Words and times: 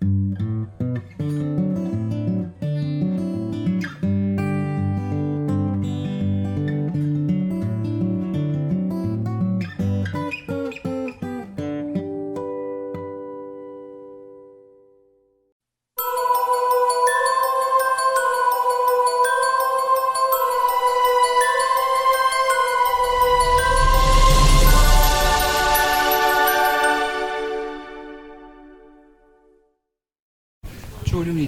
Mm-hmm. 0.00 1.37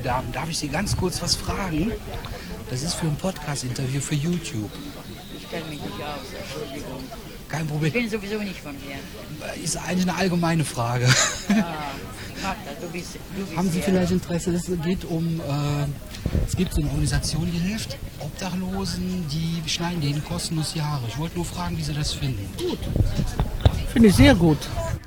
Die 0.01 0.05
Damen, 0.07 0.33
darf 0.33 0.49
ich 0.49 0.59
Sie 0.59 0.69
ganz 0.69 0.97
kurz 0.97 1.21
was 1.23 1.35
fragen? 1.37 1.93
Das 2.71 2.83
ist 2.83 2.95
für 2.95 3.07
ein 3.07 3.17
Podcast-Interview 3.17 4.01
für 4.01 4.15
YouTube. 4.15 4.71
Ich 5.37 5.51
kenne 5.51 5.65
mich 5.65 5.81
nicht 5.81 5.95
aus, 5.95 6.21
Entschuldigung. 6.41 7.03
Kein 7.49 7.63
Ich 7.65 7.69
Problem. 7.69 7.93
bin 7.93 8.09
sowieso 8.11 8.39
nicht 8.39 8.61
von 8.61 8.75
hier. 8.77 9.63
Ist 9.63 9.77
eigentlich 9.77 10.09
eine 10.09 10.17
allgemeine 10.17 10.65
Frage. 10.65 11.07
Ah, 11.49 12.55
du 12.81 12.89
bist, 12.89 13.17
du 13.35 13.45
bist 13.45 13.57
Haben 13.57 13.71
Sie 13.71 13.83
vielleicht 13.83 14.13
Interesse? 14.13 14.53
Es 14.53 14.67
geht 14.85 15.05
um, 15.05 15.41
äh, 15.41 16.43
es 16.47 16.57
gibt 16.57 16.73
so 16.73 16.81
eine 16.81 16.91
Organisation, 16.91 17.51
die 17.53 17.59
hilft 17.59 17.99
Obdachlosen, 18.21 19.27
die 19.29 19.69
schneiden 19.69 20.01
denen 20.01 20.25
kostenlos 20.25 20.73
die 20.75 20.83
Haare. 20.83 21.03
Ich 21.09 21.19
wollte 21.19 21.37
nur 21.37 21.45
fragen, 21.45 21.77
wie 21.77 21.83
Sie 21.83 21.93
das 21.93 22.13
finden. 22.13 22.49
Finde 23.93 24.09
ich 24.09 24.15
sehr 24.15 24.35
gut. 24.37 24.59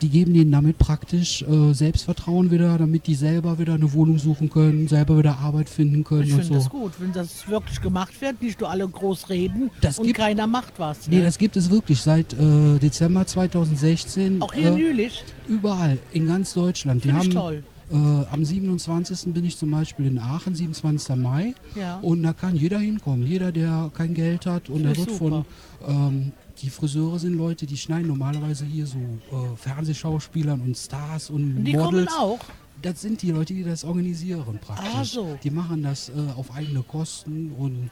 Die 0.04 0.10
geben 0.10 0.34
denen 0.34 0.52
damit 0.52 0.78
praktisch 0.80 1.44
äh, 1.44 1.74
Selbstvertrauen 1.74 2.52
wieder, 2.52 2.78
damit 2.78 3.08
die 3.08 3.16
selber 3.16 3.58
wieder 3.58 3.76
eine 3.76 3.94
Wohnung 3.94 4.20
suchen 4.20 4.50
können, 4.50 4.90
selber 4.90 5.18
wieder 5.18 5.38
Arbeit 5.40 5.70
finden 5.70 6.04
können 6.04 6.24
Ich 6.24 6.32
finde 6.32 6.44
so. 6.46 6.54
das 6.56 6.70
gut, 6.70 6.92
wenn 7.00 7.14
das 7.14 7.48
wirklich 7.48 7.80
gemacht 7.80 8.20
wird, 8.20 8.42
nicht 8.42 8.60
nur 8.60 8.70
alle 8.70 8.86
groß 8.86 9.30
reden 9.30 9.72
Das 9.80 10.00
und 10.00 10.08
gibt- 10.08 10.20
keiner 10.20 10.46
macht 10.46 10.74
was. 10.78 11.08
Nee, 11.08 11.20
Ne? 11.20 11.24
das 11.24 11.38
gibt 11.38 11.56
es 11.56 11.72
wirklich 11.72 12.02
seit 12.02 12.34
äh, 12.34 12.80
Dezember 12.80 13.26
2016. 13.26 14.42
Auch 14.42 14.54
hier 14.54 14.70
in 14.74 14.76
äh, 14.78 14.80
Jülich. 14.82 15.24
Überall, 15.48 15.98
in 16.12 16.28
ganz 16.28 16.54
Deutschland. 16.54 17.02
Finde 17.02 17.22
ich 17.24 17.30
toll. 17.30 17.64
Äh, 17.92 17.96
am 17.96 18.44
27. 18.44 19.34
bin 19.34 19.46
ich 19.46 19.58
zum 19.58 19.72
Beispiel 19.72 20.08
in 20.08 20.20
Aachen, 20.20 20.54
27. 20.54 21.16
Mai. 21.16 21.54
Ja. 21.76 22.00
Und 22.02 22.24
da 22.24 22.34
kann 22.34 22.58
jeder 22.58 22.80
hinkommen. 22.80 23.26
Jeder, 23.26 23.54
der 23.54 23.90
kein 23.94 24.14
Geld 24.14 24.46
hat. 24.48 24.70
Und 24.70 24.82
ich 24.90 24.98
wird 24.98 25.12
von. 25.12 25.32
super. 25.32 25.46
Ähm, 25.88 26.32
die 26.62 26.70
Friseure 26.70 27.20
sind 27.20 27.36
Leute, 27.38 27.66
die 27.66 27.78
schneiden 27.78 28.08
normalerweise 28.08 28.66
hier 28.66 28.86
so 28.86 28.98
äh, 28.98 29.56
Fernsehschauspielern 29.58 30.62
und 30.62 30.78
Stars 30.78 31.30
und 31.30 31.64
die 31.64 31.74
kommen 31.74 32.00
Models. 32.06 32.14
auch. 32.18 32.40
Das 32.82 33.02
sind 33.02 33.22
die 33.22 33.32
Leute, 33.32 33.54
die 33.54 33.64
das 33.64 33.84
organisieren 33.86 34.60
praktisch. 34.62 34.90
Ah, 34.94 35.04
so. 35.04 35.38
Die 35.44 35.50
machen 35.50 35.84
das 35.84 36.10
äh, 36.10 36.14
auf 36.36 36.54
eigene 36.54 36.84
Kosten 36.84 37.52
und 37.58 37.90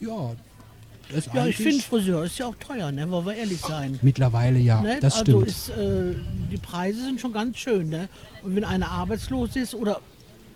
ja, 0.00 0.32
Ja, 1.34 1.46
ich 1.46 1.56
finde 1.56 1.82
Friseur 1.82 2.24
ist 2.24 2.38
ja 2.38 2.46
auch 2.46 2.54
teuer, 2.56 2.92
ne? 2.92 3.10
wollen 3.10 3.26
wir 3.26 3.34
ehrlich 3.34 3.60
sein. 3.60 3.98
mittlerweile 4.02 4.58
ja, 4.60 4.80
Ne? 4.80 4.98
das 5.00 5.18
also 5.18 5.42
stimmt. 5.44 5.46
ist, 5.48 5.68
äh, 5.70 6.14
die 6.50 6.56
Preise 6.58 7.00
sind 7.04 7.20
schon 7.20 7.32
ganz 7.32 7.58
schön. 7.58 7.88
Ne? 7.88 8.08
Und 8.42 8.54
wenn 8.56 8.64
einer 8.64 8.88
arbeitslos 8.90 9.56
ist 9.56 9.74
oder 9.74 10.00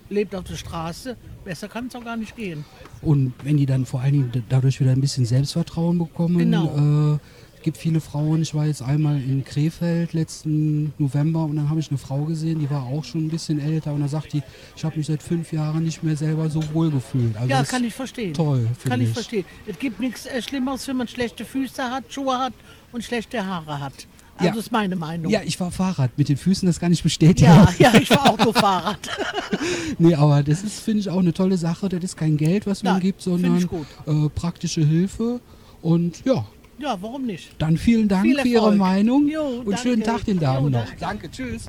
lebt 0.09 0.35
auf 0.35 0.43
der 0.43 0.55
Straße, 0.55 1.15
besser 1.43 1.67
kann 1.67 1.87
es 1.87 1.95
auch 1.95 2.03
gar 2.03 2.17
nicht 2.17 2.35
gehen. 2.35 2.65
Und 3.01 3.33
wenn 3.43 3.57
die 3.57 3.65
dann 3.65 3.85
vor 3.85 4.01
allen 4.01 4.13
Dingen 4.13 4.43
dadurch 4.49 4.79
wieder 4.79 4.91
ein 4.91 5.01
bisschen 5.01 5.25
Selbstvertrauen 5.25 5.97
bekommen, 5.97 6.37
Genau. 6.37 7.15
äh, 7.15 7.17
gibt 7.63 7.77
viele 7.77 7.99
Frauen. 7.99 8.43
Ich 8.43 8.53
war 8.53 8.67
jetzt 8.67 8.83
einmal 8.83 9.15
in 9.17 9.43
Krefeld 9.43 10.13
letzten 10.13 10.93
November 10.99 11.45
und 11.45 11.55
dann 11.55 11.67
habe 11.71 11.79
ich 11.79 11.89
eine 11.89 11.97
Frau 11.97 12.23
gesehen, 12.25 12.59
die 12.59 12.69
war 12.69 12.83
auch 12.83 13.03
schon 13.03 13.25
ein 13.25 13.29
bisschen 13.29 13.59
älter 13.59 13.91
und 13.91 14.01
da 14.01 14.07
sagt 14.07 14.33
die, 14.33 14.43
ich 14.75 14.85
habe 14.85 14.95
mich 14.97 15.07
seit 15.07 15.23
fünf 15.23 15.51
Jahren 15.51 15.83
nicht 15.83 16.03
mehr 16.03 16.15
selber 16.15 16.47
so 16.51 16.61
wohl 16.75 16.91
gefühlt. 16.91 17.35
Also 17.35 17.49
ja, 17.49 17.63
kann 17.63 17.83
ich 17.83 17.95
verstehen. 17.95 18.35
Toll, 18.35 18.65
Kann 18.83 18.91
finde 18.91 19.05
ich 19.07 19.13
verstehen. 19.13 19.45
Es 19.65 19.79
gibt 19.79 19.99
nichts 19.99 20.27
äh, 20.27 20.43
Schlimmeres, 20.43 20.87
wenn 20.87 20.97
man 20.97 21.07
schlechte 21.07 21.43
Füße 21.43 21.83
hat, 21.83 22.03
Schuhe 22.09 22.37
hat 22.37 22.53
und 22.91 23.03
schlechte 23.03 23.43
Haare 23.43 23.79
hat. 23.79 23.93
Also 24.37 24.53
Ja. 24.53 24.59
ist 24.59 24.71
meine 24.71 24.95
Meinung. 24.97 25.31
Ja, 25.31 25.41
ich 25.45 25.59
war 25.59 25.71
Fahrrad. 25.71 26.11
Mit 26.17 26.27
den 26.29 26.35
Füßen, 26.37 26.65
das 26.67 26.79
kann 26.79 26.91
ich 26.91 27.01
bestätigen. 27.03 27.49
ja, 27.49 27.69
ja, 27.79 27.93
ich 27.95 28.09
fahre 28.09 28.31
auch 28.33 28.37
nur 28.43 28.53
Fahrrad. 28.53 28.99
Nee, 29.97 30.13
aber 30.15 30.43
das 30.43 30.63
ist, 30.63 30.79
finde 30.81 30.99
ich, 30.99 31.09
auch 31.09 31.19
eine 31.19 31.31
tolle 31.33 31.57
Sache. 31.57 31.87
Das 31.87 32.03
ist 32.03 32.17
kein 32.17 32.35
Geld, 32.37 32.67
was 32.67 32.83
man 32.83 32.93
Nein, 32.93 33.01
gibt, 33.01 33.21
sondern 33.21 33.57
äh, 34.05 34.29
praktische 34.29 34.81
Hilfe. 34.85 35.39
Und 35.81 36.23
ja, 36.25 36.45
Ja, 36.79 36.97
warum 37.01 37.25
nicht? 37.25 37.51
dann 37.59 37.77
vielen 37.77 38.07
Dank 38.09 38.23
Viel 38.25 38.39
für 38.39 38.47
Ihre. 38.47 38.75
Meinung 38.75 39.27
Jo, 39.29 39.41
und 39.59 39.67
danke. 39.71 39.77
schönen 39.81 40.03
Tag 40.03 40.25
den 40.25 40.39
Damen 40.39 40.65
Jo, 40.65 40.79
noch. 40.79 40.85
danke. 40.85 40.99
Danke, 40.99 41.31
tschüss. 41.31 41.67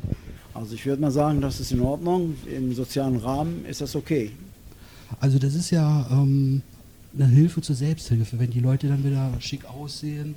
Also 0.55 0.75
ich 0.75 0.85
würde 0.87 1.01
mal 1.03 1.11
sagen, 1.13 1.41
das 1.41 1.61
ist 1.61 1.71
in 1.71 1.81
Ordnung. 1.81 2.35
Im 2.47 2.75
sozialen 2.75 3.17
Rahmen 3.19 3.65
ist 3.67 3.81
das 3.81 3.95
okay. 3.95 4.33
Also 5.21 5.39
das 5.39 5.55
ist 5.55 5.71
ja 5.71 6.07
ähm, 6.11 6.63
eine 7.17 7.27
Hilfe 7.29 7.61
zur 7.61 7.77
Selbsthilfe. 7.77 8.39
Wenn 8.41 8.51
die 8.51 8.61
Leute 8.61 8.89
dann 8.89 9.05
wieder 9.05 9.31
schick 9.39 9.65
aussehen, 9.67 10.35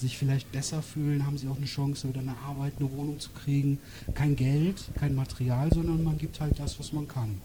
sich 0.00 0.16
vielleicht 0.16 0.50
besser 0.50 0.82
fühlen, 0.82 1.26
haben 1.26 1.38
sie 1.38 1.48
auch 1.48 1.56
eine 1.56 1.66
Chance, 1.66 2.08
wieder 2.08 2.20
eine 2.20 2.36
Arbeit, 2.46 2.72
eine 2.78 2.90
Wohnung 2.90 3.20
zu 3.20 3.30
kriegen. 3.30 3.78
Kein 4.14 4.34
Geld, 4.36 4.76
kein 4.98 5.14
Material, 5.14 5.68
sondern 5.72 6.02
man 6.02 6.18
gibt 6.18 6.40
halt 6.40 6.58
das, 6.58 6.78
was 6.78 6.92
man 6.92 7.06
kann. 7.06 7.40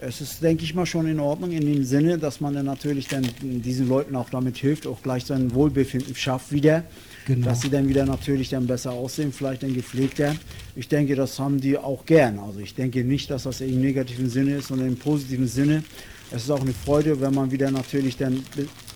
Es 0.00 0.20
ist, 0.20 0.40
denke 0.42 0.62
ich 0.62 0.74
mal, 0.74 0.86
schon 0.86 1.08
in 1.08 1.18
Ordnung 1.18 1.50
in 1.50 1.66
dem 1.66 1.82
Sinne, 1.82 2.18
dass 2.18 2.40
man 2.40 2.54
dann 2.54 2.66
natürlich 2.66 3.08
dann 3.08 3.26
diesen 3.42 3.88
Leuten 3.88 4.14
auch 4.14 4.30
damit 4.30 4.56
hilft, 4.56 4.86
auch 4.86 5.02
gleich 5.02 5.24
sein 5.24 5.52
Wohlbefinden 5.52 6.14
schafft 6.14 6.52
wieder. 6.52 6.84
Genau. 7.26 7.46
Dass 7.46 7.62
sie 7.62 7.68
dann 7.68 7.88
wieder 7.88 8.06
natürlich 8.06 8.48
dann 8.48 8.66
besser 8.66 8.92
aussehen, 8.92 9.32
vielleicht 9.32 9.64
dann 9.64 9.74
gepflegter. 9.74 10.36
Ich 10.76 10.88
denke, 10.88 11.16
das 11.16 11.38
haben 11.40 11.60
die 11.60 11.76
auch 11.76 12.06
gern. 12.06 12.38
Also 12.38 12.60
ich 12.60 12.74
denke 12.76 13.02
nicht, 13.02 13.28
dass 13.30 13.42
das 13.42 13.60
im 13.60 13.80
negativen 13.80 14.30
Sinne 14.30 14.56
ist, 14.56 14.68
sondern 14.68 14.88
im 14.88 14.96
positiven 14.96 15.48
Sinne. 15.48 15.82
Es 16.30 16.44
ist 16.44 16.50
auch 16.50 16.60
eine 16.60 16.72
Freude, 16.72 17.20
wenn 17.20 17.34
man 17.34 17.50
wieder 17.50 17.70
natürlich 17.70 18.16
dann 18.16 18.44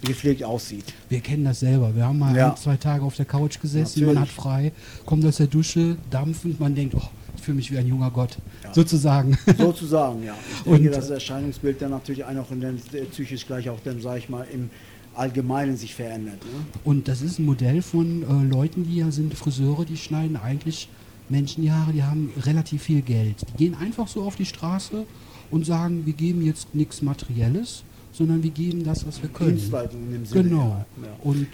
gepflegt 0.03 0.43
aussieht. 0.45 0.85
Wir 1.09 1.21
kennen 1.21 1.45
das 1.45 1.61
selber. 1.61 1.95
Wir 1.95 2.05
haben 2.07 2.19
mal 2.19 2.35
Ja. 2.37 2.51
ein, 2.51 2.57
zwei 2.57 2.77
Tage 2.77 3.05
auf 3.05 3.17
der 3.17 3.25
Couch 3.25 3.61
gesessen, 3.61 4.01
man 4.07 4.19
hat 4.21 4.29
Natürlich. 4.29 4.35
frei, 4.37 4.73
kommt 5.07 5.25
aus 5.25 5.37
der 5.37 5.47
Dusche, 5.47 5.97
dampfend, 6.11 6.61
man 6.61 6.75
denkt, 6.75 6.95
oh, 6.97 7.03
ich 7.37 7.43
fühle 7.43 7.57
mich 7.57 7.71
wie 7.73 7.79
ein 7.79 7.87
junger 7.87 8.11
Gott, 8.11 8.39
sozusagen. 8.73 9.37
Sozusagen, 9.59 10.23
ja. 10.25 10.35
Ich 10.61 10.67
Und- 10.67 10.75
denke, 10.79 10.91
dass 10.91 11.07
das 11.09 11.11
Erscheinungsbild 11.11 11.81
dann 11.83 11.91
natürlich 11.91 12.25
auch 12.25 12.51
in 12.51 12.61
den, 12.61 12.77
psychisch 13.11 13.47
gleich 13.47 13.69
auch 13.71 13.81
dann, 13.85 14.01
sage 14.01 14.19
ich 14.19 14.29
mal, 14.29 14.47
im 14.53 14.71
Allgemeinen 15.15 15.77
sich 15.77 15.95
verändert. 15.95 16.43
Ne? 16.45 16.51
Und 16.85 17.07
das 17.09 17.21
ist 17.21 17.39
ein 17.39 17.45
Modell 17.45 17.83
von 17.83 18.23
äh, 18.23 18.49
Leuten, 18.51 18.85
die 18.85 18.97
ja 18.97 19.11
sind 19.11 19.35
Friseure, 19.35 19.85
die 19.85 19.97
schneiden 19.97 20.37
eigentlich 20.37 20.89
Menschen 21.29 21.63
die 21.63 21.71
Haare, 21.73 21.93
die 21.93 22.03
haben 22.03 22.31
relativ 22.45 22.83
viel 22.83 23.03
Geld. 23.03 23.37
Die 23.53 23.57
gehen 23.65 23.75
einfach 23.75 24.09
so 24.09 24.23
auf 24.23 24.37
die 24.37 24.47
Straße 24.47 25.05
und 25.51 25.67
sagen, 25.67 26.07
wir 26.07 26.13
geben 26.15 26.43
jetzt 26.45 26.75
nichts 26.75 27.03
Materielles, 27.03 27.85
sondern 28.13 28.43
wir 28.43 28.51
geben 28.51 28.85
das, 28.85 29.07
was 29.07 29.23
wir 29.23 29.31
können. 29.31 29.57
Dienstleistung 29.57 30.03
in 30.03 30.13
dem 30.13 30.27
Sinne. 30.27 30.43
Genau. 30.45 30.85
Ja. 31.03 31.09
Und 31.23 31.49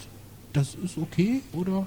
das 0.53 0.77
ist 0.85 0.99
okay, 0.99 1.41
oder? 1.53 1.87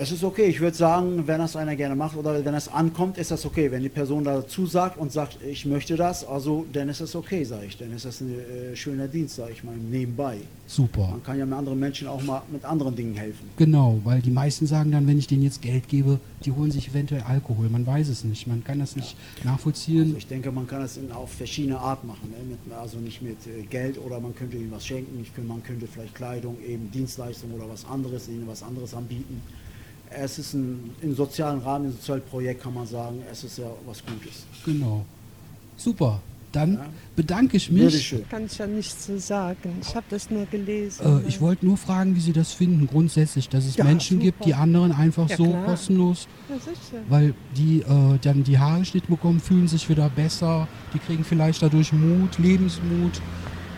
Es 0.00 0.12
ist 0.12 0.22
okay. 0.22 0.44
Ich 0.44 0.60
würde 0.60 0.76
sagen, 0.76 1.26
wenn 1.26 1.40
das 1.40 1.56
einer 1.56 1.74
gerne 1.74 1.96
macht 1.96 2.16
oder 2.16 2.44
wenn 2.44 2.54
es 2.54 2.68
ankommt, 2.68 3.18
ist 3.18 3.32
das 3.32 3.44
okay. 3.44 3.68
Wenn 3.72 3.82
die 3.82 3.88
Person 3.88 4.22
dazu 4.22 4.64
sagt 4.64 4.96
und 4.96 5.10
sagt, 5.10 5.38
ich 5.42 5.66
möchte 5.66 5.96
das, 5.96 6.24
also 6.24 6.66
dann 6.72 6.88
ist 6.88 7.00
es 7.00 7.16
okay, 7.16 7.42
sage 7.42 7.66
ich. 7.66 7.76
Dann 7.76 7.92
ist 7.92 8.04
das 8.04 8.20
ein 8.20 8.30
äh, 8.30 8.76
schöner 8.76 9.08
Dienst, 9.08 9.34
sage 9.34 9.50
ich 9.50 9.64
mal, 9.64 9.74
nebenbei. 9.76 10.38
Super. 10.68 11.08
Man 11.08 11.22
kann 11.24 11.36
ja 11.36 11.44
mit 11.44 11.58
anderen 11.58 11.80
Menschen 11.80 12.06
auch 12.06 12.22
mal 12.22 12.42
mit 12.52 12.64
anderen 12.64 12.94
Dingen 12.94 13.16
helfen. 13.16 13.50
Genau, 13.56 14.00
weil 14.04 14.22
die 14.22 14.30
meisten 14.30 14.68
sagen 14.68 14.92
dann, 14.92 15.04
wenn 15.08 15.18
ich 15.18 15.26
denen 15.26 15.42
jetzt 15.42 15.62
Geld 15.62 15.88
gebe, 15.88 16.20
die 16.44 16.52
holen 16.52 16.70
sich 16.70 16.88
eventuell 16.90 17.22
Alkohol. 17.22 17.68
Man 17.68 17.84
weiß 17.84 18.08
es 18.08 18.22
nicht, 18.22 18.46
man 18.46 18.62
kann 18.62 18.78
das 18.78 18.94
nicht 18.94 19.16
nachvollziehen. 19.42 20.04
Also 20.04 20.16
ich 20.18 20.28
denke, 20.28 20.52
man 20.52 20.68
kann 20.68 20.82
es 20.82 20.96
in, 20.96 21.10
auf 21.10 21.32
verschiedene 21.32 21.76
Art 21.76 22.04
machen. 22.04 22.30
Ne? 22.30 22.36
Mit, 22.50 22.78
also 22.78 22.98
nicht 22.98 23.20
mit 23.20 23.38
äh, 23.48 23.62
Geld 23.62 23.98
oder 23.98 24.20
man 24.20 24.32
könnte 24.32 24.58
ihnen 24.58 24.70
was 24.70 24.86
schenken. 24.86 25.26
Könnte, 25.34 25.48
man 25.48 25.64
könnte 25.64 25.88
vielleicht 25.88 26.14
Kleidung, 26.14 26.56
eben 26.64 26.88
Dienstleistung 26.92 27.50
oder 27.52 27.68
was 27.68 27.84
anderes, 27.84 28.28
ihnen 28.28 28.46
was 28.46 28.62
anderes 28.62 28.94
anbieten. 28.94 29.42
Es 30.10 30.38
ist 30.38 30.54
ein, 30.54 30.90
im 31.02 31.14
sozialen 31.14 31.60
Rahmen, 31.60 31.86
im 31.86 31.92
sozialen 31.92 32.22
Projekt 32.22 32.62
kann 32.62 32.74
man 32.74 32.86
sagen, 32.86 33.22
es 33.30 33.44
ist 33.44 33.58
ja 33.58 33.66
was 33.86 34.02
Gutes. 34.04 34.44
Genau. 34.64 35.04
Super. 35.76 36.20
Dann 36.50 36.74
Ja. 36.74 36.86
bedanke 37.14 37.58
ich 37.58 37.70
mich. 37.70 37.82
Bitteschön. 37.84 38.26
Kann 38.30 38.46
ich 38.46 38.56
ja 38.56 38.66
nichts 38.66 39.04
zu 39.04 39.18
sagen. 39.20 39.76
Ich 39.82 39.94
habe 39.94 40.06
das 40.08 40.30
nur 40.30 40.46
gelesen. 40.46 41.22
Äh, 41.24 41.28
ich 41.28 41.42
wollte 41.42 41.66
nur 41.66 41.76
fragen, 41.76 42.16
wie 42.16 42.20
Sie 42.20 42.32
das 42.32 42.52
finden, 42.52 42.86
grundsätzlich, 42.86 43.50
dass 43.50 43.66
es 43.66 43.76
Ja, 43.76 43.84
Menschen 43.84 44.18
gibt, 44.18 44.38
super. 44.38 44.46
die 44.46 44.54
anderen 44.54 44.92
einfach 44.92 45.28
Ja, 45.28 45.36
so 45.36 45.44
klar. 45.50 45.64
kostenlos, 45.66 46.26
weil 47.10 47.34
die 47.54 47.80
äh, 47.82 48.18
dann 48.22 48.44
die 48.44 48.58
Haare 48.58 48.80
geschnitten 48.80 49.12
bekommen, 49.12 49.40
fühlen 49.40 49.68
sich 49.68 49.88
wieder 49.90 50.08
besser, 50.08 50.66
die 50.94 50.98
kriegen 50.98 51.22
vielleicht 51.22 51.62
dadurch 51.62 51.92
Mut, 51.92 52.38
Lebensmut. 52.38 53.20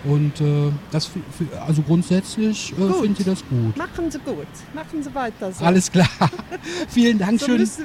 Und 0.04 0.40
äh, 0.40 0.70
das, 0.90 1.10
also 1.66 1.82
grundsätzlich 1.82 2.72
äh, 2.72 2.92
finden 3.00 3.16
Sie 3.16 3.24
das 3.24 3.44
gut. 3.46 3.76
Machen 3.76 4.10
Sie 4.10 4.18
gut. 4.18 4.46
Machen 4.74 5.02
Sie 5.02 5.14
weiter 5.14 5.52
so. 5.52 5.64
Alles 5.64 5.90
klar. 5.90 6.08
Vielen 6.88 7.18
Dank. 7.18 7.38
so 7.38 7.46
schön. 7.46 7.60
es 7.60 7.78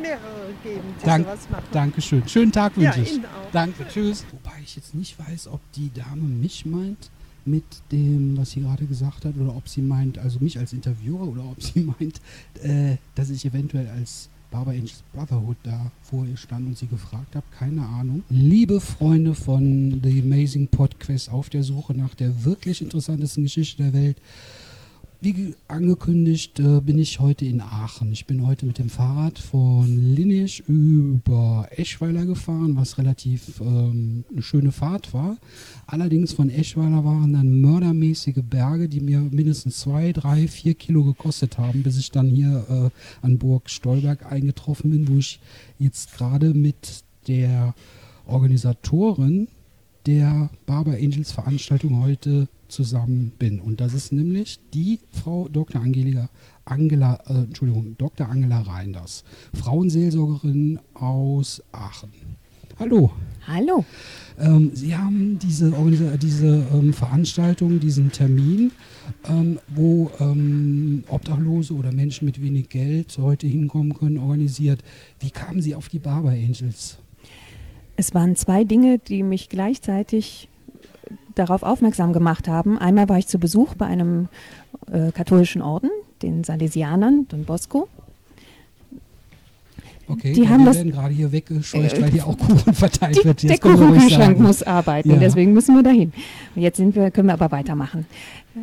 mehrere 0.00 0.20
geben, 0.62 0.82
die 1.00 1.06
Dank, 1.06 1.24
sowas 1.24 1.48
machen. 1.50 1.64
Dankeschön. 1.72 2.28
Schönen 2.28 2.52
Tag 2.52 2.76
wünsche 2.76 2.98
Ja, 2.98 3.02
ich. 3.02 3.14
Ihnen 3.14 3.24
auch. 3.24 3.50
Danke, 3.52 3.86
tschüss. 3.88 4.24
Wobei 4.32 4.56
ich 4.62 4.76
jetzt 4.76 4.94
nicht 4.94 5.18
weiß, 5.18 5.48
ob 5.48 5.60
die 5.72 5.90
Dame 5.94 6.22
mich 6.22 6.66
meint 6.66 7.10
mit 7.44 7.64
dem, 7.90 8.36
was 8.36 8.52
sie 8.52 8.60
gerade 8.60 8.84
gesagt 8.84 9.24
hat, 9.24 9.34
oder 9.36 9.56
ob 9.56 9.68
sie 9.68 9.82
meint, 9.82 10.18
also 10.18 10.38
mich 10.40 10.58
als 10.58 10.72
Interviewer, 10.72 11.22
oder 11.26 11.42
ob 11.42 11.62
sie 11.62 11.80
meint, 11.98 12.20
äh, 12.62 12.96
dass 13.14 13.30
ich 13.30 13.44
eventuell 13.44 13.88
als 13.88 14.28
Barber 14.52 14.72
Angels 14.72 15.02
Brotherhood 15.14 15.56
da 15.62 15.90
vor 16.02 16.26
ihr 16.26 16.36
stand 16.36 16.66
und 16.66 16.76
sie 16.76 16.86
gefragt 16.86 17.34
habe, 17.34 17.46
keine 17.58 17.86
Ahnung. 17.86 18.22
Liebe 18.28 18.80
Freunde 18.80 19.34
von 19.34 20.00
The 20.04 20.20
Amazing 20.20 20.68
Podcast 20.68 21.30
auf 21.30 21.48
der 21.48 21.62
Suche 21.62 21.94
nach 21.94 22.14
der 22.14 22.44
wirklich 22.44 22.82
interessantesten 22.82 23.44
Geschichte 23.44 23.82
der 23.82 23.94
Welt, 23.94 24.18
wie 25.22 25.54
angekündigt 25.68 26.58
äh, 26.58 26.80
bin 26.80 26.98
ich 26.98 27.20
heute 27.20 27.44
in 27.44 27.60
Aachen. 27.60 28.10
Ich 28.10 28.26
bin 28.26 28.44
heute 28.44 28.66
mit 28.66 28.78
dem 28.78 28.88
Fahrrad 28.88 29.38
von 29.38 29.86
Linnich 29.86 30.64
über 30.66 31.68
Eschweiler 31.76 32.26
gefahren, 32.26 32.74
was 32.74 32.98
relativ 32.98 33.60
ähm, 33.60 34.24
eine 34.32 34.42
schöne 34.42 34.72
Fahrt 34.72 35.14
war. 35.14 35.36
Allerdings 35.86 36.32
von 36.32 36.50
Eschweiler 36.50 37.04
waren 37.04 37.34
dann 37.34 37.60
mördermäßige 37.60 38.42
Berge, 38.42 38.88
die 38.88 39.00
mir 39.00 39.20
mindestens 39.20 39.78
zwei, 39.78 40.12
drei, 40.12 40.48
vier 40.48 40.74
Kilo 40.74 41.04
gekostet 41.04 41.56
haben, 41.56 41.84
bis 41.84 41.98
ich 41.98 42.10
dann 42.10 42.26
hier 42.26 42.66
äh, 42.68 43.24
an 43.24 43.38
Burg 43.38 43.70
Stolberg 43.70 44.26
eingetroffen 44.26 44.90
bin, 44.90 45.06
wo 45.06 45.18
ich 45.18 45.38
jetzt 45.78 46.14
gerade 46.14 46.52
mit 46.52 47.04
der 47.28 47.76
Organisatorin 48.26 49.46
der 50.06 50.50
Barber 50.66 50.94
Angels 50.94 51.30
Veranstaltung 51.30 52.02
heute 52.02 52.48
zusammen 52.72 53.32
bin. 53.38 53.60
Und 53.60 53.80
das 53.80 53.94
ist 53.94 54.12
nämlich 54.12 54.58
die 54.74 54.98
Frau 55.10 55.48
Dr. 55.48 55.80
Angelika, 55.80 56.28
Angela, 56.64 57.20
äh, 57.28 57.34
Entschuldigung, 57.34 57.96
Dr. 57.98 58.28
Angela 58.28 58.62
Reinders, 58.62 59.24
Frauenseelsorgerin 59.54 60.80
aus 60.94 61.62
Aachen. 61.70 62.10
Hallo. 62.78 63.12
Hallo. 63.46 63.84
Ähm, 64.38 64.70
Sie 64.74 64.96
haben 64.96 65.38
diese, 65.38 65.70
diese 66.18 66.66
ähm, 66.72 66.92
Veranstaltung, 66.92 67.80
diesen 67.80 68.10
Termin, 68.10 68.72
ähm, 69.28 69.58
wo 69.68 70.10
ähm, 70.20 71.04
Obdachlose 71.08 71.74
oder 71.74 71.92
Menschen 71.92 72.24
mit 72.24 72.42
wenig 72.42 72.70
Geld 72.70 73.16
heute 73.18 73.46
hinkommen 73.46 73.94
können, 73.94 74.18
organisiert. 74.18 74.82
Wie 75.20 75.30
kamen 75.30 75.60
Sie 75.60 75.74
auf 75.74 75.88
die 75.88 75.98
Barber 75.98 76.30
Angels? 76.30 76.98
Es 77.96 78.14
waren 78.14 78.36
zwei 78.36 78.64
Dinge, 78.64 78.98
die 78.98 79.22
mich 79.22 79.48
gleichzeitig 79.48 80.48
darauf 81.34 81.62
aufmerksam 81.62 82.12
gemacht 82.12 82.48
haben. 82.48 82.78
Einmal 82.78 83.08
war 83.08 83.18
ich 83.18 83.28
zu 83.28 83.38
Besuch 83.38 83.74
bei 83.74 83.86
einem 83.86 84.28
äh, 84.90 85.12
katholischen 85.12 85.62
Orden, 85.62 85.90
den 86.22 86.44
Salesianern, 86.44 87.26
Don 87.28 87.44
Bosco. 87.44 87.88
Okay, 90.08 90.32
die 90.32 90.48
haben 90.48 90.64
wir 90.64 90.74
werden 90.74 90.90
gerade 90.90 91.14
hier 91.14 91.32
weggescheucht, 91.32 91.98
äh, 91.98 92.02
weil 92.02 92.10
hier 92.10 92.26
auch 92.26 92.36
Kuchen 92.36 92.74
verteilt 92.74 93.18
die, 93.20 93.24
wird. 93.24 93.42
Jetzt 93.42 93.62
der 93.62 93.70
Kuchenkühlschrank 93.70 94.38
muss 94.38 94.62
arbeiten, 94.62 95.10
ja. 95.10 95.16
deswegen 95.16 95.52
müssen 95.52 95.74
wir 95.74 95.82
dahin. 95.82 96.12
Jetzt 96.54 96.78
wir, 96.78 97.10
können 97.10 97.28
wir 97.28 97.34
aber 97.34 97.50
weitermachen. 97.50 98.06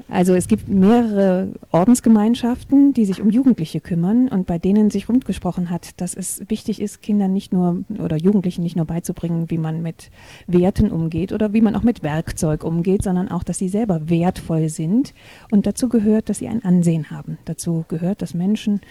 Also 0.08 0.36
es 0.36 0.48
gibt 0.48 0.68
mehrere 0.68 1.54
Ordensgemeinschaften, 1.72 2.94
die 2.94 3.06
sich 3.06 3.22
um 3.22 3.32
Jugendliche 3.32 3.82
kümmern 3.82 4.28
und 4.28 4.46
bei 4.46 4.60
denen 4.60 4.92
sich 4.92 5.10
rundgesprochen 5.10 5.72
hat, 5.72 6.00
dass 6.00 6.14
es 6.14 6.44
wichtig 6.48 6.80
ist, 6.80 7.02
Kindern 7.02 7.34
nicht 7.34 7.52
nur 7.52 7.84
oder 7.98 8.16
Jugendlichen 8.18 8.62
nicht 8.62 8.76
nur 8.76 8.86
beizubringen, 8.86 9.50
wie 9.50 9.58
man 9.58 9.82
mit 9.82 10.12
Werten 10.46 10.92
umgeht 10.92 11.32
oder 11.32 11.54
wie 11.54 11.62
man 11.62 11.76
auch 11.76 11.82
mit 11.82 12.04
Werkzeug 12.04 12.64
umgeht, 12.64 13.02
sondern 13.02 13.30
auch, 13.30 13.44
dass 13.44 13.58
sie 13.58 13.70
selber 13.70 14.10
wertvoll 14.10 14.70
sind. 14.70 15.16
Und 15.50 15.66
dazu 15.66 15.90
gehört, 15.90 16.30
dass 16.30 16.38
sie 16.38 16.48
ein 16.48 16.64
Ansehen 16.64 17.10
haben. 17.10 17.40
Dazu 17.46 17.86
gehört, 17.88 18.22
dass 18.22 18.36
Menschen 18.36 18.82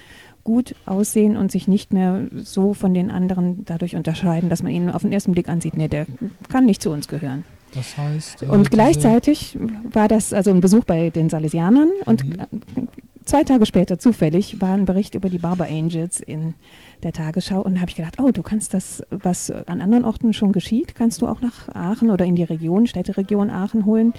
gut 0.49 0.75
aussehen 0.87 1.37
und 1.37 1.53
sich 1.53 1.69
nicht 1.69 1.93
mehr 1.93 2.23
so 2.35 2.73
von 2.73 2.95
den 2.95 3.11
anderen 3.11 3.67
dadurch 3.67 3.97
unterscheiden, 3.97 4.49
dass 4.49 4.62
man 4.62 4.73
ihnen 4.73 4.89
auf 4.89 5.03
den 5.03 5.12
ersten 5.12 5.33
Blick 5.33 5.47
ansieht, 5.47 5.77
nee, 5.77 5.89
der 5.89 6.06
kann 6.49 6.65
nicht 6.65 6.81
zu 6.81 6.91
uns 6.91 7.06
gehören. 7.06 7.45
Das 7.75 7.99
heißt. 7.99 8.45
Äh, 8.45 8.47
und 8.47 8.71
gleichzeitig 8.71 9.59
war 9.93 10.09
das 10.09 10.33
also 10.33 10.50
ein 10.50 10.62
Besuch 10.62 10.85
bei 10.85 11.11
den 11.11 11.29
Salesianern 11.29 11.91
und 12.06 12.25
mhm. 12.25 12.89
zwei 13.27 13.45
Tage 13.45 13.67
später 13.67 13.99
zufällig 13.99 14.59
war 14.62 14.73
ein 14.73 14.87
Bericht 14.87 15.15
über 15.15 15.29
die 15.29 15.37
Barber 15.37 15.67
Angels 15.67 16.19
in 16.19 16.55
der 17.03 17.12
Tagesschau 17.12 17.61
und 17.61 17.75
da 17.75 17.81
habe 17.83 17.91
ich 17.91 17.97
gedacht, 17.97 18.19
oh, 18.19 18.31
du 18.31 18.41
kannst 18.41 18.73
das, 18.73 19.03
was 19.11 19.50
an 19.50 19.83
anderen 19.83 20.06
Orten 20.06 20.33
schon 20.33 20.53
geschieht, 20.53 20.95
kannst 20.95 21.21
du 21.21 21.27
auch 21.27 21.43
nach 21.43 21.69
Aachen 21.75 22.09
oder 22.09 22.25
in 22.25 22.37
die 22.37 22.45
Region, 22.45 22.87
Städteregion 22.87 23.50
Aachen 23.50 23.85
holen. 23.85 24.15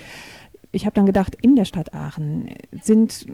Ich 0.72 0.86
habe 0.86 0.94
dann 0.94 1.08
gedacht, 1.08 1.36
in 1.42 1.56
der 1.56 1.66
Stadt 1.66 1.94
Aachen 1.96 2.50
sind 2.84 3.26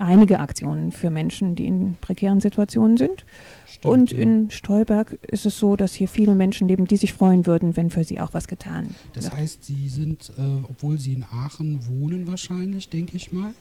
einige 0.00 0.40
Aktionen 0.40 0.90
für 0.90 1.10
Menschen, 1.10 1.54
die 1.54 1.66
in 1.66 1.94
prekären 2.00 2.40
Situationen 2.40 2.96
sind. 2.96 3.24
Stimmt, 3.66 3.84
und 3.84 4.12
in 4.12 4.50
Stolberg 4.50 5.12
ist 5.28 5.46
es 5.46 5.58
so, 5.58 5.76
dass 5.76 5.94
hier 5.94 6.08
viele 6.08 6.34
Menschen 6.34 6.66
leben, 6.66 6.86
die 6.86 6.96
sich 6.96 7.12
freuen 7.12 7.46
würden, 7.46 7.76
wenn 7.76 7.90
für 7.90 8.02
sie 8.02 8.18
auch 8.18 8.34
was 8.34 8.48
getan 8.48 8.94
Das 9.12 9.24
wird. 9.24 9.36
heißt, 9.36 9.64
Sie 9.64 9.88
sind, 9.88 10.32
äh, 10.36 10.42
obwohl 10.68 10.98
Sie 10.98 11.12
in 11.12 11.24
Aachen 11.30 11.78
wohnen 11.88 12.26
wahrscheinlich, 12.26 12.88
denke 12.88 13.16
ich 13.16 13.30
mal, 13.32 13.52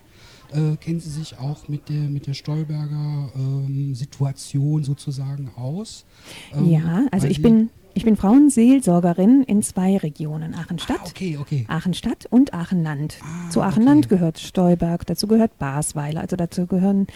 äh, 0.52 0.76
kennen 0.78 1.00
Sie 1.00 1.12
sich 1.12 1.38
auch 1.38 1.68
mit 1.68 1.88
der, 1.90 2.10
mit 2.10 2.26
der 2.26 2.34
Stolberger 2.34 3.32
ähm, 3.36 3.94
Situation 3.94 4.84
sozusagen 4.84 5.52
aus? 5.56 6.06
Ähm, 6.56 6.66
ja, 6.72 7.06
also 7.12 7.28
ich 7.28 7.44
bin, 7.44 7.70
ich 8.00 8.06
bin 8.06 8.16
Frauenseelsorgerin 8.16 9.44
in 9.44 9.62
zwei 9.62 9.98
Regionen, 9.98 10.54
Aachen-Stadt, 10.54 11.02
ah, 11.02 11.10
okay, 11.10 11.38
okay. 11.38 11.66
Aachen-Stadt 11.68 12.28
und 12.30 12.54
Aachen-Land. 12.54 13.18
Ah, 13.22 13.50
Zu 13.50 13.62
Aachen-Land 13.62 14.06
okay. 14.06 14.16
gehört 14.16 14.40
Stolberg, 14.40 15.06
dazu 15.06 15.28
gehört 15.28 15.58
Basweiler, 15.60 16.22
also 16.22 16.38
dazu 16.38 16.66
gehören 16.66 17.08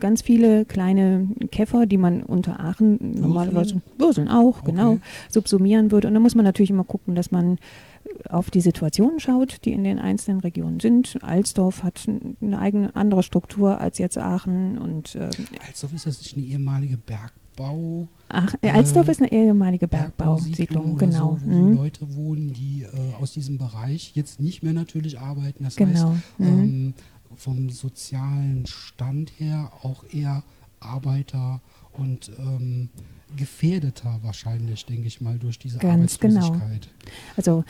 ganz 0.00 0.22
viele 0.22 0.64
kleine 0.64 1.28
Käfer, 1.52 1.86
die 1.86 1.98
man 1.98 2.24
unter 2.24 2.58
Aachen 2.58 2.98
normalerweise, 3.20 3.80
Würseln 3.96 4.26
auch, 4.26 4.64
genau, 4.64 4.98
subsumieren 5.30 5.92
würde. 5.92 6.08
Und 6.08 6.14
da 6.14 6.20
muss 6.20 6.34
man 6.34 6.44
natürlich 6.44 6.70
immer 6.70 6.82
gucken, 6.82 7.14
dass 7.14 7.30
man 7.30 7.58
auf 8.28 8.50
die 8.50 8.60
Situationen 8.60 9.20
schaut, 9.20 9.64
die 9.64 9.72
in 9.72 9.84
den 9.84 10.00
einzelnen 10.00 10.40
Regionen 10.40 10.80
sind. 10.80 11.16
Alsdorf 11.22 11.84
hat 11.84 12.06
eine 12.42 12.58
eigene 12.58 12.96
andere 12.96 13.22
Struktur 13.22 13.80
als 13.80 13.98
jetzt 13.98 14.18
Aachen 14.18 14.78
und 14.78 15.14
äh, 15.14 15.30
Alsdorf 15.64 15.92
ist 15.92 16.06
das 16.06 16.18
nicht 16.18 16.36
eine 16.36 16.44
ehemalige 16.44 16.96
Bergbau? 17.58 18.08
Ach, 18.28 18.54
äh, 18.62 18.70
Alsdorf 18.70 19.08
ist 19.08 19.20
eine 19.20 19.32
ehemalige 19.32 19.88
Bergbausiedlung, 19.88 20.96
genau. 20.96 21.38
So, 21.40 21.50
wo 21.50 21.54
mhm. 21.54 21.76
Leute 21.76 22.14
wohnen, 22.14 22.52
die 22.52 22.82
äh, 22.82 23.14
aus 23.20 23.32
diesem 23.32 23.58
Bereich 23.58 24.12
jetzt 24.14 24.40
nicht 24.40 24.62
mehr 24.62 24.72
natürlich 24.72 25.18
arbeiten. 25.18 25.64
Das 25.64 25.76
genau. 25.76 26.12
heißt, 26.12 26.22
mhm. 26.38 26.46
ähm, 26.46 26.94
vom 27.36 27.70
sozialen 27.70 28.66
Stand 28.66 29.32
her 29.38 29.70
auch 29.82 30.04
eher 30.12 30.42
Arbeiter 30.80 31.60
und 31.92 32.30
ähm, 32.38 32.88
gefährdeter 33.36 34.20
wahrscheinlich, 34.22 34.86
denke 34.86 35.06
ich 35.06 35.20
mal, 35.20 35.38
durch 35.38 35.58
diese 35.58 35.78
Ganz 35.78 36.18
genau. 36.18 36.46
Arbeitslosigkeit. 36.46 36.88
Genau. 36.88 37.12
Also 37.36 37.64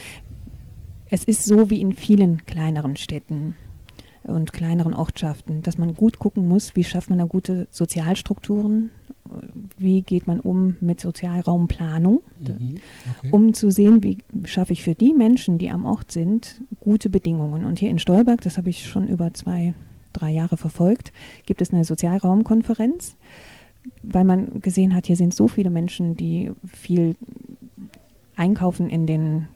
es 1.10 1.24
ist 1.24 1.44
so 1.44 1.70
wie 1.70 1.80
in 1.80 1.94
vielen 1.94 2.44
kleineren 2.44 2.96
Städten 2.96 3.56
und 4.24 4.52
kleineren 4.52 4.92
Ortschaften, 4.92 5.62
dass 5.62 5.78
man 5.78 5.94
gut 5.94 6.18
gucken 6.18 6.46
muss, 6.46 6.76
wie 6.76 6.84
schafft 6.84 7.08
man 7.08 7.18
da 7.18 7.24
gute 7.24 7.66
Sozialstrukturen, 7.70 8.90
wie 9.78 10.02
geht 10.02 10.26
man 10.26 10.40
um 10.40 10.76
mit 10.80 11.00
Sozialraumplanung, 11.00 12.22
mhm, 12.40 12.76
okay. 13.18 13.28
um 13.30 13.54
zu 13.54 13.70
sehen, 13.70 14.02
wie 14.02 14.18
schaffe 14.44 14.72
ich 14.72 14.82
für 14.82 14.94
die 14.94 15.12
Menschen, 15.12 15.58
die 15.58 15.70
am 15.70 15.84
Ort 15.84 16.12
sind, 16.12 16.60
gute 16.80 17.10
Bedingungen. 17.10 17.64
Und 17.64 17.78
hier 17.78 17.90
in 17.90 17.98
Stolberg, 17.98 18.40
das 18.40 18.58
habe 18.58 18.70
ich 18.70 18.86
schon 18.86 19.08
über 19.08 19.32
zwei, 19.34 19.74
drei 20.12 20.30
Jahre 20.30 20.56
verfolgt, 20.56 21.12
gibt 21.46 21.62
es 21.62 21.72
eine 21.72 21.84
Sozialraumkonferenz, 21.84 23.16
weil 24.02 24.24
man 24.24 24.60
gesehen 24.60 24.94
hat, 24.94 25.06
hier 25.06 25.16
sind 25.16 25.34
so 25.34 25.48
viele 25.48 25.70
Menschen, 25.70 26.16
die 26.16 26.50
viel 26.66 27.16
einkaufen 28.36 28.88
in 28.88 29.06
den 29.06 29.48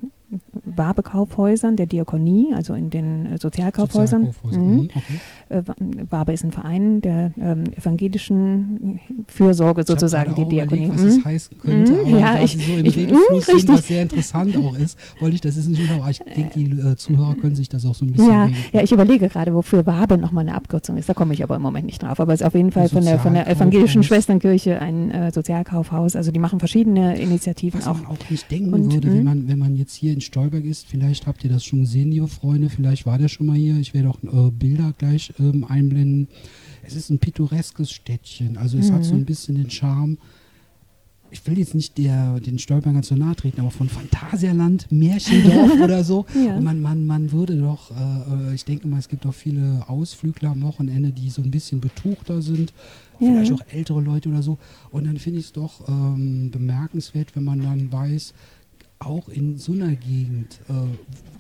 Wabekaufhäusern 0.77 1.77
der 1.77 1.87
Diakonie, 1.87 2.53
also 2.55 2.75
in 2.75 2.91
den 2.91 3.27
äh, 3.27 3.39
Sozialkaufhäusern. 3.39 4.27
Sozialkaufhäusern. 4.27 4.67
Mhm. 4.67 4.77
mhm. 4.77 4.89
Okay. 4.95 5.21
Äh, 5.49 5.63
Wabe 6.11 6.33
ist 6.33 6.45
ein 6.45 6.53
Verein 6.53 7.01
der 7.01 7.33
ähm, 7.41 7.65
evangelischen 7.77 9.01
Fürsorge 9.29 9.85
sozusagen, 9.85 10.35
die 10.35 10.47
Diakonie. 10.47 10.87
Überlegt, 10.87 10.95
was 10.95 11.03
mhm. 11.03 11.21
es 11.21 11.25
heißen 11.25 11.59
könnte, 11.59 11.93
mhm. 11.93 12.19
ja, 12.19 12.43
ich, 12.43 12.53
so 12.53 12.73
im 12.73 12.85
ich, 12.85 12.97
Redefluss 12.97 13.47
sind, 13.47 13.69
was 13.69 13.87
sehr 13.87 14.03
interessant 14.03 14.57
auch 14.57 14.77
ist, 14.77 14.99
wollte 15.21 15.35
ich 15.35 15.41
das 15.41 15.57
ist 15.57 15.69
nicht 15.69 15.83
aber 15.91 16.11
ich 16.11 16.19
denke, 16.19 16.51
die 16.55 16.71
äh, 16.71 16.97
Zuhörer 16.97 17.35
können 17.35 17.55
sich 17.55 17.69
das 17.69 17.85
auch 17.85 17.95
so 17.95 18.05
ein 18.05 18.13
bisschen 18.13 18.29
Ja, 18.29 18.49
ja 18.73 18.83
ich 18.83 18.93
überlege 18.93 19.29
gerade, 19.29 19.55
wofür 19.55 19.87
Wabe 19.87 20.19
nochmal 20.19 20.47
eine 20.47 20.55
Abkürzung 20.55 20.97
ist, 20.97 21.09
da 21.09 21.15
komme 21.15 21.35
ich 21.35 21.43
aber 21.43 21.57
im 21.57 21.63
Moment 21.63 21.87
nicht 21.87 22.03
drauf, 22.03 22.21
aber 22.21 22.33
es 22.33 22.41
ist 22.41 22.47
auf 22.47 22.55
jeden 22.55 22.73
Fall 22.73 22.89
von 22.89 23.05
der, 23.05 23.19
von 23.19 23.35
der 23.35 23.49
evangelischen 23.49 24.03
Schwesternkirche 24.03 24.81
ein 24.81 25.11
äh, 25.11 25.33
Sozialkaufhaus, 25.33 26.17
also 26.17 26.31
die 26.31 26.39
machen 26.39 26.59
verschiedene 26.59 27.19
Initiativen 27.19 27.81
was 27.81 27.89
auch. 27.89 27.95
man 27.95 28.07
auch 28.07 28.31
nicht 28.31 28.51
denken 28.51 28.73
und, 28.73 28.93
würde, 28.93 29.09
wenn 29.09 29.19
mhm. 29.19 29.25
man, 29.25 29.49
wenn 29.49 29.59
man 29.59 29.77
jetzt 29.77 29.95
hier 29.95 30.13
in 30.13 30.21
Stolberg 30.21 30.62
ist, 30.65 30.87
vielleicht 30.87 31.27
habt 31.27 31.45
ihr 31.45 31.51
das 31.51 31.65
schon 31.65 31.81
gesehen, 31.81 32.11
liebe 32.11 32.29
Freunde, 32.29 32.69
vielleicht 32.71 33.07
war 33.07 33.19
der 33.19 33.29
schon 33.29 33.47
mal 33.47 33.57
hier, 33.57 33.77
ich 33.77 33.95
werde 33.95 34.11
auch 34.11 34.23
äh, 34.23 34.51
Bilder 34.51 34.95
gleich 34.97 35.33
ähm, 35.39 35.65
einblenden. 35.65 36.29
Es 36.83 36.97
ist 36.97 37.11
ein 37.11 37.19
pittoreskes 37.19 37.91
Städtchen, 37.91 38.57
also 38.57 38.79
es 38.79 38.91
mhm. 38.91 38.95
hat 38.95 39.05
so 39.05 39.15
ein 39.15 39.25
bisschen 39.25 39.57
den 39.57 39.71
Charme, 39.71 40.19
ich 41.33 41.47
will 41.47 41.59
jetzt 41.59 41.75
nicht 41.75 41.97
der, 41.97 42.39
den 42.41 42.59
Stolperger 42.59 43.01
zu 43.03 43.17
nahe 43.17 43.35
treten, 43.35 43.61
aber 43.61 43.71
von 43.71 43.89
Phantasialand, 43.89 44.93
Märchendorf 44.93 45.73
oder 45.83 46.05
so. 46.05 46.27
Ja. 46.35 46.57
Und 46.57 46.65
man, 46.65 46.81
man, 46.81 47.07
man 47.07 47.33
würde 47.33 47.57
doch, 47.57 47.91
äh, 47.91 48.51
äh, 48.51 48.55
ich 48.55 48.67
denke 48.67 48.87
mal, 48.87 48.99
es 48.99 49.09
gibt 49.09 49.25
auch 49.25 49.35
viele 49.35 49.83
Ausflügler 49.89 50.51
am 50.51 50.63
Wochenende, 50.63 51.11
die 51.11 51.31
so 51.31 51.41
ein 51.43 51.51
bisschen 51.51 51.81
betuchter 51.81 52.43
sind, 52.43 52.75
ja. 53.19 53.29
vielleicht 53.29 53.53
auch 53.53 53.63
ältere 53.71 54.03
Leute 54.03 54.29
oder 54.29 54.43
so. 54.43 54.59
Und 54.91 55.07
dann 55.07 55.17
finde 55.17 55.41
ich 55.41 55.47
es 55.47 55.53
doch 55.53 55.89
ähm, 55.89 56.51
bemerkenswert, 56.51 57.35
wenn 57.35 57.45
man 57.45 57.63
dann 57.63 57.91
weiß, 57.91 58.35
auch 59.07 59.29
in 59.29 59.59
so 59.59 59.73
einer 59.73 59.95
Gegend 59.97 60.61
äh, 60.69 60.73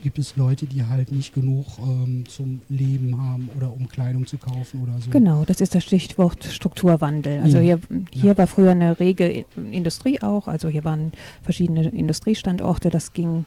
gibt 0.03 0.19
es 0.19 0.37
Leute, 0.37 0.67
die 0.67 0.85
halt 0.85 1.13
nicht 1.13 1.33
genug 1.35 1.67
ähm, 1.79 2.25
zum 2.29 2.61
Leben 2.69 3.21
haben 3.23 3.49
oder 3.57 3.73
um 3.73 3.89
Kleidung 3.89 4.27
zu 4.27 4.37
kaufen 4.39 4.83
oder 4.83 4.99
so. 5.01 5.11
Genau, 5.11 5.45
das 5.45 5.61
ist 5.61 5.75
das 5.75 5.85
Stichwort 5.85 6.45
Strukturwandel. 6.45 7.41
Also 7.41 7.59
Mhm. 7.59 7.63
hier, 7.63 7.81
hier 8.13 8.31
Ja. 8.33 8.39
war 8.39 8.47
früher 8.47 8.73
eine 8.73 8.99
rege 8.99 9.45
Industrie 9.71 10.21
auch, 10.23 10.49
also 10.49 10.69
hier 10.69 10.85
waren 10.85 11.13
verschiedene 11.43 11.89
Industriestandorte, 11.89 12.91
das 12.91 13.13
ging 13.13 13.45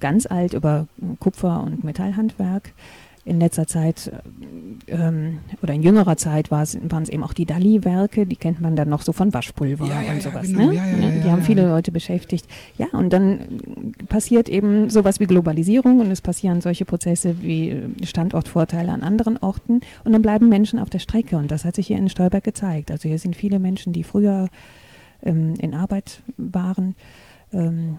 ganz 0.00 0.26
alt 0.26 0.52
über 0.54 0.86
Kupfer- 1.20 1.62
und 1.62 1.84
Metallhandwerk. 1.84 2.72
In 3.26 3.40
letzter 3.40 3.66
Zeit 3.66 4.12
ähm, 4.86 5.38
oder 5.62 5.72
in 5.72 5.82
jüngerer 5.82 6.16
Zeit 6.18 6.50
waren 6.50 6.62
es 7.02 7.08
eben 7.08 7.22
auch 7.24 7.32
die 7.32 7.46
Dali-Werke, 7.46 8.26
die 8.26 8.36
kennt 8.36 8.60
man 8.60 8.76
dann 8.76 8.90
noch 8.90 9.00
so 9.00 9.12
von 9.12 9.32
Waschpulver 9.32 9.86
Ja, 9.86 10.02
ja, 10.02 10.12
und 10.12 10.22
ja, 10.22 10.30
sowas. 10.30 10.46
genau. 10.46 10.66
ne? 10.66 10.74
Ja, 10.74 10.86
ja, 10.86 10.96
ja, 10.96 11.10
die 11.10 11.18
ja, 11.26 11.32
haben 11.32 11.38
ja. 11.38 11.44
viele 11.44 11.66
Leute 11.68 11.90
beschäftigt. 11.90 12.46
Ja, 12.76 12.86
und 12.92 13.12
dann 13.14 13.40
äh, 13.40 14.04
passiert 14.04 14.50
eben 14.50 14.90
sowas 14.90 15.20
wie 15.20 15.26
Globalisierung 15.26 16.00
und 16.00 16.10
es 16.10 16.20
passieren 16.20 16.60
solche 16.60 16.84
Prozesse 16.84 17.36
wie 17.40 17.70
äh, 17.70 17.88
Standortvorteile 18.04 18.92
an 18.92 19.02
anderen 19.02 19.38
Orten 19.38 19.80
und 20.04 20.12
dann 20.12 20.22
bleiben 20.22 20.50
Menschen 20.50 20.78
auf 20.78 20.90
der 20.90 20.98
Strecke 20.98 21.38
und 21.38 21.50
das 21.50 21.64
hat 21.64 21.76
sich 21.76 21.86
hier 21.86 21.96
in 21.96 22.10
Stolberg 22.10 22.44
gezeigt. 22.44 22.90
Also 22.90 23.08
hier 23.08 23.18
sind 23.18 23.36
viele 23.36 23.58
Menschen, 23.58 23.94
die 23.94 24.04
früher 24.04 24.48
ähm, 25.22 25.54
in 25.58 25.74
Arbeit 25.74 26.20
waren, 26.36 26.94
ähm, 27.54 27.98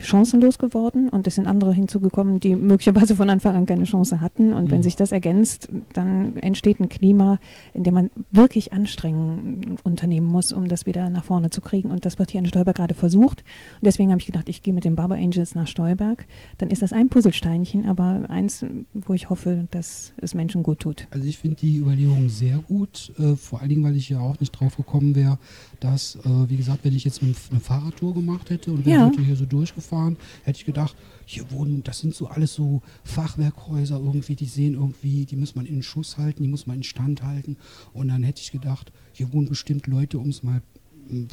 chancenlos 0.00 0.58
geworden 0.58 1.08
und 1.08 1.26
es 1.26 1.34
sind 1.36 1.46
andere 1.46 1.72
hinzugekommen, 1.72 2.40
die 2.40 2.54
möglicherweise 2.56 3.16
von 3.16 3.30
Anfang 3.30 3.56
an 3.56 3.66
keine 3.66 3.84
Chance 3.84 4.20
hatten. 4.20 4.52
Und 4.52 4.70
wenn 4.70 4.78
Mhm. 4.78 4.82
sich 4.82 4.96
das 4.96 5.12
ergänzt, 5.12 5.68
dann 5.92 6.36
entsteht 6.36 6.80
ein 6.80 6.88
Klima, 6.88 7.38
in 7.74 7.84
dem 7.84 7.94
man 7.94 8.10
wirklich 8.30 8.72
Anstrengungen 8.72 9.76
unternehmen 9.84 10.26
muss, 10.26 10.52
um 10.52 10.68
das 10.68 10.86
wieder 10.86 11.10
nach 11.10 11.24
vorne 11.24 11.50
zu 11.50 11.60
kriegen. 11.60 11.90
Und 11.90 12.04
das 12.04 12.18
wird 12.18 12.30
hier 12.30 12.40
in 12.40 12.46
Stolberg 12.46 12.76
gerade 12.76 12.94
versucht. 12.94 13.40
Und 13.80 13.86
deswegen 13.86 14.10
habe 14.10 14.20
ich 14.20 14.26
gedacht, 14.26 14.48
ich 14.48 14.62
gehe 14.62 14.74
mit 14.74 14.84
den 14.84 14.96
Barber 14.96 15.16
Angels 15.16 15.54
nach 15.54 15.66
Stolberg. 15.66 16.26
Dann 16.58 16.70
ist 16.70 16.82
das 16.82 16.92
ein 16.92 17.08
Puzzlesteinchen, 17.08 17.86
aber 17.86 18.24
eins, 18.28 18.64
wo 18.94 19.14
ich 19.14 19.30
hoffe, 19.30 19.66
dass 19.70 20.12
es 20.20 20.34
Menschen 20.34 20.62
gut 20.62 20.80
tut. 20.80 21.06
Also 21.10 21.26
ich 21.26 21.38
finde 21.38 21.56
die 21.56 21.76
Überlegung 21.78 22.28
sehr 22.28 22.58
gut, 22.58 23.12
äh, 23.18 23.36
vor 23.36 23.60
allen 23.60 23.68
Dingen, 23.68 23.84
weil 23.84 23.96
ich 23.96 24.08
ja 24.08 24.20
auch 24.20 24.38
nicht 24.40 24.52
drauf 24.52 24.76
gekommen 24.76 25.14
wäre, 25.14 25.38
dass, 25.80 26.16
äh, 26.16 26.48
wie 26.50 26.56
gesagt, 26.56 26.84
wenn 26.84 26.94
ich 26.94 27.04
jetzt 27.04 27.22
eine, 27.22 27.34
eine 27.50 27.60
Fahrradtour 27.60 28.14
gemacht 28.14 28.50
hätte 28.50 28.72
und 28.72 28.84
wäre 28.84 28.98
Ja. 28.98 29.06
heute 29.06 29.22
hier 29.22 29.36
so 29.36 29.46
durchgefahren, 29.46 30.16
hätte 30.44 30.58
ich 30.58 30.64
gedacht, 30.64 30.96
hier 31.24 31.50
wohnen, 31.50 31.82
das 31.84 32.00
sind 32.00 32.14
so 32.14 32.26
alles 32.28 32.54
so 32.54 32.82
Fachwerkhäuser 33.04 33.98
irgendwie, 34.00 34.34
die 34.34 34.46
sehen 34.46 34.74
irgendwie, 34.74 35.26
die 35.26 35.36
muss 35.36 35.54
man 35.54 35.66
in 35.66 35.82
Schuss 35.82 36.16
halten, 36.16 36.42
die 36.42 36.48
muss 36.48 36.66
man 36.66 36.78
in 36.78 36.82
Stand 36.82 37.22
halten. 37.22 37.56
Und 37.92 38.08
dann 38.08 38.22
hätte 38.22 38.40
ich 38.40 38.50
gedacht, 38.50 38.92
hier 39.12 39.32
wohnen 39.32 39.48
bestimmt 39.48 39.86
Leute, 39.86 40.18
um 40.18 40.28
es 40.30 40.42
mal 40.42 40.62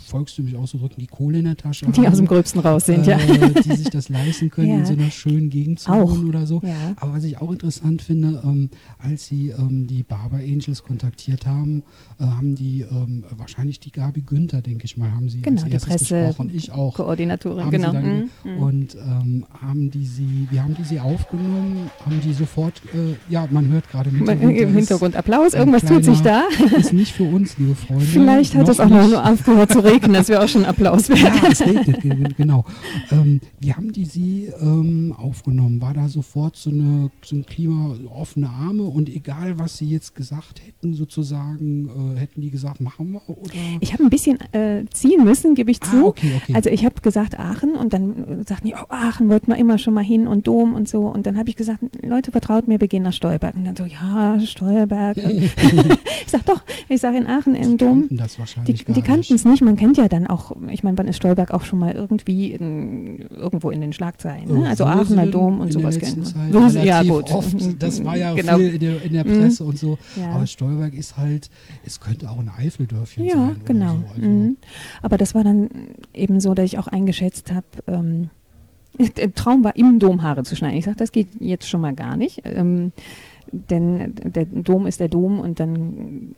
volkstümlich 0.08 0.55
auszudrücken, 0.55 0.96
die 1.00 1.08
Kohle 1.08 1.39
in 1.39 1.46
der 1.46 1.58
Tasche 1.58 1.86
Die 1.88 2.01
haben. 2.01 2.08
aus 2.12 2.17
dem 2.17 2.27
Gröbsten 2.27 2.60
raus 2.62 2.86
sind, 2.86 3.08
äh, 3.08 3.12
ja. 3.12 3.17
Die 3.17 3.75
sich 3.75 3.89
das 3.89 4.10
leisten 4.10 4.50
können, 4.50 4.70
Ja. 4.70 4.77
in 4.79 4.86
so 4.86 4.94
einer 4.94 5.12
schönen 5.12 5.50
Gegend 5.50 5.79
zu 5.79 5.91
Auch. 5.91 6.12
wohnen 6.12 6.27
oder 6.29 6.46
so. 6.48 6.62
Ja. 6.63 6.74
Aber 6.98 7.13
was 7.13 7.24
ich 7.24 7.39
auch 7.41 7.51
interessant 7.51 8.01
finde, 8.01 8.41
ähm, 8.44 8.70
als 9.00 9.27
sie 9.27 9.50
ähm, 9.50 9.88
die 9.88 10.03
Barber 10.03 10.38
Angels 10.38 10.84
kontaktiert 10.84 11.46
haben, 11.46 11.84
äh, 12.20 12.24
haben 12.24 12.55
die 12.55 12.82
ähm, 12.82 13.24
wahrscheinlich 13.38 13.79
die 13.79 13.91
Gabi 13.91 14.22
Günther, 14.22 14.62
denke 14.62 14.86
ich 14.86 14.98
mal, 14.98 15.12
haben 15.12 15.29
sie 15.29 15.41
Genau, 15.41 15.62
als 15.62 15.65
die 15.65 15.72
erstes 15.74 15.89
Presse- 15.91 16.27
gesprochen. 16.27 16.51
Ich 16.53 16.72
auch. 16.72 16.94
Koordinatorin, 16.96 17.70
genau. 17.70 17.91
dann, 17.91 18.05
Mhm, 18.05 18.29
mhm. 18.44 18.58
Und 18.63 18.96
ähm, 18.96 19.46
haben 19.62 19.91
die 19.91 20.05
sie, 20.05 20.48
wie 20.51 20.60
haben 20.60 20.75
die 20.75 20.84
sie 20.84 21.00
aufgenommen? 21.00 21.89
Haben 22.05 22.22
die 22.22 22.34
sofort, 22.34 22.82
äh, 22.94 23.15
ja, 23.32 23.48
man 23.51 23.67
hört 23.70 23.89
gerade 23.89 24.10
im 24.10 24.17
Hintergrund. 24.17 24.58
Im 24.58 24.74
Hintergrund 24.74 25.15
Applaus, 25.15 25.53
irgendwas 25.53 25.84
tut 25.84 26.03
sich 26.05 26.20
da. 26.22 26.44
kleiner- 26.55 26.77
Ist 26.77 26.94
nicht 26.94 27.12
für 27.13 27.24
uns, 27.24 27.58
liebe 27.58 27.75
Freunde. 27.75 28.05
Vielleicht 28.05 28.55
hat 28.55 28.67
es 28.70 28.79
auch 28.79 28.89
noch 28.89 29.08
nur 29.08 29.25
aufgehört 29.25 29.64
zu 29.67 29.79
regnen, 29.79 30.13
das 30.13 30.29
wäre 30.29 30.43
auch 30.43 30.48
schon 30.48 30.63
ein 30.63 30.69
Applaus 30.69 31.10
wert. 31.10 31.19
Ja, 31.19 31.50
es 31.51 31.62
regnet, 31.62 32.01
ge- 32.01 32.34
genau. 32.38 32.65
Ähm, 33.12 33.41
wie 33.60 33.74
haben 33.74 33.91
die 33.91 34.05
Sie 34.05 34.50
ähm, 34.62 35.13
aufgenommen? 35.17 35.81
War 35.81 35.93
da 35.93 36.07
sofort 36.07 36.55
so, 36.55 36.69
eine, 36.69 37.10
so 37.24 37.36
ein 37.36 37.45
Klima, 37.45 37.95
offene 38.13 38.50
Arme 38.50 38.84
und 38.84 39.10
egal, 39.10 39.57
was 39.60 39.77
Sie 39.77 39.89
jetzt 39.89 40.15
gesagt 40.15 40.62
hätten, 40.65 40.93
sozusagen, 40.93 42.15
äh, 42.15 42.19
hätten 42.19 42.41
die 42.41 42.51
gesagt, 42.51 42.81
machen 42.81 43.12
wir? 43.13 43.22
Oder? 43.29 43.51
Ich 43.79 43.93
habe 43.93 44.03
ein 44.03 44.10
bisschen 44.10 44.39
äh, 44.53 44.86
ziehen 44.91 45.24
müssen, 45.24 45.55
gebe 45.55 45.72
ich 45.72 45.81
Ah, 45.84 45.89
zu. 45.91 46.05
okay, 46.07 46.31
okay. 46.41 46.53
Also 46.55 46.69
ich 46.69 46.86
habe 46.86 47.01
gesagt 47.01 47.39
Aachen 47.39 47.75
und 47.75 47.93
dann 47.93 48.43
sagten 48.48 48.67
die, 48.67 48.74
oh, 48.75 48.86
Aachen 48.89 49.29
wollten 49.29 49.48
wir 49.48 49.57
immer 49.57 49.77
schon 49.77 49.93
mal 49.93 50.03
hin 50.03 50.27
und 50.27 50.48
Dom 50.48 50.74
und 50.74 50.88
so. 50.88 51.01
Und 51.07 51.25
dann 51.25 51.38
habe 51.38 51.50
ich 51.50 51.55
gesagt, 51.55 51.79
Leute, 52.03 52.31
vertraut 52.31 52.67
mir, 52.67 52.79
wir 52.81 52.88
gehen 52.88 53.03
nach 53.03 53.13
Stolberg. 53.13 53.55
Und 53.55 53.65
dann 53.65 53.75
so, 53.75 53.86
ja, 53.86 54.39
Stolberg. 54.39 55.17
ich 55.17 55.51
sag 56.27 56.45
doch, 56.45 56.62
ich 56.89 57.01
sage 57.01 57.17
in 57.17 57.27
Aachen 57.27 57.55
im 57.55 57.77
Dom. 57.77 58.01
kannten 58.01 58.17
das 58.17 58.34
Die, 58.34 58.39
wahrscheinlich 58.39 58.86
die 58.86 59.01
kannten 59.01 59.36
es 59.36 59.45
nicht. 59.45 59.55
Man 59.62 59.76
kennt 59.76 59.98
ja 59.98 60.08
dann 60.08 60.28
auch, 60.28 60.56
ich 60.70 60.84
meine, 60.84 60.98
wann 60.98 61.08
ist 61.08 61.18
Stolberg 61.18 61.52
auch 61.52 61.64
schon 61.64 61.80
mal 61.80 61.94
irgendwie 61.94 62.52
in, 62.54 63.20
irgendwo 63.30 63.70
in 63.72 63.82
den 63.82 63.94
Schlagzeilen. 63.94 64.48
Ne? 64.48 64.68
Also 64.68 64.86
Wurzeln 64.86 65.00
Aachener 65.20 65.28
Dom 65.28 65.60
und 65.60 65.72
sowas 65.74 65.98
kennt 66.00 66.34
Wurzeln, 66.54 66.86
ja, 66.86 67.04
gut. 67.04 67.32
Oft, 67.32 67.56
das 67.82 68.04
war 68.04 68.18
ja 68.18 68.34
Genau. 68.34 68.58
viel 68.58 68.74
in 68.76 68.80
der, 68.80 69.02
in 69.04 69.14
der 69.14 69.26
Mhm. 69.26 69.40
Presse 69.40 69.64
und 69.64 69.78
so. 69.78 69.98
Ja. 70.16 70.32
Aber 70.32 70.48
Stolberg 70.48 70.94
ist 70.94 71.18
halt, 71.18 71.50
es 71.86 72.00
könnte 72.00 72.30
auch 72.30 72.40
ein 72.40 72.50
Eifeldörfchen 72.58 73.26
Ja, 73.26 73.36
sein. 73.36 73.56
genau. 73.66 73.92
Oder 73.94 74.00
so. 74.02 74.14
Also, 74.16 74.28
Mhm. 74.30 74.58
Aber 75.02 75.18
das 75.18 75.36
war 75.36 75.44
dann 75.44 75.70
eben 76.14 76.40
so, 76.40 76.54
dass 76.54 76.66
ich 76.66 76.78
auch 76.80 76.88
eingeschätzt 76.88 77.52
habe, 77.54 77.66
ähm, 77.88 78.30
der 79.18 79.34
Traum 79.34 79.64
war, 79.64 79.76
im 79.76 80.00
Dom 80.00 80.22
Haare 80.24 80.44
zu 80.44 80.56
schneiden. 80.56 80.78
Ich 80.78 80.86
sage, 80.86 80.98
das 80.98 81.12
geht 81.12 81.28
jetzt 81.40 81.68
schon 81.68 81.82
mal 81.82 81.94
gar 81.94 82.16
nicht. 82.18 82.42
Ähm, 82.46 82.92
denn 83.52 84.14
der 84.24 84.46
Dom 84.46 84.88
ist 84.88 85.00
der 85.00 85.08
Dom 85.08 85.40
und 85.40 85.60
dann 85.60 86.36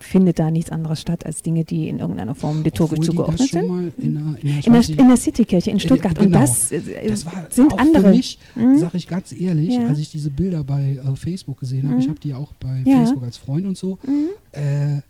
findet 0.00 0.38
da 0.38 0.50
nichts 0.50 0.70
anderes 0.70 1.00
statt 1.00 1.24
als 1.24 1.42
Dinge, 1.42 1.64
die 1.64 1.88
in 1.88 1.98
irgendeiner 1.98 2.34
Form 2.34 2.62
liturgisch 2.62 3.00
zugeordnet 3.06 3.48
sind. 3.50 3.92
in 3.98 4.14
der, 4.14 4.36
in 4.42 4.72
der, 4.72 4.88
In 4.88 5.08
der, 5.08 5.16
Citykirche 5.16 5.70
in 5.70 5.80
Stuttgart. 5.80 6.18
Und 6.18 6.26
genau. 6.26 6.40
das, 6.40 6.70
äh, 6.72 7.08
Das 7.08 7.24
sind 7.50 7.78
andere. 7.78 8.10
für 8.10 8.16
mich, 8.16 8.38
Mhm. 8.54 8.78
sage 8.78 8.96
ich 8.98 9.08
ganz 9.08 9.32
ehrlich, 9.32 9.74
Ja. 9.74 9.86
als 9.86 9.98
ich 9.98 10.10
diese 10.10 10.30
Bilder 10.30 10.62
bei 10.64 10.98
äh, 11.02 11.16
Facebook 11.16 11.60
gesehen 11.60 11.84
habe, 11.84 11.94
Mhm. 11.94 12.00
ich 12.00 12.08
habe 12.08 12.20
die 12.20 12.34
auch 12.34 12.52
bei 12.54 12.82
Ja. 12.84 12.98
Facebook 12.98 13.22
als 13.24 13.36
Freund 13.38 13.66
und 13.66 13.76
so, 13.78 13.98
Mhm. 14.06 14.28
äh, 14.52 15.00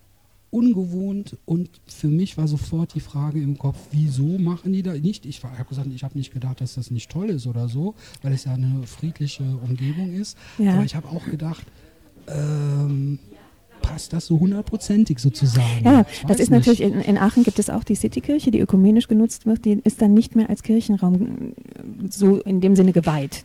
ungewohnt 0.51 1.37
und 1.45 1.69
für 1.85 2.07
mich 2.07 2.35
war 2.37 2.47
sofort 2.47 2.95
die 2.95 2.99
Frage 3.01 3.39
im 3.41 3.57
Kopf, 3.59 3.77
wieso 3.91 4.23
machen 4.39 4.73
die 4.73 4.81
da 4.81 4.93
nicht? 4.93 5.25
Ich 5.27 5.43
habe 5.43 5.63
gesagt, 5.69 5.87
ich 5.93 6.03
habe 6.03 6.17
nicht 6.17 6.33
gedacht, 6.33 6.59
dass 6.61 6.73
das 6.75 6.89
nicht 6.89 7.11
toll 7.11 7.29
ist 7.29 7.45
oder 7.45 7.69
so, 7.69 7.93
weil 8.23 8.33
es 8.33 8.45
ja 8.45 8.53
eine 8.55 8.81
friedliche 8.87 9.43
Umgebung 9.43 10.11
ist. 10.11 10.37
Ja. 10.57 10.73
Aber 10.73 10.85
ich 10.85 10.95
habe 10.95 11.07
auch 11.09 11.23
gedacht, 11.25 11.65
ähm, 12.27 13.19
passt 13.81 14.13
das 14.13 14.27
so 14.27 14.39
hundertprozentig 14.39 15.19
sozusagen? 15.19 15.83
Ja, 15.83 16.05
das 16.27 16.39
ist 16.39 16.49
nicht. 16.51 16.59
natürlich, 16.67 16.81
in, 16.81 16.99
in 17.01 17.17
Aachen 17.17 17.43
gibt 17.43 17.59
es 17.59 17.69
auch 17.69 17.83
die 17.83 17.95
Citykirche, 17.95 18.51
die 18.51 18.59
ökumenisch 18.59 19.07
genutzt 19.07 19.45
wird, 19.45 19.65
die 19.65 19.79
ist 19.83 20.01
dann 20.01 20.13
nicht 20.13 20.35
mehr 20.35 20.49
als 20.49 20.63
Kirchenraum 20.63 21.15
äh, 21.15 22.09
so 22.09 22.37
in 22.41 22.61
dem 22.61 22.75
Sinne 22.75 22.91
geweiht. 22.93 23.43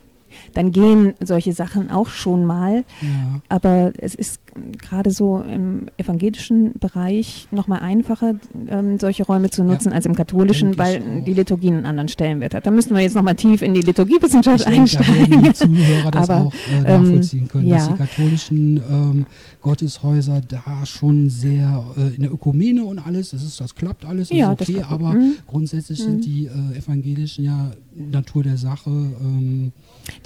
Dann 0.53 0.73
gehen 0.73 1.15
solche 1.23 1.53
Sachen 1.53 1.91
auch 1.93 2.09
schon 2.09 2.45
mal, 2.45 2.85
Ja. 3.01 3.41
aber 3.49 3.93
es 3.99 4.17
ist 4.17 4.41
gerade 4.81 5.11
so 5.11 5.41
im 5.41 5.87
evangelischen 5.97 6.75
Bereich 6.79 7.49
nochmal 7.51 7.81
einfacher, 7.81 8.35
ähm, 8.69 8.99
solche 8.99 9.25
Räume 9.25 9.51
zu 9.51 9.65
nutzen 9.65 9.93
als 9.93 10.07
im 10.07 10.15
katholischen, 10.15 10.73
denke 10.73 10.79
weil 10.83 11.03
auch. 11.21 11.25
die 11.25 11.35
Liturgie 11.35 11.69
einen 11.69 11.87
anderen 11.87 12.09
Stellenwert 12.09 12.55
hat. 12.55 12.67
Da 12.67 12.71
müssen 12.71 12.95
wir 12.95 13.03
jetzt 13.03 13.15
nochmal 13.15 13.35
tief 13.35 13.63
in 13.63 13.75
die 13.75 13.81
Liturgiewissenschaft 13.83 14.61
Ich 14.61 14.65
denke, 14.65 14.81
einsteigen. 14.81 15.43
die 15.45 15.53
Zuhörer 15.53 16.11
das 16.11 16.31
Aber, 16.31 16.47
auch 16.47 16.55
äh, 16.55 16.95
ähm, 16.95 17.03
nachvollziehen 17.03 17.49
können, 17.49 17.69
dass 17.69 17.87
ja. 17.87 17.93
die 17.93 17.99
katholischen 17.99 18.77
ähm, 18.91 19.27
Gotteshäuser 19.61 20.41
da 20.47 20.85
schon 20.87 21.31
sehr 21.31 21.85
äh, 21.97 22.15
in 22.15 22.23
der 22.23 22.33
Ökumene 22.33 22.85
und 22.85 22.99
alles, 22.99 23.31
das, 23.31 23.43
ist, 23.43 23.61
das 23.61 23.75
klappt 23.75 24.05
alles, 24.05 24.29
das 24.29 24.39
Ja, 24.39 24.53
ist 24.53 24.61
okay, 24.69 24.83
aber 24.89 25.15
Mhm. 25.15 25.33
grundsätzlich 25.47 26.01
Mhm. 26.01 26.05
sind 26.05 26.25
die 26.27 26.47
äh, 26.47 26.79
Evangelischen 26.79 27.45
ja 27.45 27.71
Natur 27.97 28.43
der 28.43 28.57
Sache. 28.57 28.91
Ähm, 28.91 29.73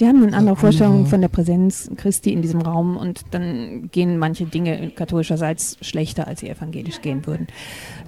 Die 0.00 0.06
haben 0.06 0.22
eine 0.22 0.36
andere 0.36 0.54
Äh, 0.56 0.58
Vorstellung 0.58 1.06
von 1.06 1.20
der 1.20 1.28
Präsenz 1.28 1.90
Christi 1.96 2.32
in 2.32 2.42
diesem 2.42 2.60
Raum 2.62 2.96
und 2.96 3.22
dann 3.30 3.88
gehen 3.92 4.17
manche 4.18 4.44
Dinge 4.46 4.90
katholischerseits 4.90 5.76
schlechter, 5.80 6.26
als 6.26 6.40
sie 6.40 6.48
evangelisch 6.48 7.00
gehen 7.00 7.26
würden. 7.26 7.46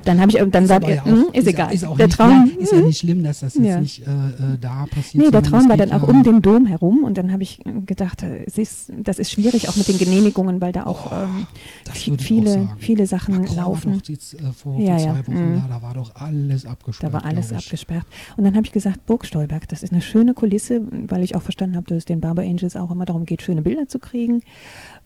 Dann 0.05 0.21
habe 0.21 0.31
ich, 0.33 0.39
dann 0.51 0.65
ist 0.65 0.71
war, 0.71 0.77
aber 0.77 0.95
ja 0.95 1.05
hm, 1.05 1.27
auch- 1.29 1.35
ist, 1.35 1.47
egal. 1.47 1.73
Ist 1.75 1.83
der 1.83 2.07
nicht, 2.07 2.17
Traum, 2.17 2.51
ja, 2.57 2.63
ist 2.63 2.73
ja 2.73 2.81
nicht 2.81 2.99
schlimm, 2.99 3.23
dass 3.23 3.41
das 3.41 3.55
jetzt 3.55 3.65
Ja. 3.65 3.81
nicht 3.81 4.07
äh, 4.07 4.11
äh, 4.11 4.59
da 4.61 4.87
passiert. 4.91 5.25
Nee, 5.25 5.31
der 5.31 5.43
Traum 5.43 5.69
war 5.69 5.77
dann 5.77 5.93
auch 5.93 6.03
um 6.07 6.23
den 6.23 6.43
Dom 6.43 6.67
herum 6.67 7.05
und 7.05 7.17
dann 7.19 7.33
habe 7.33 7.43
ich 7.43 7.61
gedacht, 7.87 8.23
ist, 8.23 8.93
das 8.97 9.19
ist 9.19 9.31
schwierig 9.31 9.69
auch 9.69 9.77
mit 9.77 9.89
den 9.89 9.99
Genehmigungen, 9.99 10.61
weil 10.61 10.73
da 10.73 10.87
auch 10.87 11.13
ähm, 11.13 11.47
das 11.85 11.95
vi- 11.97 12.11
würde 12.11 12.23
ich 12.23 12.23
auch 12.23 12.27
viele, 12.27 12.69
viele 12.79 13.07
Sachen 13.07 13.35
Macron 13.41 13.57
war 13.57 13.65
laufen. 13.65 13.99
doch 14.01 14.09
jetzt, 14.09 14.35
äh, 14.35 14.39
vor, 14.53 14.79
Ja, 14.81 14.97
vor 14.97 15.07
ja, 15.07 15.15
zwei 15.15 15.27
Wochen 15.27 15.53
mhm. 15.55 15.63
da, 15.69 15.75
da 15.77 15.83
war 15.83 15.95
doch 15.95 16.15
alles 16.17 16.65
abgesperrt. 16.67 17.13
Da 17.13 17.17
war 17.17 17.25
alles 17.25 17.53
abgesperrt. 17.53 18.05
Und 18.37 18.45
dann 18.45 18.55
habe 18.57 18.67
ich 18.67 18.73
gesagt, 18.73 19.07
Burg 19.07 19.27
Stolberg, 19.27 19.69
das 19.69 19.83
ist 19.83 19.93
eine 19.93 20.03
schöne 20.03 20.35
Kulisse, 20.35 20.81
weil 21.09 21.23
ich 21.23 21.37
auch 21.37 21.43
verstanden 21.43 21.77
habe, 21.77 21.87
dass 21.87 21.99
es 21.99 22.05
den 22.07 22.21
Barber 22.21 22.43
Angels 22.43 22.75
auch 22.77 22.91
immer 22.91 23.05
darum 23.05 23.27
geht, 23.27 23.43
schöne 23.43 23.63
Bilder 23.63 23.87
zu 23.89 23.99
kriegen. 23.99 24.43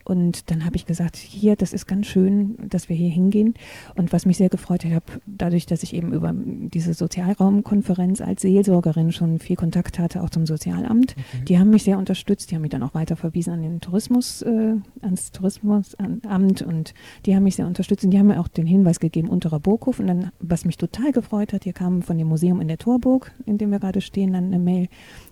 Und 0.04 0.50
dann 0.50 0.64
habe 0.64 0.76
ich 0.76 0.86
gesagt, 0.86 1.16
hier, 1.16 1.56
das 1.56 1.72
ist 1.72 1.86
ganz 1.86 2.06
schön, 2.06 2.56
dass 2.68 2.88
wir 2.88 2.96
hier 2.96 3.10
hingehen. 3.10 3.54
Und 3.96 4.12
was 4.12 4.26
mich 4.26 4.36
sehr 4.36 4.48
gefreut 4.48 4.84
hat, 4.84 4.90
ich 4.90 4.94
habe 4.94 5.20
dadurch, 5.26 5.66
dass 5.66 5.82
ich 5.82 5.94
eben 5.94 6.12
über 6.12 6.32
diese 6.34 6.94
Sozialraumkonferenz 6.94 8.20
als 8.20 8.42
Seelsorgerin 8.42 9.12
schon 9.12 9.38
viel 9.38 9.56
Kontakt 9.56 9.98
hatte, 9.98 10.22
auch 10.22 10.30
zum 10.30 10.46
Sozialamt. 10.46 11.16
Okay. 11.16 11.44
Die 11.48 11.58
haben 11.58 11.70
mich 11.70 11.84
sehr 11.84 11.98
unterstützt, 11.98 12.50
die 12.50 12.54
haben 12.54 12.62
mich 12.62 12.70
dann 12.70 12.82
auch 12.82 12.94
weiter 12.94 13.16
verwiesen 13.16 13.54
an 13.54 13.62
den 13.62 13.80
Tourismus, 13.80 14.42
äh, 14.42 14.74
ans 15.00 15.32
Tourismusamt 15.32 16.62
und 16.62 16.94
die 17.26 17.34
haben 17.34 17.44
mich 17.44 17.56
sehr 17.56 17.66
unterstützt 17.66 18.04
und 18.04 18.10
die 18.10 18.18
haben 18.18 18.26
mir 18.26 18.40
auch 18.40 18.48
den 18.48 18.66
Hinweis 18.66 19.00
gegeben, 19.00 19.28
unterer 19.28 19.60
Burghof. 19.60 19.98
Und 20.00 20.06
dann, 20.06 20.30
was 20.38 20.64
mich 20.64 20.76
total 20.76 21.12
gefreut 21.12 21.52
hat, 21.52 21.64
hier 21.64 21.72
kam 21.72 22.02
von 22.02 22.18
dem 22.18 22.28
Museum 22.28 22.60
in 22.60 22.68
der 22.68 22.78
Torburg, 22.78 23.32
in 23.46 23.58
dem 23.58 23.70
wir 23.70 23.78
gerade 23.78 24.00
stehen, 24.00 24.32
dann 24.32 24.46
eine 24.46 24.58
Mail, 24.58 24.88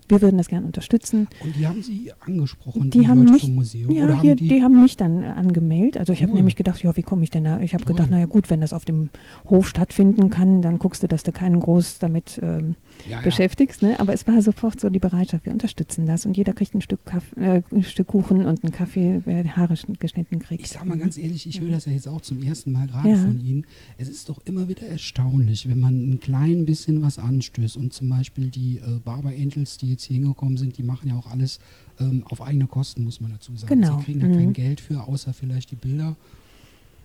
wir 0.09 0.21
würden 0.21 0.37
das 0.37 0.47
gerne 0.47 0.65
unterstützen. 0.65 1.27
Und 1.41 1.55
die 1.55 1.67
haben 1.67 1.81
Sie 1.83 2.11
angesprochen, 2.19 2.89
Die 2.89 3.07
haben 3.07 3.19
Leute 3.21 3.33
mich, 3.33 3.41
vom 3.43 3.55
Museum? 3.55 3.91
ja, 3.91 4.03
oder 4.05 4.13
haben 4.17 4.21
hier, 4.21 4.35
die, 4.35 4.47
die, 4.47 4.61
haben 4.63 4.81
mich 4.81 4.97
dann 4.97 5.23
äh, 5.23 5.27
angemeldet. 5.27 5.97
Also 5.97 6.13
ich 6.13 6.21
habe 6.21 6.31
Cool. 6.31 6.37
nämlich 6.39 6.55
gedacht, 6.55 6.81
ja, 6.83 6.95
wie 6.97 7.03
komme 7.03 7.23
ich 7.23 7.29
denn 7.29 7.43
da? 7.43 7.59
Ich 7.59 7.73
habe 7.73 7.83
Toll. 7.83 7.95
gedacht, 7.95 8.09
naja 8.11 8.25
gut, 8.25 8.49
wenn 8.49 8.61
das 8.61 8.73
auf 8.73 8.85
dem 8.85 9.09
Hof 9.49 9.67
stattfinden 9.67 10.29
kann, 10.29 10.61
dann 10.61 10.79
guckst 10.79 11.03
du, 11.03 11.07
dass 11.07 11.23
du 11.23 11.31
keinen 11.31 11.59
groß 11.59 11.99
damit 11.99 12.39
ähm, 12.43 12.75
ja, 13.09 13.21
beschäftigst. 13.21 13.81
Ne? 13.81 13.99
Aber 13.99 14.13
es 14.13 14.27
war 14.27 14.41
sofort 14.41 14.79
so 14.79 14.89
die 14.89 14.99
Bereitschaft, 14.99 15.45
wir 15.45 15.53
unterstützen 15.53 16.05
das 16.05 16.25
und 16.25 16.35
jeder 16.37 16.53
kriegt 16.53 16.73
ein 16.75 16.81
Stück, 16.81 17.05
Kaff 17.05 17.35
äh, 17.37 17.61
ein 17.71 17.83
Stück 17.83 18.07
Kuchen 18.07 18.45
und 18.45 18.63
einen 18.63 18.71
Kaffee, 18.73 19.21
wer 19.25 19.43
die 19.43 19.51
Haare 19.51 19.73
schn- 19.75 19.97
geschnitten 19.99 20.39
kriegt. 20.39 20.61
Ich 20.63 20.69
sag 20.69 20.85
mal 20.85 20.97
ganz 20.97 21.17
ehrlich, 21.17 21.47
ich 21.47 21.59
höre 21.61 21.71
das 21.71 21.85
ja 21.85 21.91
jetzt 21.93 22.07
auch 22.07 22.21
zum 22.21 22.41
ersten 22.43 22.71
Mal 22.71 22.87
gerade 22.87 23.15
von 23.15 23.39
Ihnen. 23.39 23.65
Es 23.97 24.09
ist 24.09 24.29
doch 24.29 24.39
immer 24.45 24.67
wieder 24.67 24.83
erstaunlich, 24.87 25.69
wenn 25.69 25.79
man 25.79 26.09
ein 26.11 26.19
klein 26.19 26.65
bisschen 26.65 27.01
was 27.01 27.19
anstößt 27.19 27.77
und 27.77 27.93
zum 27.93 28.09
Beispiel 28.09 28.49
die 28.49 28.77
äh, 28.77 28.99
Barber 29.03 29.29
Angels, 29.29 29.77
die 29.77 29.92
jetzt 29.93 30.03
hier 30.03 30.15
hingekommen 30.17 30.57
sind, 30.57 30.77
die 30.77 30.83
machen 30.83 31.09
ja 31.09 31.15
auch 31.15 31.27
alles 31.31 31.59
ähm, 31.99 32.23
auf 32.29 32.41
eigene 32.41 32.67
Kosten, 32.67 33.03
muss 33.03 33.21
man 33.21 33.31
dazu 33.31 33.55
sagen. 33.55 33.81
Genau. 33.81 33.97
Sie 33.99 34.03
kriegen 34.05 34.19
da 34.19 34.27
Mhm. 34.27 34.33
kein 34.35 34.53
Geld 34.53 34.81
für, 34.81 35.07
außer 35.07 35.33
vielleicht 35.33 35.71
die 35.71 35.75
Bilder. 35.75 36.15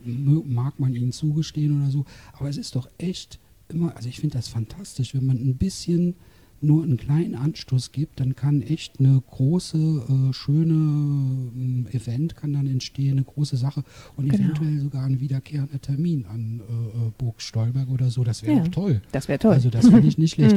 Mag 0.05 0.79
man 0.79 0.95
ihnen 0.95 1.13
zugestehen 1.13 1.81
oder 1.81 1.91
so. 1.91 2.05
Aber 2.35 2.49
es 2.49 2.57
ist 2.57 2.77
doch 2.77 2.89
echt 2.99 3.39
immer, 3.69 3.97
also 3.97 4.09
ich 4.09 4.21
finde 4.21 4.37
das 4.39 4.49
fantastisch, 4.49 5.13
wenn 5.15 5.27
man 5.27 5.37
ein 5.39 5.57
bisschen 5.57 6.15
nur 6.61 6.83
einen 6.83 6.97
kleinen 6.97 7.37
Anstoß 7.37 7.93
gibt, 7.93 8.19
dann 8.19 8.35
kann 8.35 8.63
echt 8.63 8.99
eine 8.99 9.23
große, 9.31 9.79
äh, 9.79 10.33
schöne 10.33 10.73
ähm, 10.75 11.87
Event 11.93 12.35
kann 12.35 12.53
dann 12.53 12.67
entstehen, 12.67 13.13
eine 13.13 13.23
große 13.25 13.57
Sache 13.57 13.85
und 14.17 14.29
Genau. 14.29 14.43
eventuell 14.45 14.81
sogar 14.81 15.05
ein 15.05 15.21
wiederkehrender 15.21 15.81
Termin 15.81 16.27
an 16.27 16.61
äh, 16.61 16.73
äh, 17.07 17.11
Burg 17.17 17.41
Stolberg 17.43 17.89
oder 17.91 18.11
so. 18.11 18.25
Das 18.25 18.43
wäre 18.43 18.57
Ja. 18.57 18.63
doch 18.65 18.71
toll. 18.73 19.03
Das 19.13 19.29
wäre 19.29 19.39
toll. 19.39 19.53
Also 19.53 19.71
das 19.71 19.87
finde 19.89 20.09
ich 20.09 20.19
nicht 20.19 20.33
schlecht. 20.35 20.57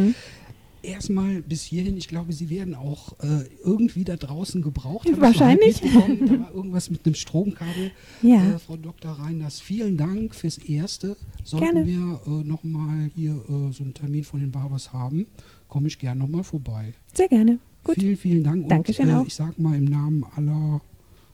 Erstmal 0.84 1.42
bis 1.42 1.64
hierhin, 1.64 1.96
ich 1.98 2.08
glaube, 2.08 2.34
sie 2.34 2.50
werden 2.50 2.76
auch 2.76 3.14
äh, 3.20 3.44
irgendwie 3.64 4.04
da 4.04 4.16
draußen 4.16 4.62
gebraucht. 4.62 5.08
Hab 5.10 5.22
Wahrscheinlich. 5.22 5.82
Da 5.82 5.94
war 5.94 6.54
irgendwas 6.54 6.90
mit 6.90 7.06
einem 7.06 7.16
Stromkabel. 7.16 7.92
Ja. 8.22 8.56
Äh, 8.56 8.60
Frau 8.60 8.78
Dr. 8.78 9.12
Reiners, 9.12 9.60
vielen 9.60 9.98
Dank 9.98 10.34
fürs 10.34 10.58
Erste. 10.58 11.18
Sollten 11.44 11.86
Gerne. 11.86 11.88
wir 11.88 12.22
äh, 12.26 12.44
nochmal 12.44 13.12
hier 13.16 13.34
äh, 13.34 13.72
so 13.72 13.84
einen 13.84 13.94
Termin 13.94 14.24
von 14.24 14.40
den 14.40 14.52
Barbers 14.52 14.92
haben, 14.92 15.28
komme 15.68 15.88
ich 15.88 16.00
gerne 16.00 16.20
nochmal 16.22 16.44
vorbei. 16.44 16.94
Sehr 17.14 17.28
gerne. 17.28 17.60
Gut. 17.84 17.96
Vielen, 17.96 18.18
vielen 18.18 18.44
Dank. 18.44 18.70
Dankeschön 18.70 19.06
und, 19.08 19.12
äh, 19.12 19.18
auch. 19.18 19.28
Ich 19.28 19.36
sage 19.36 19.62
mal 19.62 19.76
im 19.76 19.86
Namen 19.86 20.24
aller 20.36 20.82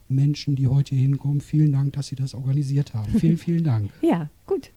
Menschen, 0.09 0.55
die 0.55 0.67
heute 0.67 0.95
hier 0.95 1.03
hinkommen, 1.03 1.41
vielen 1.41 1.71
Dank, 1.71 1.93
dass 1.93 2.07
Sie 2.07 2.15
das 2.15 2.33
organisiert 2.33 2.93
haben. 2.93 3.11
vielen, 3.19 3.37
vielen 3.37 3.63
Dank. 3.63 3.91
Ja, 4.01 4.29
gut. 4.45 4.71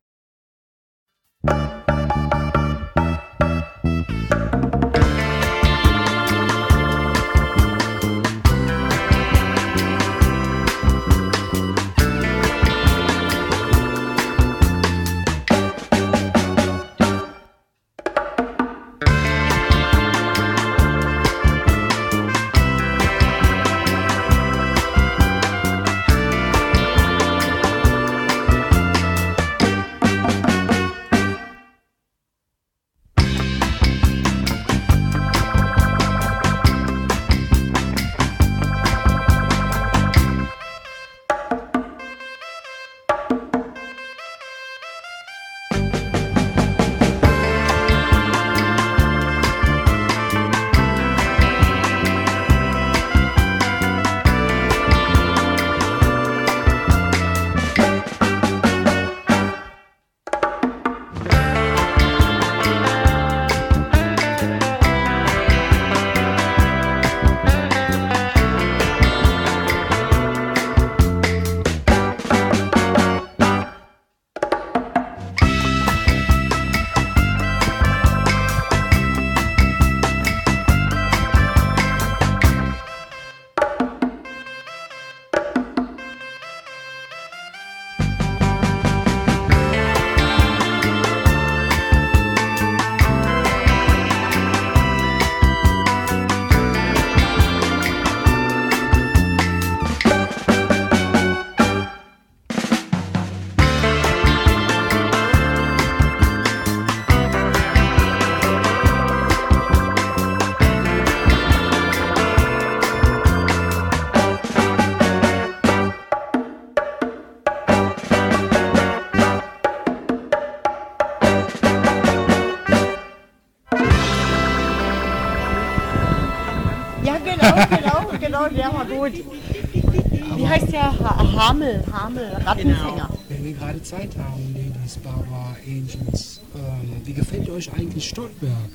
Genau, 128.84 128.94
der 128.94 129.00
war 129.00 129.10
gut. 129.10 130.38
Die 130.38 130.48
heißt 130.48 130.72
ja 130.72 130.98
ha 130.98 131.48
Hamel, 131.48 131.84
Hamel, 131.92 132.26
Rattenfänger. 132.44 133.10
Wenn 133.28 133.44
wir 133.44 133.52
gerade 133.52 133.82
Zeit 133.82 134.16
haben, 134.16 134.54
Ladies, 134.54 134.96
Barber, 134.98 135.56
Angels, 135.66 136.40
ähm, 136.54 136.92
wie 137.04 137.12
gefällt 137.12 137.48
euch 137.50 137.72
eigentlich 137.72 138.08
Stolberg? 138.08 138.70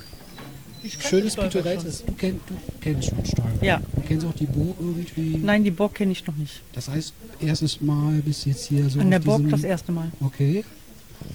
Schönes 0.88 1.36
pittoresses. 1.36 2.04
Du, 2.06 2.13
kenn, 2.13 2.39
du 2.48 2.54
kennst 2.80 3.10
schon 3.10 3.26
Stolberg. 3.26 3.63
Ja. 3.63 3.82
Du 3.96 4.02
kennst 4.02 4.26
auch 4.26 4.34
die 4.34 4.46
Burg 4.46 4.76
irgendwie. 4.80 5.38
Nein, 5.38 5.63
die 5.63 5.72
Burg 5.72 5.96
kenne 5.96 6.12
ich 6.12 6.26
noch 6.28 6.36
nicht. 6.36 6.62
Das 6.74 6.88
heißt, 6.88 7.13
erstes 7.39 7.82
Mal 7.82 8.22
bis 8.24 8.46
jetzt 8.46 8.68
hier 8.68 8.88
so. 8.89 9.00
An 9.00 9.10
der 9.10 9.20
Burg 9.20 9.50
das 9.50 9.63
erste 9.63 9.91
Mal. 9.91 10.12
Okay. 10.22 10.63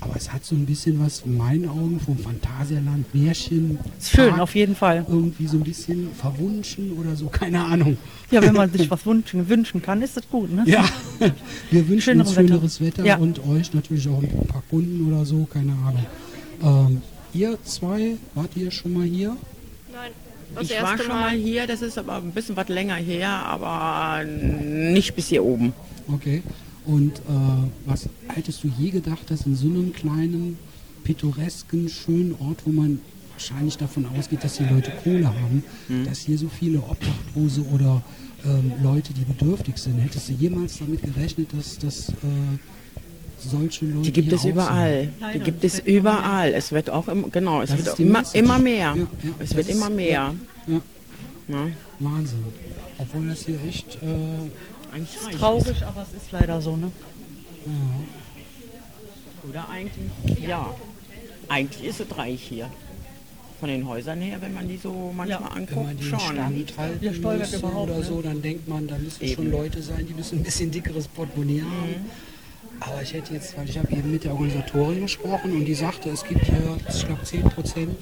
Aber 0.00 0.16
es 0.16 0.32
hat 0.32 0.44
so 0.44 0.54
ein 0.54 0.64
bisschen 0.66 0.98
was 1.04 1.22
in 1.26 1.36
meinen 1.36 1.68
Augen 1.68 2.00
vom 2.00 2.16
Phantasialand, 2.16 3.12
Märchen. 3.14 3.78
Ist 3.98 4.10
schön, 4.10 4.30
Park, 4.30 4.40
auf 4.40 4.54
jeden 4.54 4.74
Fall. 4.74 5.04
Irgendwie 5.08 5.46
so 5.46 5.56
ein 5.58 5.62
bisschen 5.62 6.08
verwunschen 6.14 6.92
oder 6.92 7.16
so, 7.16 7.26
keine 7.32 7.64
Ahnung. 7.64 7.98
Ja, 8.30 8.40
wenn 8.42 8.54
man 8.54 8.70
sich 8.72 8.90
was 8.90 9.04
wünschen, 9.04 9.48
wünschen 9.48 9.82
kann, 9.82 10.00
ist 10.02 10.16
das 10.16 10.28
gut, 10.28 10.50
ne? 10.52 10.64
Ja, 10.66 10.84
wir 11.70 11.88
wünschen 11.88 12.00
Schöneres 12.00 12.28
uns 12.30 12.36
Wetter. 12.38 12.48
schöneres 12.48 12.80
Wetter 12.80 13.04
Ja. 13.04 13.16
und 13.16 13.46
euch 13.46 13.74
natürlich 13.74 14.08
auch 14.08 14.22
ein 14.22 14.46
paar 14.46 14.62
Kunden 14.70 15.06
oder 15.12 15.24
so, 15.26 15.44
keine 15.52 15.72
Ahnung. 15.72 16.06
Ähm, 16.62 17.02
ihr 17.34 17.58
zwei, 17.64 18.16
wart 18.34 18.56
ihr 18.56 18.70
schon 18.70 18.92
mal 18.94 19.04
hier? 19.06 19.36
Nein, 19.92 20.12
das 20.54 20.70
Ich 20.70 20.82
war 20.82 20.96
schon 20.96 21.08
mal 21.08 21.30
hier, 21.32 21.66
das 21.66 21.82
ist 21.82 21.98
aber 21.98 22.16
ein 22.16 22.30
bisschen 22.32 22.56
was 22.56 22.68
länger 22.68 22.94
her, 22.96 23.28
aber 23.30 24.24
nicht 24.24 25.14
bis 25.14 25.28
hier 25.28 25.44
oben. 25.44 25.72
Okay. 26.12 26.42
Und 26.86 27.18
äh, 27.18 27.20
was 27.86 28.08
hättest 28.28 28.64
du 28.64 28.68
je 28.78 28.90
gedacht, 28.90 29.30
dass 29.30 29.46
in 29.46 29.54
so 29.54 29.66
einem 29.66 29.92
kleinen, 29.92 30.58
pittoresken, 31.04 31.88
schönen 31.88 32.34
Ort, 32.40 32.58
wo 32.64 32.70
man 32.72 33.00
wahrscheinlich 33.32 33.76
davon 33.78 34.06
ausgeht, 34.16 34.44
dass 34.44 34.56
die 34.58 34.64
Leute 34.64 34.90
Kohle 35.02 35.26
haben, 35.28 35.62
Mhm. 35.88 36.04
dass 36.04 36.20
hier 36.20 36.36
so 36.38 36.48
viele 36.48 36.78
Obdachlose 36.78 37.62
oder 37.72 38.02
ähm, 38.44 38.72
Leute, 38.82 39.12
die 39.12 39.24
bedürftig 39.24 39.76
sind. 39.78 39.98
Hättest 39.98 40.28
du 40.28 40.32
jemals 40.34 40.78
damit 40.78 41.02
gerechnet, 41.02 41.48
dass, 41.56 41.78
dass 41.78 42.08
äh, 42.10 42.12
solche 43.38 43.86
Leute 43.86 44.02
Die 44.10 44.12
gibt 44.12 44.32
es 44.32 44.44
überall. 44.44 45.08
Leider, 45.20 45.38
Die 45.38 45.44
gibt 45.44 45.64
es 45.64 45.78
überall. 45.80 46.52
Es 46.54 46.72
wird 46.72 46.90
auch 46.90 47.08
im, 47.08 47.30
genau, 47.30 47.62
es 47.62 47.70
Das 47.70 47.78
wird 47.78 47.88
ist 47.88 48.00
immer, 48.00 48.22
immer 48.34 48.58
mehr. 48.58 48.94
Ja, 48.94 48.96
ja, 48.96 49.06
es 49.38 49.48
das 49.50 49.56
wird 49.56 49.68
ist- 49.68 49.74
immer 49.76 49.90
mehr. 49.90 50.34
Ja, 50.66 50.80
Ja. 51.48 51.66
Wahnsinn. 51.98 52.38
Obwohl 52.98 53.28
das 53.28 53.44
hier 53.46 53.58
echt. 53.68 53.96
Äh, 53.96 54.06
Eigentlich 54.92 55.24
reich 55.26 55.36
Traurig, 55.36 55.82
aber 55.84 56.02
es 56.02 56.22
ist 56.22 56.32
leider 56.32 56.60
so, 56.60 56.76
ne? 56.76 56.90
ist. 57.66 59.48
Oder 59.48 59.68
eigentlich, 59.68 60.40
ja. 60.46 60.74
Eigentlich 61.48 61.84
ist 61.84 62.00
es 62.00 62.16
reich 62.18 62.42
hier. 62.42 62.70
Von 63.58 63.68
den 63.68 63.86
Häusern 63.86 64.20
her, 64.22 64.38
wenn 64.40 64.54
man 64.54 64.66
die 64.68 64.78
so 64.78 65.12
manchmal 65.14 65.38
wenn 65.40 65.48
man 65.48 65.58
anguckt, 65.58 66.00
den 66.00 66.02
schon. 66.02 66.20
Stand 66.20 66.78
halten 66.78 67.22
muss 67.22 67.52
überhaupt, 67.52 67.90
oder 67.90 67.98
ne? 67.98 68.04
so, 68.04 68.22
dann 68.22 68.40
denkt 68.40 68.66
man, 68.68 68.86
da 68.86 68.96
müssen 68.96 69.26
schon 69.28 69.44
Eben. 69.44 69.52
Leute 69.52 69.82
sein, 69.82 70.06
die 70.06 70.14
müssen 70.14 70.38
ein 70.38 70.42
bisschen 70.44 70.70
dickeres 70.70 71.06
Portemonnaie 71.08 71.60
haben. 71.62 71.90
Mhm. 71.90 72.10
Aber 72.80 73.02
ich 73.02 73.12
hätte 73.12 73.34
jetzt, 73.34 73.58
weil 73.58 73.68
ich 73.68 73.76
habe 73.76 73.92
eben 73.92 74.10
mit 74.10 74.24
der 74.24 74.32
Organisatorin 74.32 75.02
gesprochen 75.02 75.52
und 75.52 75.66
die 75.66 75.74
sagte, 75.74 76.08
es 76.08 76.24
gibt 76.24 76.42
hier, 76.46 76.78
ich 76.88 77.04
glaube, 77.06 77.22
10 77.22 77.42
Prozent 77.42 77.96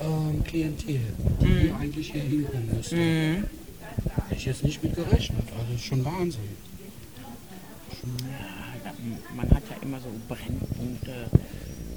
ähm, 0.00 0.42
Klientel, 0.44 1.00
die 1.42 1.46
Mhm. 1.46 1.74
eigentlich 1.78 2.12
hier 2.12 2.22
hinkommen 2.22 2.70
müsste. 2.74 2.96
Hätte 4.36 4.50
ich 4.50 4.54
jetzt 4.54 4.64
nicht 4.64 4.82
mit 4.82 4.94
gerechnet. 4.94 5.44
Also 5.50 5.64
das 5.72 5.80
ist 5.80 5.86
schon 5.86 6.04
Wahnsinn. 6.04 6.42
Man 9.34 9.48
hat 9.50 9.62
ja 9.70 9.76
immer 9.80 9.98
so 9.98 10.08
Brennpunkte. 10.28 11.30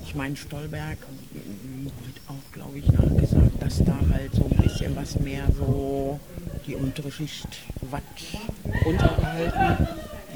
Ich 0.05 0.15
meine, 0.15 0.37
Stolberg 0.37 0.97
wird 1.33 2.15
auch, 2.29 2.51
glaube 2.53 2.79
ich, 2.79 2.87
nachgesagt, 2.87 3.61
dass 3.61 3.83
da 3.83 3.99
halt 4.13 4.33
so 4.33 4.45
ein 4.45 4.55
bisschen 4.55 4.95
was 4.95 5.19
mehr 5.19 5.43
so 5.57 6.17
die 6.65 6.75
untere 6.75 7.11
Schicht, 7.11 7.45
was 7.91 8.01
Untergehalten. 8.85 9.87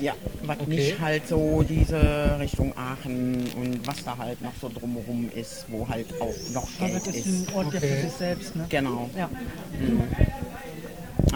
ja, 0.01 0.13
was 0.45 0.59
Okay. 0.59 0.75
nicht 0.75 0.99
halt 0.99 1.25
so 1.25 1.63
diese 1.63 2.37
Richtung 2.37 2.77
Aachen 2.77 3.47
und 3.55 3.87
was 3.87 4.03
da 4.03 4.17
halt 4.17 4.41
noch 4.41 4.51
so 4.59 4.67
drumherum 4.69 5.29
ist, 5.33 5.65
wo 5.69 5.87
halt 5.87 6.07
auch 6.19 6.35
noch 6.53 6.67
Geld 6.79 7.07
Das 7.07 7.15
ist 7.15 7.27
ein 7.27 7.55
Ort, 7.55 7.71
der 7.73 7.79
Okay. 7.81 7.95
für 7.95 8.01
sich 8.09 8.11
selbst, 8.17 8.55
ne? 8.57 8.65
Genau. 8.67 9.09
Ja. 9.17 9.29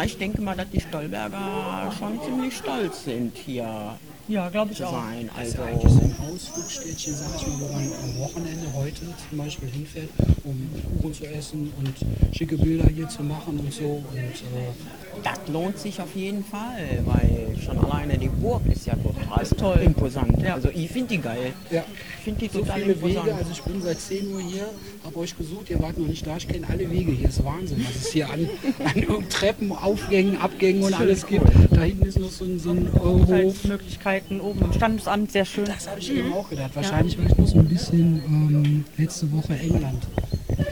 Ich 0.03 0.17
denke 0.17 0.41
mal, 0.41 0.55
dass 0.55 0.69
die 0.69 0.79
Stolberger 0.79 1.91
schon 1.97 2.19
ziemlich 2.23 2.55
stolz 2.55 3.03
sind, 3.05 3.36
hier 3.36 3.97
Ja, 4.27 4.49
glaube 4.49 4.71
ich 4.71 4.83
auch. 4.83 4.91
sein. 4.91 5.29
Das 5.36 5.47
ist 5.49 5.60
Also, 5.60 5.63
eigentlich 5.63 5.91
so 5.91 5.99
ein 5.99 6.15
Ausflugstädtchen, 6.33 7.13
sag 7.15 7.36
ich 7.41 7.47
mal, 7.47 7.60
wo 7.60 7.73
man 7.73 7.83
am 7.83 8.19
Wochenende 8.19 8.73
heute 8.73 9.01
zum 9.29 9.38
Beispiel 9.38 9.69
hinfährt, 9.69 10.10
um 10.43 10.69
Kuchen 11.01 11.13
zu 11.13 11.25
essen 11.25 11.73
und 11.77 12.36
schicke 12.36 12.57
Bilder 12.57 12.88
hier 12.89 13.07
zu 13.10 13.23
machen 13.23 13.60
und 13.60 13.73
so. 13.73 13.83
Und 14.12 14.17
äh, 14.17 15.06
das 15.23 15.39
lohnt 15.51 15.77
sich 15.77 15.99
auf 16.01 16.15
jeden 16.15 16.43
Fall, 16.43 17.01
weil 17.06 17.56
schon 17.63 17.77
alleine 17.77 18.17
die 18.17 18.30
Burg 18.30 18.62
ist 18.67 18.86
ja 18.86 18.93
total 18.95 19.45
toll. 19.45 19.82
imposant. 19.84 20.41
Ja. 20.41 20.56
Also 20.56 20.69
ich 20.73 20.89
finde 20.89 21.10
die 21.10 21.17
geil. 21.19 21.53
ja, 21.71 21.84
Ich 22.19 22.23
finde 22.23 22.39
die 22.41 22.47
so 22.51 22.60
total 22.60 22.82
viele 22.82 22.93
imposant. 22.93 23.25
Wege. 23.25 23.36
Also 23.36 23.51
ich 23.51 23.62
bin 23.62 23.82
seit 23.82 23.99
10 23.99 24.34
Uhr 24.34 24.41
hier, 24.41 24.69
habe 25.03 25.17
euch 25.19 25.38
gesucht, 25.38 25.69
ihr 25.69 25.80
wart 25.82 25.97
noch 25.97 26.08
nicht 26.08 26.25
da. 26.25 26.38
Ich 26.38 26.47
kenne 26.47 26.67
alle 26.69 26.89
Wege 26.89 27.12
hier. 27.12 27.30
ist 27.30 27.43
Wahnsinn, 27.43 27.86
was 27.88 27.95
es 27.95 28.12
hier 28.12 28.30
an, 28.30 28.49
an 28.86 29.30
Treppen, 29.30 29.71
Aufgängen, 29.71 30.38
Abgängen 30.38 30.84
und 30.84 30.93
alles 30.93 31.25
gibt. 31.25 31.45
Da 31.71 31.82
hinten 31.82 32.06
ist 32.06 32.19
noch 32.19 32.32
so 32.32 32.45
ein, 32.45 32.60
so 32.60 32.71
ein 32.71 32.89
Hof. 32.93 33.63
Möglichkeiten 33.63 34.39
oben 34.41 34.62
im 34.62 34.73
Standesamt, 34.73 35.32
sehr 35.32 35.45
schön. 35.45 35.65
Das 35.65 35.88
habe 35.88 35.99
ich 35.99 36.12
eben 36.12 36.32
auch 36.34 36.49
gedacht. 36.49 36.71
Wahrscheinlich, 36.75 37.17
weil 37.17 37.27
ich 37.27 37.38
noch 37.38 37.47
so 37.47 37.60
ein 37.60 37.67
bisschen 37.67 38.21
ähm, 38.25 38.86
letzte 38.97 39.32
Woche 39.32 39.53
England 39.58 40.03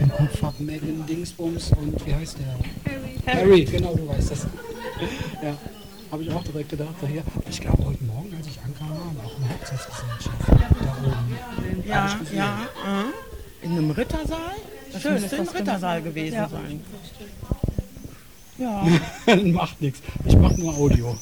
im 0.00 0.10
Kopf 0.10 0.42
habe. 0.42 0.62
Megan 0.62 1.04
Dingsbums 1.08 1.70
und 1.72 2.06
wie 2.06 2.14
heißt 2.14 2.36
der? 2.38 2.92
Harry. 3.26 3.64
Genau, 3.70 3.94
du 3.94 4.08
weißt 4.08 4.30
das. 4.30 4.46
ja, 5.42 5.56
habe 6.10 6.22
ich 6.22 6.30
auch 6.32 6.42
direkt 6.44 6.70
gedacht. 6.70 6.94
Daher. 7.00 7.22
Ich 7.50 7.60
glaube, 7.60 7.84
heute 7.84 8.04
Morgen, 8.04 8.32
als 8.36 8.46
ich 8.46 8.58
ankam, 8.64 8.90
waren 8.90 9.16
auch 9.24 9.36
eine 9.36 9.48
Hochzeitsgesellschaft 9.54 10.48
da 10.48 10.96
oben. 11.04 11.84
Ja, 11.86 12.18
ja. 12.34 12.58
In 13.62 13.72
einem 13.72 13.90
Rittersaal? 13.90 14.38
Das 14.92 15.02
Schön 15.02 15.14
müsste 15.14 15.36
ist 15.36 15.50
ein. 15.50 15.56
Rittersaal 15.56 16.02
gewesen 16.02 16.34
Ja. 16.34 16.48
sein. 16.48 16.80
Ja. 18.58 18.86
Macht 19.52 19.82
nichts. 19.82 20.00
Ich 20.24 20.36
mache 20.36 20.58
nur 20.58 20.74
Audio. 20.74 21.16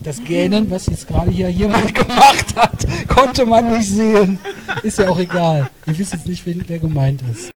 Das 0.00 0.22
Gähnen, 0.22 0.70
was 0.70 0.86
jetzt 0.86 1.06
gerade 1.08 1.30
hier 1.30 1.48
jemand 1.50 1.94
gemacht 1.94 2.54
hat, 2.56 2.86
konnte 3.08 3.46
man 3.46 3.70
nicht 3.78 3.88
sehen. 3.88 4.38
Ist 4.82 4.98
ja 4.98 5.08
auch 5.08 5.18
egal. 5.18 5.70
Ihr 5.86 5.98
wisst 5.98 6.12
jetzt 6.12 6.26
nicht, 6.26 6.44
wen- 6.46 6.64
wer 6.66 6.78
gemeint 6.78 7.22
ist. 7.32 7.50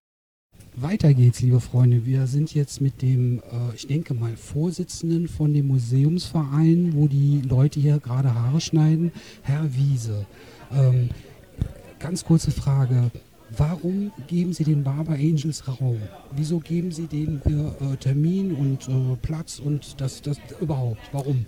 Weiter 0.80 1.12
geht's, 1.12 1.40
liebe 1.40 1.58
Freunde. 1.60 2.06
Wir 2.06 2.28
sind 2.28 2.54
jetzt 2.54 2.80
mit 2.80 3.02
dem, 3.02 3.38
äh, 3.38 3.74
ich 3.74 3.88
denke 3.88 4.14
mal, 4.14 4.36
Vorsitzenden 4.36 5.26
von 5.26 5.52
dem 5.52 5.66
Museumsverein, 5.66 6.92
wo 6.94 7.08
die 7.08 7.40
Leute 7.40 7.80
hier 7.80 7.98
gerade 7.98 8.32
Haare 8.32 8.60
schneiden, 8.60 9.10
Herr 9.42 9.74
Wiese. 9.74 10.24
Ähm, 10.72 11.08
ganz 11.98 12.24
kurze 12.24 12.52
Frage. 12.52 13.10
Warum 13.56 14.12
geben 14.28 14.52
Sie 14.52 14.62
den 14.62 14.84
Barber 14.84 15.14
Angels 15.14 15.66
Raum? 15.66 16.00
Wieso 16.36 16.60
geben 16.60 16.92
Sie 16.92 17.08
denen 17.08 17.42
äh, 17.44 17.96
Termin 17.96 18.52
und 18.52 18.88
äh, 18.88 19.16
Platz 19.20 19.58
und 19.58 20.00
das, 20.00 20.22
das 20.22 20.38
überhaupt? 20.60 21.00
Warum? 21.10 21.46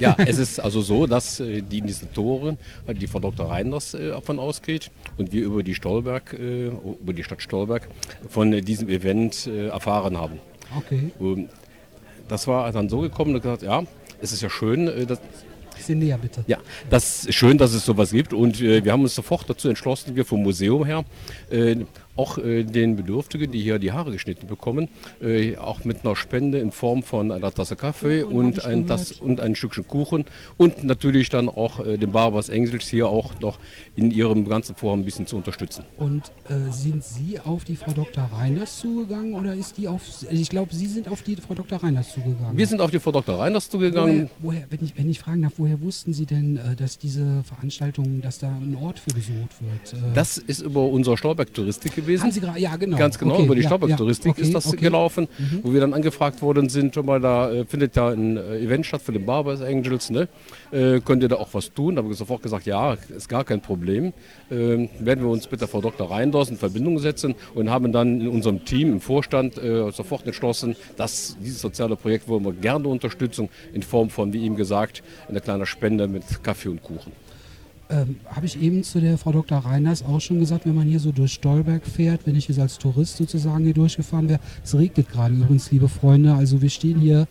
Ja, 0.00 0.16
es 0.18 0.38
ist 0.38 0.58
also 0.58 0.80
so, 0.80 1.06
dass 1.06 1.40
äh, 1.40 1.62
die 1.62 1.78
Initiatorin, 1.78 2.58
äh, 2.86 2.94
die 2.94 3.06
Frau 3.06 3.18
Dr. 3.18 3.48
Reinders 3.50 3.94
äh, 3.94 4.10
davon 4.10 4.38
ausgeht 4.38 4.90
und 5.18 5.32
wir 5.32 5.44
über 5.44 5.62
die 5.62 5.74
Stolberg, 5.74 6.32
äh, 6.32 6.66
über 6.66 7.12
die 7.12 7.24
Stadt 7.24 7.42
Stolberg 7.42 7.88
von 8.28 8.52
äh, 8.52 8.60
diesem 8.60 8.88
Event 8.88 9.46
äh, 9.46 9.68
erfahren 9.68 10.16
haben. 10.18 10.38
Okay. 10.76 11.10
Ähm, 11.20 11.48
das 12.28 12.46
war 12.46 12.70
dann 12.72 12.88
so 12.88 13.00
gekommen, 13.00 13.34
dass 13.34 13.42
gesagt, 13.42 13.62
ja, 13.62 13.82
es 14.20 14.32
ist 14.32 14.42
ja 14.42 14.48
schön, 14.48 14.86
dass, 15.06 15.20
Bisschen 15.76 15.98
näher 15.98 16.18
bitte. 16.18 16.44
ja, 16.46 16.58
das 16.90 17.24
ist 17.24 17.34
schön, 17.34 17.58
dass 17.58 17.72
es 17.72 17.84
sowas 17.84 18.12
gibt 18.12 18.32
und 18.32 18.60
äh, 18.60 18.84
wir 18.84 18.92
haben 18.92 19.02
uns 19.02 19.14
sofort 19.14 19.48
dazu 19.48 19.68
entschlossen, 19.68 20.14
wir 20.14 20.24
vom 20.24 20.42
Museum 20.42 20.84
her, 20.84 21.04
äh, 21.50 21.76
auch 22.16 22.38
äh, 22.38 22.64
den 22.64 22.96
Bedürftigen, 22.96 23.50
die 23.50 23.60
hier 23.60 23.78
die 23.78 23.92
Haare 23.92 24.12
geschnitten 24.12 24.46
bekommen, 24.46 24.88
äh, 25.22 25.56
auch 25.56 25.84
mit 25.84 26.04
einer 26.04 26.16
Spende 26.16 26.58
in 26.58 26.70
Form 26.72 27.02
von 27.02 27.32
einer 27.32 27.52
Tasse 27.52 27.76
Kaffee 27.76 28.22
und 28.22 28.64
ein, 28.64 28.86
das, 28.86 29.12
und 29.12 29.40
ein 29.40 29.54
Stückchen 29.54 29.86
Kuchen 29.88 30.24
und 30.56 30.84
natürlich 30.84 31.28
dann 31.28 31.48
auch 31.48 31.84
äh, 31.84 31.96
den 31.96 32.12
Barbers 32.12 32.48
Engels 32.48 32.88
hier 32.88 33.08
auch 33.08 33.38
noch 33.40 33.58
in 33.96 34.10
ihrem 34.10 34.48
ganzen 34.48 34.74
Vorhaben 34.74 35.02
ein 35.02 35.04
bisschen 35.04 35.26
zu 35.26 35.36
unterstützen. 35.36 35.84
Und 35.96 36.32
äh, 36.48 36.70
sind 36.70 37.02
Sie 37.04 37.38
auf 37.40 37.64
die 37.64 37.76
Frau 37.76 37.92
Dr. 37.92 38.24
Reiners 38.24 38.78
zugegangen 38.80 39.34
oder 39.34 39.54
ist 39.54 39.78
die 39.78 39.88
auf, 39.88 40.02
ich 40.30 40.48
glaube, 40.50 40.74
Sie 40.74 40.86
sind 40.86 41.08
auf 41.08 41.22
die 41.22 41.36
Frau 41.36 41.54
Dr. 41.54 41.82
Reiners 41.82 42.12
zugegangen. 42.12 42.56
Wir 42.56 42.66
sind 42.66 42.80
auf 42.80 42.90
die 42.90 42.98
Frau 43.00 43.12
Dr. 43.12 43.38
Reiners 43.38 43.68
woher, 43.72 43.90
zugegangen. 43.90 44.30
woher, 44.40 44.66
wenn 44.70 44.84
ich, 44.84 44.96
wenn 44.96 45.10
ich 45.10 45.18
fragen 45.18 45.42
darf, 45.42 45.54
woher 45.56 45.80
wussten 45.80 46.12
Sie 46.12 46.26
denn, 46.26 46.56
äh, 46.56 46.76
dass 46.76 46.98
diese 46.98 47.42
Veranstaltung, 47.44 48.20
dass 48.20 48.38
da 48.38 48.48
ein 48.48 48.76
Ort 48.80 48.98
für 48.98 49.10
gesucht 49.14 49.56
wird? 49.60 49.92
Äh, 49.92 50.14
Das 50.14 50.38
ist 50.38 50.60
über 50.60 50.84
unsere 50.86 51.16
Stolberg-Touristik 51.16 51.96
gewesen. 52.02 52.30
gerade, 52.40 52.58
ja 52.58 52.76
genau. 52.76 52.96
Ganz 52.96 53.18
genau, 53.18 53.34
Okay, 53.34 53.44
über 53.44 53.54
die 53.54 53.62
ja, 53.62 53.68
Stolberg-Touristik 53.68 54.26
ja, 54.26 54.32
okay, 54.32 54.42
ist 54.42 54.54
das 54.54 54.66
okay. 54.66 54.76
gelaufen, 54.76 55.28
wo 55.62 55.72
wir 55.72 55.80
dann 55.80 55.94
angefragt 55.94 56.42
worden 56.42 56.68
sind, 56.68 56.94
schon 56.94 57.06
mal 57.06 57.20
da 57.20 57.50
äh, 57.50 57.64
findet 57.64 57.96
ja 57.96 58.08
ein 58.08 58.36
äh, 58.36 58.58
Event 58.58 58.86
statt 58.86 59.02
für 59.02 59.12
den 59.12 59.24
Barbers 59.24 59.62
Angels, 59.62 60.10
ne? 60.10 60.28
äh, 60.72 61.00
könnt 61.00 61.22
ihr 61.22 61.28
da 61.28 61.36
auch 61.36 61.48
was 61.52 61.72
tun? 61.72 61.96
Da 61.96 62.02
haben 62.02 62.08
wir 62.08 62.14
sofort 62.14 62.42
gesagt, 62.42 62.66
ja, 62.66 62.94
ist 62.94 63.28
gar 63.28 63.44
kein 63.44 63.60
Problem. 63.60 64.12
Ähm, 64.50 64.88
werden 64.98 65.24
wir 65.24 65.30
uns 65.30 65.50
mit 65.50 65.60
der 65.60 65.68
Frau 65.68 65.80
Dr. 65.80 66.10
Reinders 66.10 66.50
in 66.50 66.56
Verbindung 66.56 66.98
setzen 66.98 67.34
und 67.54 67.70
haben 67.70 67.92
dann 67.92 68.20
in 68.20 68.28
unserem 68.28 68.64
Team, 68.64 68.92
im 68.92 69.00
Vorstand, 69.00 69.58
äh, 69.58 69.90
sofort 69.92 70.26
entschlossen, 70.26 70.76
dass 70.96 71.36
dieses 71.40 71.60
soziale 71.60 71.96
Projekt 71.96 72.28
wollen 72.28 72.44
wir 72.44 72.52
gerne 72.52 72.88
Unterstützung 72.88 73.48
in 73.72 73.82
Form 73.82 74.10
von, 74.10 74.32
wie 74.32 74.44
ihm 74.44 74.56
gesagt, 74.56 75.02
einer 75.28 75.40
kleinen 75.40 75.66
Spende 75.66 76.08
mit 76.08 76.42
Kaffee 76.42 76.68
und 76.68 76.82
Kuchen. 76.82 77.12
Ähm, 77.92 78.16
Habe 78.26 78.46
ich 78.46 78.60
eben 78.60 78.82
zu 78.82 79.00
der 79.00 79.18
Frau 79.18 79.32
Dr. 79.32 79.58
Reiners 79.58 80.02
auch 80.02 80.20
schon 80.20 80.40
gesagt, 80.40 80.64
wenn 80.64 80.74
man 80.74 80.88
hier 80.88 80.98
so 80.98 81.12
durch 81.12 81.34
Stolberg 81.34 81.86
fährt, 81.86 82.26
wenn 82.26 82.34
ich 82.36 82.48
jetzt 82.48 82.58
als 82.58 82.78
Tourist 82.78 83.18
sozusagen 83.18 83.64
hier 83.64 83.74
durchgefahren 83.74 84.30
wäre, 84.30 84.40
es 84.64 84.74
regnet 84.74 85.10
gerade 85.10 85.34
übrigens, 85.34 85.70
liebe 85.70 85.88
Freunde, 85.88 86.34
also 86.34 86.62
wir 86.62 86.70
stehen 86.70 86.98
hier, 86.98 87.28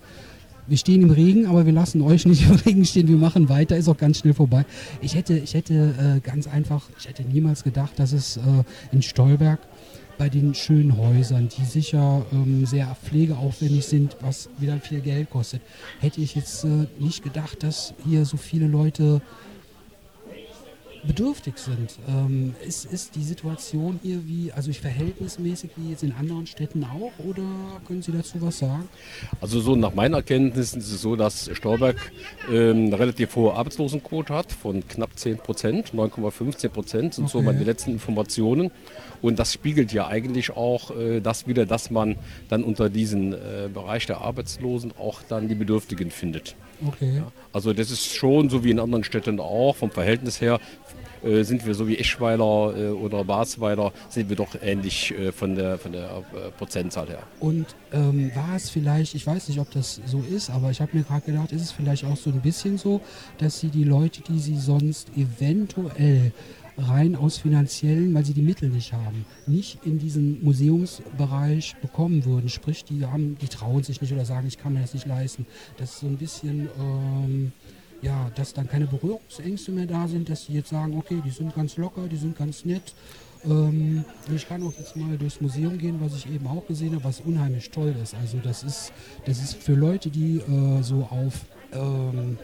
wir 0.68 0.76
stehen 0.76 1.02
im 1.02 1.10
Regen, 1.10 1.46
aber 1.46 1.66
wir 1.66 1.72
lassen 1.72 2.00
euch 2.00 2.26
nicht 2.26 2.48
im 2.48 2.54
Regen 2.66 2.84
stehen, 2.84 3.08
wir 3.08 3.16
machen 3.16 3.48
weiter, 3.48 3.76
ist 3.76 3.88
auch 3.88 3.96
ganz 3.96 4.18
schnell 4.18 4.34
vorbei. 4.34 4.64
Ich 5.00 5.16
hätte, 5.16 5.36
ich 5.36 5.54
hätte 5.54 5.94
äh, 5.98 6.20
ganz 6.20 6.46
einfach, 6.46 6.88
ich 6.96 7.08
hätte 7.08 7.24
niemals 7.24 7.64
gedacht, 7.64 7.98
dass 7.98 8.12
es 8.12 8.36
äh, 8.36 8.40
in 8.92 9.02
Stolberg 9.02 9.58
bei 10.16 10.28
den 10.28 10.54
schönen 10.54 10.96
Häusern, 10.96 11.48
die 11.48 11.64
sicher 11.64 12.24
ähm, 12.30 12.66
sehr 12.66 12.96
pflegeaufwendig 13.02 13.84
sind, 13.84 14.16
was 14.20 14.48
wieder 14.58 14.78
viel 14.78 15.00
Geld 15.00 15.28
kostet, 15.30 15.60
hätte 15.98 16.20
ich 16.20 16.36
jetzt 16.36 16.62
äh, 16.62 16.86
nicht 17.00 17.24
gedacht, 17.24 17.64
dass 17.64 17.94
hier 18.04 18.24
so 18.24 18.36
viele 18.36 18.68
Leute 18.68 19.20
bedürftig 21.04 21.58
sind. 21.58 21.98
Ähm, 22.08 22.54
ist, 22.66 22.84
ist 22.84 23.14
die 23.16 23.22
Situation 23.22 23.98
hier 24.02 24.26
wie, 24.26 24.52
also 24.52 24.70
ich 24.70 24.80
verhältnismäßig 24.80 25.70
wie 25.76 25.90
jetzt 25.90 26.02
in 26.02 26.12
anderen 26.12 26.46
Städten 26.46 26.84
auch 26.84 27.12
oder 27.24 27.42
können 27.86 28.02
Sie 28.02 28.12
dazu 28.12 28.40
was 28.40 28.58
sagen? 28.58 28.88
Also 29.40 29.60
so 29.60 29.74
nach 29.76 29.94
meinen 29.94 30.14
Erkenntnissen 30.14 30.80
ist 30.80 30.92
es 30.92 31.02
so, 31.02 31.16
dass 31.16 31.50
Stolberg 31.52 31.96
ähm, 32.50 32.86
eine 32.86 32.98
relativ 32.98 33.34
hohe 33.36 33.54
Arbeitslosenquote 33.54 34.32
hat 34.32 34.52
von 34.52 34.86
knapp 34.86 35.18
10 35.18 35.38
Prozent, 35.38 35.92
9,15 35.92 36.68
Prozent 36.68 37.14
sind 37.14 37.28
so 37.28 37.38
Okay. 37.42 37.46
meine 37.46 37.64
letzten 37.64 37.92
Informationen. 37.92 38.70
Und 39.20 39.38
das 39.38 39.52
spiegelt 39.52 39.92
ja 39.92 40.06
eigentlich 40.06 40.50
auch 40.50 40.96
äh, 40.96 41.20
das 41.20 41.46
wieder, 41.46 41.66
dass 41.66 41.90
man 41.90 42.16
dann 42.48 42.62
unter 42.64 42.88
diesen 42.88 43.32
äh, 43.32 43.68
Bereich 43.72 44.06
der 44.06 44.20
Arbeitslosen 44.20 44.92
auch 44.98 45.20
dann 45.28 45.48
die 45.48 45.54
Bedürftigen 45.54 46.10
findet. 46.10 46.54
Okay. 46.86 47.22
Also 47.52 47.72
das 47.72 47.90
ist 47.90 48.14
schon 48.14 48.48
so 48.48 48.64
wie 48.64 48.70
in 48.70 48.80
anderen 48.80 49.04
Städten 49.04 49.38
auch, 49.38 49.76
vom 49.76 49.90
Verhältnis 49.90 50.40
her 50.40 50.58
äh, 51.24 51.42
sind 51.42 51.66
wir 51.66 51.74
so 51.74 51.88
wie 51.88 51.98
Eschweiler 51.98 52.74
äh, 52.76 52.88
oder 52.90 53.24
Basweiler, 53.24 53.92
sind 54.08 54.28
wir 54.28 54.36
doch 54.36 54.54
ähnlich 54.60 55.12
äh, 55.12 55.32
von 55.32 55.54
der, 55.54 55.78
von 55.78 55.92
der 55.92 56.22
Prozentzahl 56.58 57.08
her. 57.08 57.22
Und 57.40 57.66
ähm, 57.92 58.30
war 58.34 58.56
es 58.56 58.70
vielleicht, 58.70 59.14
ich 59.14 59.26
weiß 59.26 59.48
nicht, 59.48 59.58
ob 59.58 59.70
das 59.70 60.00
so 60.06 60.22
ist, 60.30 60.50
aber 60.50 60.70
ich 60.70 60.80
habe 60.80 60.96
mir 60.96 61.04
gerade 61.04 61.22
gedacht, 61.22 61.52
ist 61.52 61.62
es 61.62 61.72
vielleicht 61.72 62.04
auch 62.04 62.16
so 62.16 62.30
ein 62.30 62.40
bisschen 62.40 62.78
so, 62.78 63.00
dass 63.38 63.60
Sie 63.60 63.68
die 63.68 63.84
Leute, 63.84 64.22
die 64.22 64.38
Sie 64.38 64.56
sonst 64.56 65.08
eventuell 65.16 66.32
rein 66.78 67.16
aus 67.16 67.38
finanziellen, 67.38 68.14
weil 68.14 68.24
sie 68.24 68.32
die 68.32 68.42
Mittel 68.42 68.68
nicht 68.68 68.92
haben, 68.92 69.24
nicht 69.46 69.84
in 69.84 69.98
diesen 69.98 70.42
Museumsbereich 70.42 71.76
bekommen 71.80 72.24
würden. 72.24 72.48
Sprich, 72.48 72.84
die 72.84 73.04
haben, 73.04 73.36
die 73.40 73.48
trauen 73.48 73.82
sich 73.82 74.00
nicht 74.00 74.12
oder 74.12 74.24
sagen, 74.24 74.46
ich 74.46 74.58
kann 74.58 74.72
mir 74.72 74.80
das 74.80 74.94
nicht 74.94 75.06
leisten. 75.06 75.46
Das 75.76 75.90
ist 75.90 76.00
so 76.00 76.06
ein 76.06 76.16
bisschen, 76.16 76.68
ähm, 76.78 77.52
ja, 78.02 78.30
dass 78.34 78.52
dann 78.52 78.68
keine 78.68 78.86
Berührungsängste 78.86 79.72
mehr 79.72 79.86
da 79.86 80.08
sind, 80.08 80.28
dass 80.28 80.46
sie 80.46 80.54
jetzt 80.54 80.70
sagen, 80.70 80.96
okay, 80.98 81.22
die 81.24 81.30
sind 81.30 81.54
ganz 81.54 81.76
locker, 81.76 82.08
die 82.08 82.16
sind 82.16 82.36
ganz 82.36 82.64
nett. 82.64 82.94
Ähm, 83.44 84.04
ich 84.34 84.46
kann 84.46 84.62
auch 84.62 84.72
jetzt 84.78 84.96
mal 84.96 85.16
durchs 85.16 85.40
Museum 85.40 85.78
gehen, 85.78 85.96
was 86.00 86.14
ich 86.16 86.26
eben 86.26 86.46
auch 86.46 86.66
gesehen 86.66 86.94
habe, 86.94 87.04
was 87.04 87.20
unheimlich 87.20 87.70
toll 87.70 87.94
ist. 88.02 88.14
Also 88.14 88.38
das 88.38 88.62
ist, 88.62 88.92
das 89.24 89.42
ist 89.42 89.54
für 89.54 89.74
Leute, 89.74 90.10
die 90.10 90.38
äh, 90.38 90.82
so 90.82 91.08
auf, 91.10 91.44
ähm, 91.72 92.38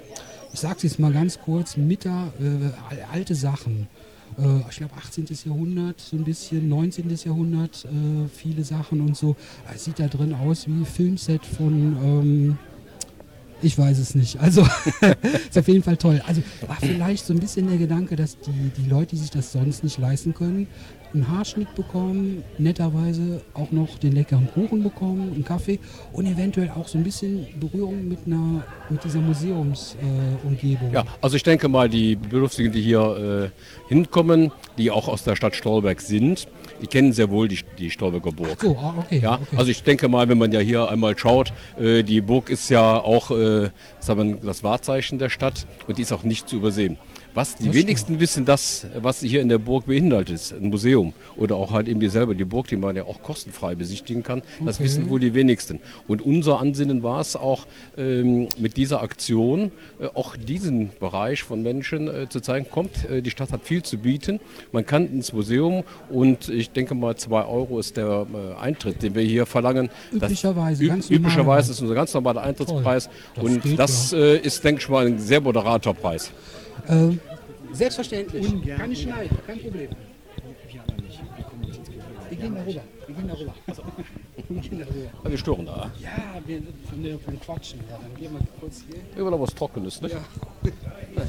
ich 0.52 0.60
sag's 0.60 0.82
jetzt 0.84 0.98
mal 0.98 1.12
ganz 1.12 1.38
kurz, 1.38 1.76
Mitter, 1.76 2.32
äh, 2.40 3.12
alte 3.12 3.34
Sachen, 3.34 3.88
äh, 4.38 4.60
ich 4.70 4.76
glaube 4.76 4.94
18. 4.96 5.26
Jahrhundert, 5.44 6.00
so 6.00 6.16
ein 6.16 6.24
bisschen 6.24 6.68
19. 6.68 7.16
Jahrhundert, 7.24 7.84
äh, 7.84 8.28
viele 8.28 8.64
Sachen 8.64 9.00
und 9.00 9.16
so. 9.16 9.36
Es 9.74 9.84
sieht 9.84 9.98
da 9.98 10.08
drin 10.08 10.34
aus 10.34 10.66
wie 10.66 10.84
Filmset 10.84 11.44
von, 11.44 11.96
ähm, 12.02 12.58
ich 13.62 13.78
weiß 13.78 13.98
es 13.98 14.14
nicht. 14.14 14.38
Also 14.40 14.62
ist 15.48 15.58
auf 15.58 15.68
jeden 15.68 15.82
Fall 15.82 15.96
toll. 15.96 16.22
Also 16.26 16.42
war 16.66 16.76
vielleicht 16.76 17.26
so 17.26 17.32
ein 17.32 17.40
bisschen 17.40 17.68
der 17.68 17.78
Gedanke, 17.78 18.16
dass 18.16 18.38
die, 18.38 18.70
die 18.76 18.88
Leute, 18.88 19.10
die 19.10 19.16
sich 19.16 19.30
das 19.30 19.52
sonst 19.52 19.84
nicht 19.84 19.98
leisten 19.98 20.34
können, 20.34 20.68
einen 21.14 21.28
Haarschnitt 21.28 21.74
bekommen, 21.74 22.44
netterweise 22.58 23.40
auch 23.54 23.70
noch 23.70 23.98
den 23.98 24.12
leckeren 24.12 24.48
Kuchen 24.52 24.82
bekommen, 24.82 25.32
einen 25.34 25.44
Kaffee 25.44 25.78
und 26.12 26.26
eventuell 26.26 26.70
auch 26.70 26.86
so 26.86 26.98
ein 26.98 27.04
bisschen 27.04 27.46
Berührung 27.58 28.08
mit 28.08 28.20
einer 28.26 28.62
mit 28.90 29.02
dieser 29.04 29.20
Museumsumgebung. 29.20 30.90
Äh. 30.90 30.94
Ja, 30.94 31.04
also 31.20 31.36
ich 31.36 31.42
denke 31.42 31.68
mal, 31.68 31.88
die 31.88 32.16
Bedürftigen, 32.16 32.72
die 32.72 32.82
hier 32.82 33.50
äh, 33.50 33.88
hinkommen, 33.88 34.52
die 34.76 34.90
auch 34.90 35.08
aus 35.08 35.24
der 35.24 35.36
Stadt 35.36 35.56
Stolberg 35.56 36.00
sind, 36.00 36.46
die 36.80 36.86
kennen 36.86 37.12
sehr 37.12 37.30
wohl 37.30 37.48
die, 37.48 37.58
die 37.78 37.90
Stolberger 37.90 38.32
Burg. 38.32 38.60
So, 38.60 38.76
ah, 38.76 38.94
okay, 38.98 39.18
Ja, 39.18 39.34
okay. 39.34 39.56
also 39.56 39.70
ich 39.70 39.82
denke 39.82 40.08
mal, 40.08 40.28
wenn 40.28 40.38
man 40.38 40.52
ja 40.52 40.60
hier 40.60 40.88
einmal 40.88 41.16
schaut, 41.18 41.52
äh, 41.78 42.02
die 42.02 42.20
Burg 42.20 42.50
ist 42.50 42.68
ja 42.70 42.94
auch 42.98 43.30
äh, 43.30 43.70
das 44.42 44.62
Wahrzeichen 44.62 45.18
der 45.18 45.28
Stadt 45.30 45.66
und 45.86 45.98
die 45.98 46.02
ist 46.02 46.12
auch 46.12 46.22
nicht 46.22 46.48
zu 46.48 46.56
übersehen. 46.56 46.98
Was 47.38 47.54
die 47.54 47.66
Das 47.66 47.74
wenigsten 47.76 48.18
wissen, 48.18 48.44
das, 48.44 48.84
was 49.00 49.20
hier 49.20 49.40
in 49.42 49.48
der 49.48 49.58
Burg 49.58 49.86
beinhaltet 49.86 50.34
ist, 50.34 50.52
ein 50.52 50.70
Museum 50.70 51.12
oder 51.36 51.54
auch 51.54 51.70
halt 51.70 51.86
eben 51.86 52.00
dieselbe, 52.00 52.34
die 52.34 52.44
Burg, 52.44 52.66
die 52.66 52.76
man 52.76 52.96
ja 52.96 53.04
auch 53.04 53.22
kostenfrei 53.22 53.76
besichtigen 53.76 54.24
kann, 54.24 54.42
das 54.64 54.76
Okay. 54.76 54.84
wissen 54.84 55.08
wohl 55.08 55.20
die 55.20 55.34
wenigsten. 55.34 55.78
Und 56.08 56.20
unser 56.20 56.58
Ansinnen 56.60 57.04
war 57.04 57.20
es 57.20 57.36
auch, 57.36 57.66
ähm, 57.96 58.48
mit 58.58 58.76
dieser 58.76 59.02
Aktion 59.02 59.70
äh, 60.00 60.06
auch 60.14 60.34
diesen 60.36 60.90
Bereich 60.98 61.44
von 61.44 61.62
Menschen 61.62 62.08
äh, 62.08 62.28
zu 62.28 62.40
zeigen, 62.40 62.66
kommt, 62.68 63.08
äh, 63.08 63.22
die 63.22 63.30
Stadt 63.30 63.52
hat 63.52 63.62
viel 63.62 63.84
zu 63.84 63.98
bieten, 63.98 64.40
man 64.72 64.84
kann 64.84 65.06
ins 65.06 65.32
Museum 65.32 65.84
und 66.10 66.48
ich 66.48 66.70
denke 66.70 66.96
mal, 66.96 67.14
zwei 67.14 67.44
Euro 67.44 67.78
ist 67.78 67.96
der 67.96 68.26
äh, 68.34 68.60
Eintritt, 68.60 69.00
den 69.04 69.14
wir 69.14 69.22
hier 69.22 69.46
verlangen. 69.46 69.90
Das- 70.10 70.22
Üblicherweise, 70.32 70.82
Ü- 70.82 70.88
ganz 70.88 71.08
normal. 71.08 71.20
üblicherweise 71.20 71.70
ist 71.70 71.80
unser 71.82 71.94
ganz 71.94 72.12
normaler 72.14 72.42
Eintrittspreis 72.42 73.08
Das 73.36 73.44
und 73.44 73.62
geht, 73.62 73.78
das 73.78 74.12
äh, 74.12 74.38
ist, 74.38 74.64
denke 74.64 74.80
ich 74.82 74.88
mal, 74.88 75.06
ein 75.06 75.20
sehr 75.20 75.40
moderater 75.40 75.94
Preis. 75.94 76.32
Ähm, 76.88 77.20
selbstverständlich. 77.72 78.46
Kann 78.76 78.92
ich 78.92 79.02
schneiden, 79.02 79.38
kein 79.46 79.60
Problem. 79.60 79.90
Wir 82.28 82.36
gehen 82.36 82.54
da 82.54 82.62
rüber. 82.62 82.82
Wir 83.06 83.14
gehen 83.14 83.28
da 83.28 83.34
rüber. 83.34 83.54
Wir 84.48 84.60
gehen 84.60 84.78
da 84.78 84.86
rüber. 84.86 85.10
Ja, 85.24 85.30
wir 85.30 85.38
stören 85.38 85.66
da. 85.66 85.90
Ja, 86.00 86.40
wir 86.46 86.62
von 86.88 87.02
der 87.02 87.18
von 87.18 87.38
Quatschen. 87.40 87.80
Ja, 87.90 87.98
dann 88.00 88.14
gehen 88.16 88.32
wir 88.32 88.40
kurz 88.60 88.84
hier. 88.86 89.20
Immer 89.20 89.32
noch 89.32 89.40
was 89.40 89.54
Trockenes, 89.54 90.00
ne? 90.00 90.10
Ja. 90.10 90.18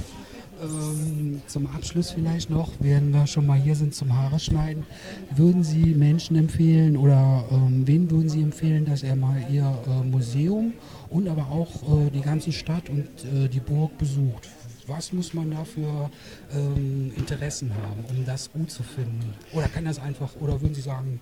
Ähm, 0.62 1.42
zum 1.48 1.68
Abschluss 1.68 2.12
vielleicht 2.12 2.50
noch, 2.50 2.70
während 2.80 3.14
wir 3.14 3.28
schon 3.28 3.48
mal 3.48 3.58
hier 3.58 3.76
sind 3.76 3.96
zum 3.96 4.14
Haare 4.14 4.40
schneiden, 4.40 4.86
würden 5.34 5.64
Sie 5.64 5.96
Menschen 5.96 6.36
empfehlen 6.36 6.98
oder 6.98 7.46
ähm, 7.50 7.88
wen 7.88 8.12
würden 8.12 8.28
Sie 8.28 8.42
empfehlen, 8.42 8.84
dass 8.84 9.04
er 9.04 9.16
mal 9.16 9.42
Ihr 9.50 9.64
äh, 9.88 10.04
Museum 10.06 10.74
und 11.10 11.30
aber 11.30 11.44
auch 11.44 11.70
äh, 11.84 12.10
die 12.10 12.20
ganze 12.20 12.52
Stadt 12.52 12.90
und 12.90 13.08
äh, 13.24 13.48
die 13.48 13.62
Burg 13.62 13.98
besucht? 13.98 14.50
Was 14.90 15.14
muss 15.14 15.34
man 15.36 15.52
da 15.52 15.64
für 15.64 16.10
ähm, 16.52 17.12
Interessen 17.16 17.72
haben, 17.74 18.04
um 18.10 18.26
das 18.26 18.52
gut 18.52 18.72
zu 18.72 18.82
finden? 18.82 19.34
Oder 19.54 19.68
kann 19.68 19.86
das 19.86 20.00
einfach, 20.00 20.32
oder 20.40 20.60
würden 20.60 20.74
Sie 20.74 20.82
sagen, 20.82 21.20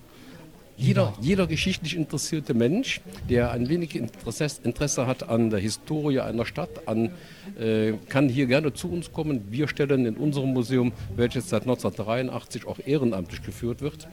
Jeder, 0.78 1.12
jeder 1.20 1.46
geschichtlich 1.48 1.96
interessierte 1.96 2.54
Mensch, 2.54 3.00
der 3.28 3.50
ein 3.50 3.68
wenig 3.68 3.96
Interesse, 3.96 4.60
Interesse 4.62 5.06
hat 5.08 5.28
an 5.28 5.50
der 5.50 5.58
Historie 5.58 6.20
einer 6.20 6.46
Stadt, 6.46 6.86
an, 6.86 7.10
äh, 7.58 7.94
kann 8.08 8.28
hier 8.28 8.46
gerne 8.46 8.72
zu 8.72 8.88
uns 8.88 9.12
kommen. 9.12 9.42
Wir 9.50 9.66
stellen 9.66 10.06
in 10.06 10.16
unserem 10.16 10.52
Museum, 10.52 10.92
welches 11.16 11.48
seit 11.48 11.62
1983 11.62 12.64
auch 12.64 12.78
ehrenamtlich 12.86 13.42
geführt 13.42 13.82
wird, 13.82 14.08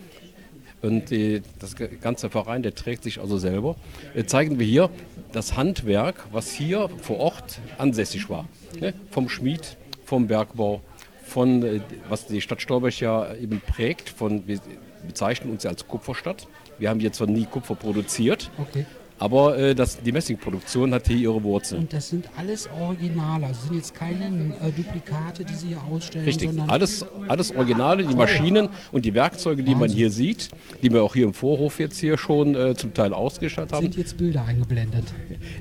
und 0.85 1.11
äh, 1.11 1.41
das 1.59 1.75
ganze 2.01 2.29
Verein, 2.29 2.61
der 2.61 2.75
trägt 2.75 3.03
sich 3.03 3.19
also 3.19 3.37
selber, 3.37 3.75
äh, 4.13 4.25
zeigen 4.25 4.59
wir 4.59 4.67
hier 4.67 4.89
das 5.35 5.57
Handwerk, 5.57 6.27
was 6.31 6.51
hier 6.51 6.89
vor 7.01 7.19
Ort 7.19 7.59
ansässig 7.77 8.29
war. 8.29 8.47
Ne? 8.79 8.93
Vom 9.11 9.27
Schmied, 9.27 9.77
vom 10.05 10.27
Bergbau, 10.27 10.81
von, 11.25 11.63
äh, 11.63 11.81
was 12.07 12.27
die 12.27 12.41
Stadt 12.41 12.61
Stolberg 12.61 12.99
ja 12.99 13.33
eben 13.35 13.59
prägt, 13.59 14.09
von, 14.09 14.47
wir 14.47 14.59
bezeichnen 15.05 15.51
uns 15.51 15.63
ja 15.63 15.71
als 15.71 15.87
Kupferstadt. 15.87 16.47
Wir 16.79 16.89
haben 16.89 16.99
hier 16.99 17.11
zwar 17.11 17.27
nie 17.27 17.45
Kupfer 17.45 17.75
produziert, 17.75 18.49
Okay. 18.57 18.85
Aber 19.17 19.58
äh, 19.58 19.75
das, 19.75 20.01
die 20.01 20.12
Messingproduktion 20.12 20.93
hat 20.93 21.08
hier 21.08 21.17
ihre 21.17 21.43
Wurzeln. 21.43 21.82
Und 21.82 21.93
das 21.93 22.10
sind 22.10 22.30
alles 22.38 22.69
Originale, 22.82 23.47
also 23.47 23.67
sind 23.67 23.75
jetzt 23.78 23.95
keine 23.95 24.25
äh, 24.25 24.71
Duplikate, 24.71 25.45
die 25.45 25.54
Sie 25.54 25.67
hier 25.67 25.82
ausstellen, 25.89 26.25
Richtig, 26.25 26.49
sondern 26.49 26.69
alles, 26.69 27.06
alles 27.28 27.56
Originale, 27.56 28.04
die 28.04 28.15
Maschinen 28.15 28.69
und 28.91 29.06
die 29.06 29.13
Werkzeuge, 29.13 29.63
die 29.63 29.75
man 29.75 29.89
hier 29.89 30.12
sieht, 30.12 30.49
die 30.82 30.91
wir 30.91 31.04
auch 31.04 31.13
hier 31.13 31.25
im 31.25 31.34
Vorhof 31.34 31.80
jetzt 31.80 31.97
hier 31.99 32.17
schon 32.17 32.56
äh, 32.56 32.75
zum 32.75 32.93
Teil 32.93 33.13
ausgestattet 33.13 33.71
haben. 33.71 33.84
sind 33.84 33.97
jetzt 33.97 34.17
Bilder 34.17 34.43
eingeblendet. 34.45 35.06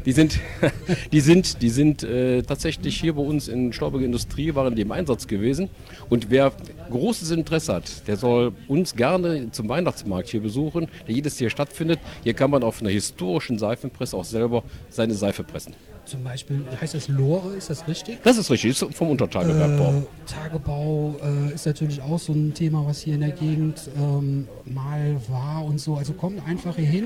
Die 0.05 0.13
sind, 0.13 0.41
die 1.13 1.21
sind, 1.21 1.63
die 1.63 1.71
sind 1.71 2.03
äh, 2.03 2.43
tatsächlich 2.43 3.01
hier 3.01 3.15
bei 3.15 3.23
uns 3.23 3.49
in 3.49 3.73
Stolberger 3.73 4.05
Industrie, 4.05 4.55
waren 4.55 4.75
die 4.75 4.83
im 4.83 4.93
Einsatz 4.93 5.29
gewesen. 5.29 5.71
Und 6.11 6.31
wer 6.31 6.53
großes 6.91 7.31
Interesse 7.31 7.75
hat, 7.75 8.07
der 8.07 8.17
soll 8.17 8.53
uns 8.69 8.95
gerne 8.95 9.51
zum 9.51 9.69
Weihnachtsmarkt 9.69 10.29
hier 10.29 10.41
besuchen, 10.41 10.89
der 11.07 11.15
jedes 11.15 11.39
Jahr 11.41 11.51
stattfindet. 11.51 12.01
Hier 12.23 12.35
kann 12.35 12.51
man 12.51 12.63
auf 12.63 12.81
einer 12.81 12.91
historischen 12.91 13.59
Seifenpresse 13.59 14.17
auch 14.17 14.25
selber 14.25 14.63
seine 14.91 15.15
Seife 15.15 15.45
pressen. 15.45 15.75
Zum 16.05 16.23
Beispiel, 16.23 16.63
heißt 16.81 16.95
das 16.95 17.09
Lore, 17.09 17.55
ist 17.55 17.71
das 17.71 17.89
richtig? 17.89 18.19
Das 18.23 18.37
ist 18.37 18.51
richtig, 18.51 18.73
ist 18.73 18.95
vom 18.95 19.09
Untertagebergbau. 19.09 19.91
Äh, 19.91 20.03
Tagebau 20.27 21.17
äh, 21.23 21.55
ist 21.55 21.65
natürlich 21.65 22.03
auch 22.03 22.19
so 22.19 22.33
ein 22.33 22.53
Thema, 22.53 22.85
was 22.87 23.01
hier 23.01 23.15
in 23.15 23.21
der 23.21 23.31
Gegend 23.31 23.89
ähm, 23.97 24.47
mal 24.67 25.17
war 25.29 25.65
und 25.65 25.81
so. 25.81 25.95
Also 25.95 26.13
kommt 26.13 26.47
einfach 26.47 26.77
hier 26.77 26.87
hin. 26.87 27.05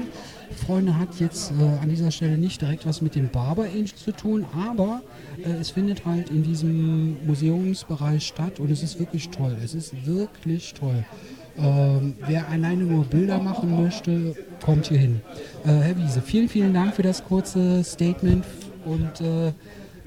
Freunde 0.67 0.99
hat 0.99 1.21
jetzt 1.21 1.53
äh, 1.53 1.83
an 1.83 1.89
dieser 1.89 2.11
Stelle 2.11 2.39
nicht 2.39 2.61
direkt 2.61 2.87
was 2.87 3.01
mit 3.01 3.15
dem 3.15 3.29
Barber 3.29 3.65
Age 3.65 3.95
zu 3.95 4.13
tun, 4.13 4.45
aber 4.57 5.03
äh, 5.45 5.61
es 5.61 5.71
findet 5.71 6.05
halt 6.05 6.31
in 6.31 6.43
diesem 6.43 7.25
Museumsbereich 7.25 8.27
statt 8.27 8.59
und 8.59 8.71
es 8.71 8.83
ist 8.83 8.99
wirklich 8.99 9.29
toll. 9.31 9.57
Es 9.63 9.75
ist 9.75 10.07
wirklich 10.07 10.75
toll. 10.75 11.05
Ähm, 11.57 12.15
wer 12.27 12.49
alleine 12.49 12.85
nur 12.85 13.05
Bilder 13.05 13.39
machen 13.39 13.83
möchte, 13.83 14.35
kommt 14.65 14.87
hier 14.87 14.99
hin. 14.99 15.21
Äh, 15.65 15.71
Herr 15.71 15.97
Wiese, 15.99 16.23
vielen, 16.23 16.49
vielen 16.49 16.73
Dank 16.73 16.95
für 16.95 17.03
das 17.03 17.25
kurze 17.25 17.83
Statement 17.83 18.45
und 18.85 19.21
äh, 19.21 19.53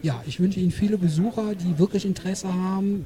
Ja, 0.03 0.19
ich 0.25 0.39
wünsche 0.39 0.59
Ihnen 0.59 0.71
viele 0.71 0.97
Besucher, 0.97 1.53
die 1.53 1.77
wirklich 1.77 2.05
Interesse 2.05 2.51
haben. 2.51 3.05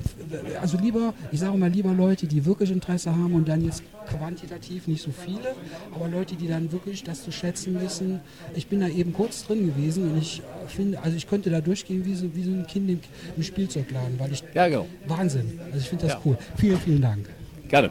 Also 0.62 0.78
lieber, 0.78 1.13
ich 1.30 1.41
sage 1.41 1.58
mal 1.58 1.69
lieber 1.69 1.91
Leute, 1.91 2.25
die 2.25 2.45
wirklich 2.45 2.71
Interesse 2.71 3.12
haben 3.12 3.34
und 3.36 3.49
dann 3.49 3.65
jetzt 3.65 3.84
quantitativ 4.08 4.88
nicht 4.88 5.04
so 5.04 5.12
viele, 5.12 5.56
aber 5.93 6.08
Leute, 6.08 6.36
die 6.38 6.47
dann 6.47 6.71
wirklich 6.71 7.04
das 7.04 7.21
zu 7.23 7.34
schätzen 7.34 7.82
wissen. 7.82 8.21
Ich 8.56 8.67
bin 8.67 8.80
da 8.80 8.88
eben 8.88 9.12
kurz 9.12 9.45
drin 9.45 9.65
gewesen 9.65 10.10
und 10.10 10.17
ich 10.17 10.41
finde, 10.67 11.01
also 11.04 11.17
ich 11.17 11.28
könnte 11.28 11.49
da 11.49 11.60
durchgehen 11.60 12.06
wie 12.06 12.15
so, 12.15 12.34
wie 12.34 12.43
so 12.43 12.51
ein 12.51 12.65
Kind 12.65 12.89
im, 12.89 12.99
im 13.36 13.43
Spielzeugladen, 13.43 14.17
weil 14.17 14.32
ich 14.32 14.41
Ja, 14.54 14.69
genau. 14.69 14.88
Wahnsinn. 15.06 15.51
Also 15.73 15.80
ich 15.80 15.89
finde 15.89 16.06
das 16.06 16.13
Ja. 16.13 16.21
cool. 16.23 16.38
Vielen, 16.56 16.80
vielen 16.80 17.01
Dank. 17.01 17.28
Gerne. 17.67 17.89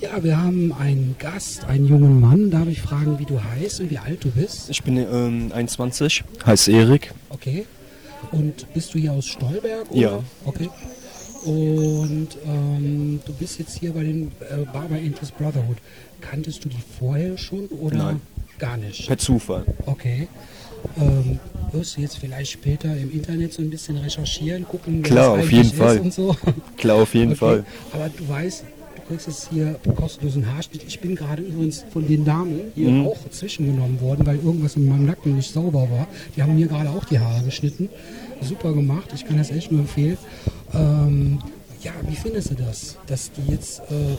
Ja, 0.00 0.22
wir 0.22 0.40
haben 0.40 0.72
einen 0.72 1.16
Gast, 1.18 1.64
einen 1.64 1.86
jungen 1.86 2.20
Mann. 2.20 2.50
Darf 2.50 2.68
ich 2.68 2.80
fragen, 2.80 3.18
wie 3.18 3.24
du 3.24 3.42
heißt 3.42 3.80
und 3.80 3.90
wie 3.90 3.98
alt 3.98 4.22
du 4.22 4.30
bist? 4.30 4.70
Ich 4.70 4.82
bin 4.84 4.96
ähm, 4.96 5.50
21, 5.52 6.22
heiße 6.46 6.70
Erik. 6.70 7.12
Okay. 7.30 7.66
Und 8.30 8.72
bist 8.74 8.94
du 8.94 8.98
hier 8.98 9.12
aus 9.12 9.26
Stolberg? 9.26 9.90
Oder? 9.90 10.00
Ja. 10.00 10.22
Okay. 10.44 10.68
Und 11.44 12.28
ähm, 12.46 13.20
du 13.24 13.32
bist 13.32 13.58
jetzt 13.58 13.78
hier 13.78 13.92
bei 13.92 14.04
den 14.04 14.30
äh, 14.40 14.64
Barber 14.72 14.98
Interest 14.98 15.36
Brotherhood. 15.36 15.76
Kanntest 16.20 16.64
du 16.64 16.68
die 16.68 16.76
vorher 16.98 17.36
schon 17.36 17.66
oder 17.66 17.96
Nein. 17.96 18.20
gar 18.58 18.76
nicht? 18.76 19.06
Per 19.08 19.18
Zufall. 19.18 19.64
Okay. 19.86 20.28
Ähm, 21.00 21.40
wirst 21.72 21.96
du 21.96 22.02
jetzt 22.02 22.18
vielleicht 22.18 22.52
später 22.52 22.96
im 22.96 23.10
Internet 23.12 23.52
so 23.52 23.62
ein 23.62 23.70
bisschen 23.70 23.96
recherchieren, 23.98 24.64
gucken, 24.64 25.02
Klar, 25.02 25.30
auf 25.32 25.50
jeden 25.50 25.72
Fall. 25.72 26.08
so? 26.12 26.36
Klar, 26.76 26.96
auf 27.02 27.14
jeden 27.14 27.32
Okay. 27.32 27.36
Fall. 27.38 27.64
Aber 27.92 28.08
du 28.10 28.28
weißt, 28.28 28.64
kriegst 29.08 29.48
hier 29.50 29.76
kostenlosen 29.96 30.52
Haarschnitt. 30.52 30.82
Ich 30.86 31.00
bin 31.00 31.14
gerade 31.16 31.42
übrigens 31.42 31.84
von 31.92 32.06
den 32.06 32.24
Damen 32.24 32.60
hier 32.74 32.90
Mhm. 32.90 33.06
auch 33.06 33.16
zwischengenommen 33.30 34.00
worden, 34.00 34.26
weil 34.26 34.36
irgendwas 34.36 34.76
in 34.76 34.86
meinem 34.88 35.06
Nacken 35.06 35.36
nicht 35.36 35.52
sauber 35.52 35.88
war. 35.90 36.06
Die 36.36 36.42
haben 36.42 36.54
mir 36.54 36.66
gerade 36.66 36.90
auch 36.90 37.04
die 37.04 37.18
Haare 37.18 37.42
geschnitten. 37.44 37.88
Super 38.40 38.72
gemacht, 38.72 39.10
ich 39.14 39.26
kann 39.26 39.38
das 39.38 39.50
echt 39.50 39.72
nur 39.72 39.80
empfehlen. 39.80 40.18
Ähm, 40.74 41.38
ja, 41.82 41.92
wie 42.08 42.16
findest 42.16 42.50
du 42.50 42.54
das, 42.54 42.96
dass 43.06 43.30
die 43.32 43.50
jetzt 43.52 43.80
äh, 43.90 44.16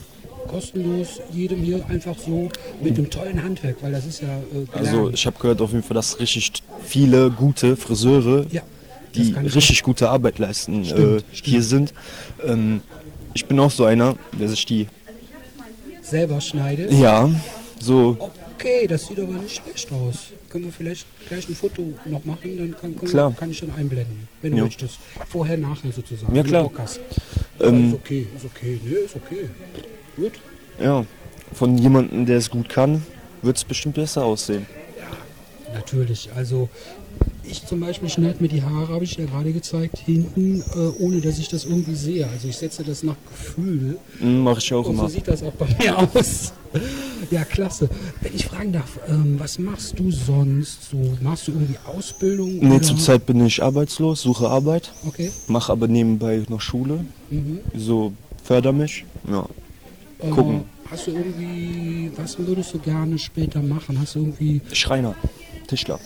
kostenlos 0.49 1.19
jedem 1.31 1.59
hier 1.61 1.85
einfach 1.89 2.17
so 2.17 2.49
mit 2.81 2.97
einem 2.97 3.09
tollen 3.09 3.41
Handwerk, 3.43 3.77
weil 3.81 3.91
das 3.91 4.05
ist 4.05 4.21
ja 4.21 4.27
äh, 4.27 4.77
Also 4.77 5.09
ich 5.11 5.25
habe 5.25 5.37
gehört 5.39 5.61
auf 5.61 5.71
jeden 5.71 5.83
Fall, 5.83 5.95
dass 5.95 6.19
richtig 6.19 6.51
viele 6.83 7.29
gute 7.29 7.75
Friseure, 7.75 8.45
Ja, 8.51 8.61
die 9.15 9.33
richtig 9.33 9.83
gute 9.83 10.09
Arbeit 10.09 10.39
leisten, 10.39 10.85
Stimmt, 10.85 11.21
äh, 11.21 11.23
hier 11.31 11.63
sind. 11.63 11.93
Ähm, 12.45 12.81
ich 13.33 13.45
bin 13.45 13.59
auch 13.59 13.71
so 13.71 13.85
einer, 13.85 14.15
der 14.37 14.49
sich 14.49 14.65
die, 14.65 14.87
selber 16.01 16.41
schneidest. 16.41 16.93
ja, 16.93 17.29
so, 17.79 18.17
Okay, 18.59 18.87
das 18.87 19.07
sieht 19.07 19.17
aber 19.17 19.31
nicht 19.33 19.61
schlecht 19.63 19.89
aus. 19.93 20.33
Können 20.49 20.65
wir 20.65 20.73
vielleicht 20.73 21.05
gleich 21.29 21.47
ein 21.47 21.55
Foto 21.55 21.93
noch 22.03 22.25
machen, 22.25 22.57
dann 22.57 22.75
kann, 22.75 22.93
Klar. 23.09 23.31
Wir, 23.31 23.35
kann 23.37 23.51
ich 23.51 23.61
dann 23.61 23.71
einblenden, 23.71 24.27
wenn 24.41 24.51
du 24.51 24.57
Ja. 24.57 24.63
möchtest. 24.65 24.99
Vorher, 25.29 25.55
nachher 25.55 25.93
sozusagen. 25.93 26.35
Ja, 26.35 26.43
klar. 26.43 26.69
Du. 27.57 27.65
Ähm, 27.65 27.87
ist 27.87 27.93
okay, 27.93 28.27
ist 28.35 28.43
okay, 28.45 28.79
nee, 28.83 28.91
ist 29.05 29.15
okay. 29.15 29.49
Gut. 30.17 30.33
ja, 30.83 31.05
von 31.53 31.77
jemandem, 31.77 32.25
der 32.25 32.37
es 32.37 32.49
gut 32.49 32.67
kann, 32.67 33.01
wird 33.41 33.55
es 33.55 33.63
bestimmt 33.63 33.95
besser 33.95 34.25
aussehen. 34.25 34.65
Natürlich, 35.73 36.29
also 36.35 36.67
ich 37.43 37.65
zum 37.65 37.79
Beispiel 37.79 38.09
schneide 38.09 38.41
mir 38.41 38.47
die 38.47 38.61
Haare, 38.61 38.93
habe 38.93 39.03
ich 39.03 39.15
ja 39.17 39.25
gerade 39.25 39.51
gezeigt, 39.51 39.97
hinten, 39.97 40.61
äh, 40.75 41.03
ohne 41.03 41.19
dass 41.19 41.39
ich 41.39 41.47
das 41.49 41.65
irgendwie 41.65 41.95
sehe. 41.95 42.27
Also 42.27 42.47
ich 42.47 42.57
setze 42.57 42.83
das 42.83 43.01
nach 43.03 43.15
Gefühl. 43.27 43.97
Mache 44.19 44.59
ich 44.59 44.71
auch 44.73 44.85
Und 44.85 44.95
so 44.97 45.01
immer. 45.01 45.09
sieht 45.09 45.27
das 45.27 45.41
auch 45.41 45.53
bei 45.53 45.65
mir 45.79 45.97
aus. 45.97 46.53
Ja, 47.31 47.43
klasse. 47.45 47.89
Wenn 48.21 48.35
ich 48.35 48.45
fragen 48.45 48.71
darf, 48.71 48.99
ähm, 49.07 49.39
was 49.39 49.57
machst 49.57 49.97
du 49.97 50.11
sonst? 50.11 50.89
So, 50.91 50.97
machst 51.21 51.47
du 51.47 51.53
irgendwie 51.53 51.77
Ausbildung? 51.85 52.59
Nee, 52.59 52.75
oder? 52.75 52.81
zurzeit 52.83 53.25
bin 53.25 53.43
ich 53.43 53.63
arbeitslos, 53.63 54.21
suche 54.21 54.47
Arbeit, 54.47 54.91
Okay. 55.07 55.31
mache 55.47 55.71
aber 55.71 55.87
nebenbei 55.87 56.43
noch 56.49 56.61
Schule, 56.61 57.03
Mhm. 57.31 57.59
so 57.75 58.13
förder 58.43 58.71
mich. 58.71 59.05
Ja, 59.29 59.47
Äh, 60.19 60.29
gucken. 60.29 60.65
Hast 60.91 61.07
du 61.07 61.11
irgendwie, 61.11 62.11
was 62.15 62.37
würdest 62.37 62.73
du 62.73 62.79
gerne 62.79 63.17
später 63.17 63.61
machen? 63.61 63.99
Hast 63.99 64.13
du 64.15 64.19
irgendwie, 64.19 64.61
Schreiner, 64.73 65.15
Tischler, 65.67 65.99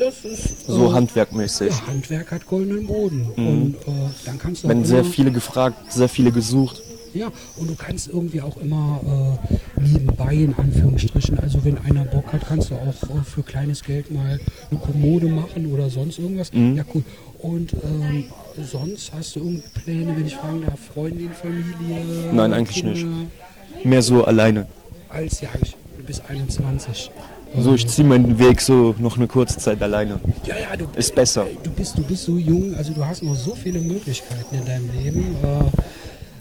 das 0.00 0.24
ist 0.24 0.66
so 0.66 0.90
äh, 0.90 0.92
handwerkmäßig. 0.92 1.68
Ja, 1.70 1.86
Handwerk 1.86 2.30
hat 2.32 2.46
goldenen 2.46 2.86
Boden. 2.86 3.28
Mhm. 3.36 3.48
Und 3.48 3.74
äh, 3.74 4.10
dann 4.24 4.38
kannst 4.38 4.64
du 4.64 4.68
Wenn 4.68 4.84
sehr 4.84 5.04
viele 5.04 5.30
gefragt, 5.30 5.92
sehr 5.92 6.08
viele 6.08 6.32
gesucht. 6.32 6.82
Ja, 7.12 7.32
und 7.56 7.68
du 7.68 7.74
kannst 7.74 8.08
irgendwie 8.08 8.40
auch 8.40 8.56
immer 8.56 9.38
äh, 9.48 9.80
nebenbei 9.80 10.32
in 10.32 10.54
Anführungsstrichen, 10.54 11.40
also 11.40 11.64
wenn 11.64 11.76
einer 11.78 12.04
Bock 12.04 12.32
hat, 12.32 12.46
kannst 12.46 12.70
du 12.70 12.76
auch 12.76 13.02
äh, 13.02 13.24
für 13.24 13.42
kleines 13.42 13.82
Geld 13.82 14.12
mal 14.12 14.38
eine 14.70 14.80
Kommode 14.80 15.26
machen 15.26 15.72
oder 15.72 15.90
sonst 15.90 16.20
irgendwas. 16.20 16.52
Mhm. 16.52 16.76
Ja, 16.76 16.84
cool. 16.94 17.02
Und 17.38 17.72
ähm, 17.72 18.24
sonst 18.62 19.12
hast 19.12 19.34
du 19.34 19.40
irgendwie 19.40 19.64
Pläne, 19.82 20.16
wenn 20.16 20.26
ich 20.26 20.36
fragen 20.36 20.62
darf, 20.64 20.78
Freundin, 20.94 21.30
Familie? 21.32 22.32
Nein, 22.32 22.52
eigentlich 22.52 22.76
Kinder? 22.76 22.92
nicht. 22.92 23.84
Mehr 23.84 24.02
so 24.02 24.24
alleine. 24.24 24.66
Als, 25.08 25.40
ja, 25.40 25.48
ich, 25.60 25.76
du 25.98 26.04
bist 26.04 26.22
21. 26.28 27.10
So, 27.58 27.74
ich 27.74 27.86
ziehe 27.88 28.06
meinen 28.06 28.38
Weg 28.38 28.60
so 28.60 28.94
noch 28.98 29.16
eine 29.16 29.26
kurze 29.26 29.58
Zeit 29.58 29.82
alleine. 29.82 30.20
Ja, 30.46 30.54
ja, 30.56 30.76
du, 30.76 30.86
Ist 30.96 31.14
besser. 31.14 31.46
du, 31.62 31.70
bist, 31.70 31.98
du 31.98 32.02
bist 32.02 32.24
so 32.24 32.36
jung, 32.36 32.74
also 32.76 32.92
du 32.92 33.04
hast 33.04 33.22
noch 33.22 33.34
so 33.34 33.54
viele 33.54 33.80
Möglichkeiten 33.80 34.54
in 34.54 34.64
deinem 34.64 34.90
Leben. 34.92 35.36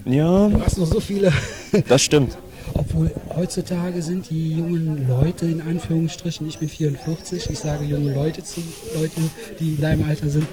Äh, 0.06 0.15
Ja, 0.15 0.48
du 0.48 0.62
hast 0.63 0.78
noch 0.78 0.86
so 0.86 1.00
viele. 1.00 1.34
das 1.88 2.04
stimmt. 2.04 2.38
Obwohl 2.76 3.12
heutzutage 3.36 4.02
sind 4.04 4.30
die 4.30 4.54
jungen 4.58 5.08
Leute 5.08 5.48
in 5.48 5.62
Anführungsstrichen, 5.62 6.48
ich 6.48 6.60
bin 6.60 6.69
44, 6.69 7.50
ich 7.50 7.60
sage 7.60 7.86
junge 7.86 8.13
Leute 8.13 8.43
zu 8.43 8.62
Leuten, 8.95 9.32
die 9.60 9.72
in 9.72 9.82
deinem 9.82 10.08
Alter 10.08 10.30
sind, 10.30 10.45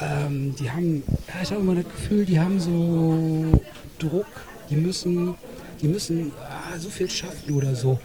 ähm, 0.00 0.54
die 0.58 0.70
haben, 0.70 1.02
ja, 1.28 1.34
ich 1.42 1.50
habe 1.50 1.60
immer 1.60 1.74
das 1.74 1.84
Gefühl, 1.84 2.24
die 2.24 2.40
haben 2.40 2.58
so 2.58 3.60
Druck, 3.98 4.26
die 4.70 4.76
müssen, 4.76 5.34
die 5.82 5.88
müssen 5.88 6.32
ah, 6.40 6.78
so 6.78 6.88
viel 6.88 7.10
schaffen 7.10 7.52
oder 7.54 7.74
so. 7.74 7.98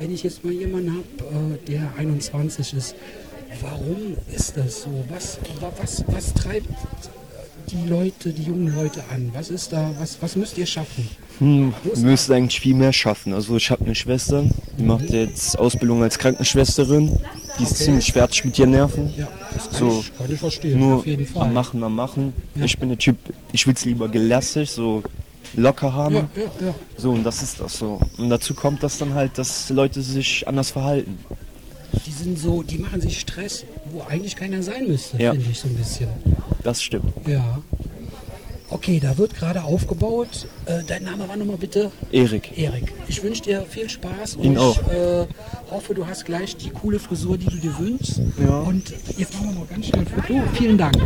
Wenn 0.00 0.14
ich 0.14 0.22
jetzt 0.22 0.42
mal 0.44 0.52
jemanden 0.52 0.92
habe, 0.92 1.54
äh, 1.54 1.70
der 1.70 1.92
21 1.98 2.72
ist, 2.74 2.94
warum 3.60 4.16
ist 4.34 4.56
das 4.56 4.82
so? 4.82 5.04
Was, 5.10 5.38
wa- 5.60 5.70
was, 5.78 6.02
was 6.06 6.32
treibt 6.32 6.66
die 7.70 7.86
Leute, 7.88 8.32
die 8.32 8.44
jungen 8.44 8.74
Leute 8.74 9.04
an? 9.12 9.30
Was 9.34 9.50
ist 9.50 9.72
da, 9.74 9.90
was, 10.00 10.16
was 10.22 10.36
müsst 10.36 10.56
ihr 10.56 10.64
schaffen? 10.64 11.06
Hm, 11.38 11.74
müssen 11.96 12.32
eigentlich 12.32 12.60
viel 12.60 12.74
mehr 12.74 12.94
schaffen. 12.94 13.34
Also 13.34 13.56
ich 13.56 13.70
habe 13.70 13.84
eine 13.84 13.94
Schwester, 13.94 14.44
die 14.78 14.82
macht 14.84 15.10
jetzt 15.10 15.58
Ausbildung 15.58 16.02
als 16.02 16.18
Krankenschwesterin. 16.18 17.18
Die 17.58 17.62
ist 17.64 17.72
Okay. 17.72 17.84
ziemlich 17.84 18.12
fertig 18.12 18.44
mit 18.46 18.58
ihren 18.58 18.70
Nerven. 18.70 19.12
Ja, 19.18 19.28
das 19.52 19.68
kann, 19.68 19.78
So, 19.78 20.00
ich, 20.00 20.16
kann 20.18 20.32
ich 20.32 20.38
verstehen, 20.40 20.80
Nur 20.80 20.96
auf 20.96 21.06
jeden 21.06 21.26
Fall. 21.26 21.42
am 21.42 21.52
Machen, 21.52 21.82
am 21.84 21.94
Machen. 21.94 22.32
Ja. 22.54 22.64
Ich 22.64 22.78
bin 22.78 22.88
der 22.88 22.96
Typ, 22.98 23.16
ich 23.52 23.66
will 23.66 23.74
es 23.74 23.84
lieber 23.84 24.08
gelassig, 24.08 24.70
so 24.70 25.02
locker 25.54 25.92
haben. 25.92 26.14
Ja, 26.14 26.28
ja, 26.36 26.66
ja. 26.68 26.74
So, 26.96 27.10
und 27.12 27.24
das 27.24 27.42
ist 27.42 27.60
das 27.60 27.78
so. 27.78 28.00
Und 28.18 28.30
dazu 28.30 28.54
kommt 28.54 28.82
das 28.82 28.98
dann 28.98 29.14
halt, 29.14 29.36
dass 29.38 29.70
Leute 29.70 30.02
sich 30.02 30.46
anders 30.48 30.70
verhalten. 30.70 31.18
Die 32.06 32.12
sind 32.12 32.38
so, 32.38 32.62
die 32.62 32.78
machen 32.78 33.00
sich 33.00 33.18
Stress, 33.20 33.64
wo 33.92 34.02
eigentlich 34.08 34.36
keiner 34.36 34.62
sein 34.62 34.86
müsste, 34.86 35.20
Ja. 35.20 35.32
finde 35.32 35.46
ich 35.50 35.58
so 35.58 35.68
ein 35.68 35.74
bisschen. 35.74 36.08
Das 36.62 36.82
stimmt. 36.82 37.12
Ja. 37.26 37.58
Okay, 38.72 39.00
da 39.00 39.18
wird 39.18 39.34
gerade 39.34 39.64
aufgebaut. 39.64 40.46
Äh, 40.66 40.84
dein 40.86 41.02
Name 41.02 41.28
war 41.28 41.36
nochmal 41.36 41.56
bitte? 41.56 41.90
Erik. 42.12 42.56
Erik. 42.56 42.92
Ich 43.08 43.20
wünsche 43.24 43.42
dir 43.42 43.62
viel 43.68 43.90
Spaß 43.90 44.36
und 44.36 44.44
Ihnen 44.44 44.54
ich 44.54 44.60
auch. 44.60 44.78
äh, 44.92 45.26
hoffe, 45.72 45.92
du 45.94 46.06
hast 46.06 46.24
gleich 46.24 46.56
die 46.56 46.70
coole 46.70 47.00
Frisur, 47.00 47.36
die 47.36 47.46
du 47.46 47.56
dir 47.56 47.76
wünschst. 47.76 48.20
Ja. 48.40 48.60
Und 48.60 48.92
jetzt 49.18 49.34
machen 49.34 49.54
wir 49.54 49.60
noch 49.62 49.68
ganz 49.68 49.86
schnell 49.86 50.02
ein 50.02 50.06
Foto. 50.06 50.40
Vielen 50.54 50.78
Dank. 50.78 50.96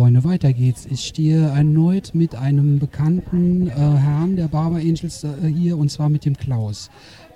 Freunde, 0.00 0.24
weiter 0.24 0.54
geht's. 0.54 0.86
Ich 0.90 1.04
stehe 1.04 1.48
erneut 1.48 2.14
mit 2.14 2.34
einem 2.34 2.78
bekannten 2.78 3.68
äh, 3.68 3.72
Herrn 3.72 4.34
der 4.34 4.48
Barber 4.48 4.76
Angels 4.76 5.24
äh, 5.24 5.46
hier 5.46 5.76
und 5.76 5.90
zwar 5.90 6.08
mit 6.08 6.24
dem 6.24 6.38
Klaus. 6.38 6.88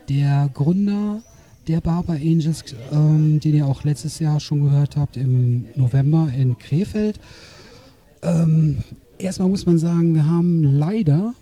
Der 0.09 0.49
Gründer 0.55 1.23
der 1.69 1.83
Barber 1.83 2.15
Angels, 2.15 2.65
ähm, 2.91 3.39
den 3.39 3.55
ihr 3.55 3.67
auch 3.67 3.85
letztes 3.85 4.19
Jahr 4.19 4.41
schon 4.41 4.65
gehört 4.65 4.97
habt, 4.97 5.19
im 5.19 5.67
November 5.75 6.33
in 6.35 6.57
Krefeld. 6.57 7.21
Ähm, 8.23 8.79
erstmal 9.19 9.51
muss 9.51 9.67
man 9.67 9.77
sagen, 9.77 10.15
wir 10.15 10.27
haben 10.27 10.63
leider 10.63 11.35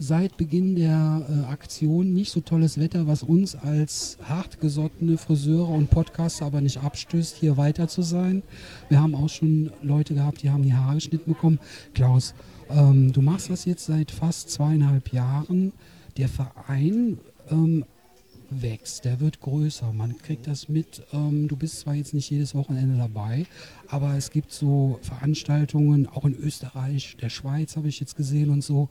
seit 0.00 0.38
Beginn 0.38 0.76
der 0.76 1.26
äh, 1.28 1.52
Aktion 1.52 2.14
nicht 2.14 2.32
so 2.32 2.40
tolles 2.40 2.80
Wetter, 2.80 3.06
was 3.06 3.22
uns 3.22 3.54
als 3.54 4.16
hartgesottene 4.22 5.18
Friseure 5.18 5.68
und 5.68 5.90
Podcaster 5.90 6.46
aber 6.46 6.62
nicht 6.62 6.78
abstößt, 6.78 7.36
hier 7.36 7.58
weiter 7.58 7.86
zu 7.86 8.00
sein. 8.00 8.42
Wir 8.88 8.98
haben 8.98 9.14
auch 9.14 9.28
schon 9.28 9.70
Leute 9.82 10.14
gehabt, 10.14 10.42
die 10.42 10.48
haben 10.48 10.62
die 10.62 10.72
Haare 10.72 10.94
geschnitten 10.94 11.32
bekommen. 11.34 11.60
Klaus, 11.94 12.34
ähm, 12.70 13.12
du 13.12 13.20
machst 13.20 13.50
das 13.50 13.66
jetzt 13.66 13.84
seit 13.84 14.10
fast 14.10 14.48
zweieinhalb 14.48 15.12
Jahren. 15.12 15.72
Der 16.16 16.28
Verein 16.28 17.18
ähm, 17.50 17.84
wächst, 18.48 19.04
der 19.04 19.20
wird 19.20 19.40
größer. 19.40 19.92
Man 19.92 20.16
kriegt 20.16 20.46
das 20.46 20.70
mit. 20.70 21.02
Ähm, 21.12 21.46
du 21.46 21.56
bist 21.56 21.80
zwar 21.80 21.94
jetzt 21.94 22.14
nicht 22.14 22.30
jedes 22.30 22.54
Wochenende 22.54 22.96
dabei, 22.96 23.44
aber 23.88 24.16
es 24.16 24.30
gibt 24.30 24.50
so 24.50 24.98
Veranstaltungen, 25.02 26.06
auch 26.06 26.24
in 26.24 26.34
Österreich, 26.34 27.18
der 27.20 27.28
Schweiz 27.28 27.76
habe 27.76 27.88
ich 27.88 28.00
jetzt 28.00 28.16
gesehen 28.16 28.48
und 28.48 28.64
so 28.64 28.88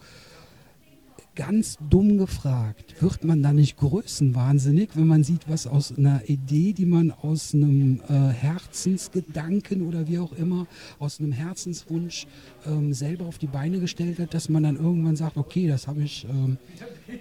ganz 1.40 1.78
dumm 1.90 2.18
gefragt, 2.18 3.02
wird 3.02 3.24
man 3.24 3.42
da 3.42 3.54
nicht 3.54 3.78
größenwahnsinnig, 3.78 4.90
wenn 4.96 5.08
man 5.08 5.24
sieht, 5.24 5.48
was 5.48 5.68
aus 5.68 5.98
einer 5.98 6.22
Idee, 6.28 6.74
die 6.74 6.86
man 6.86 7.12
aus 7.12 7.54
einem 7.54 8.02
äh, 8.10 8.34
Herzensgedanken 8.34 9.88
oder 9.88 10.10
wie 10.10 10.20
auch 10.20 10.34
immer, 10.34 10.68
aus 11.00 11.22
einem 11.22 11.32
Herzenswunsch 11.32 12.28
ähm, 12.68 12.94
selber 12.94 13.24
auf 13.24 13.38
die 13.38 13.48
Beine 13.48 13.80
gestellt 13.80 14.20
hat, 14.20 14.34
dass 14.34 14.50
man 14.50 14.64
dann 14.64 14.76
irgendwann 14.76 15.16
sagt, 15.16 15.38
okay, 15.38 15.70
das 15.70 15.88
habe 15.88 16.02
ich 16.02 16.28
ähm, 16.30 16.58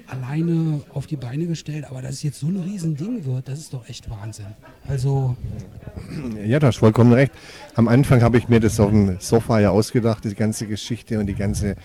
alleine 0.08 0.80
auf 0.92 1.06
die 1.06 1.16
Beine 1.16 1.46
gestellt, 1.46 1.84
aber 1.88 2.02
dass 2.02 2.14
es 2.14 2.24
jetzt 2.24 2.40
so 2.40 2.48
ein 2.48 2.56
Riesending 2.56 3.24
wird, 3.24 3.46
das 3.46 3.60
ist 3.60 3.72
doch 3.72 3.88
echt 3.88 4.10
Wahnsinn. 4.10 4.46
Also. 4.88 5.36
Ja, 6.44 6.58
du 6.58 6.66
hast 6.66 6.78
vollkommen 6.78 7.12
recht. 7.12 7.30
Am 7.76 7.86
Anfang 7.86 8.20
habe 8.22 8.36
ich 8.38 8.48
mir 8.48 8.58
das 8.58 8.80
auf 8.80 8.90
dem 8.90 9.20
Sofa 9.20 9.60
ja 9.60 9.70
ausgedacht, 9.70 10.24
die 10.24 10.34
ganze 10.34 10.66
Geschichte 10.66 11.20
und 11.20 11.26
die 11.26 11.36
ganze 11.36 11.76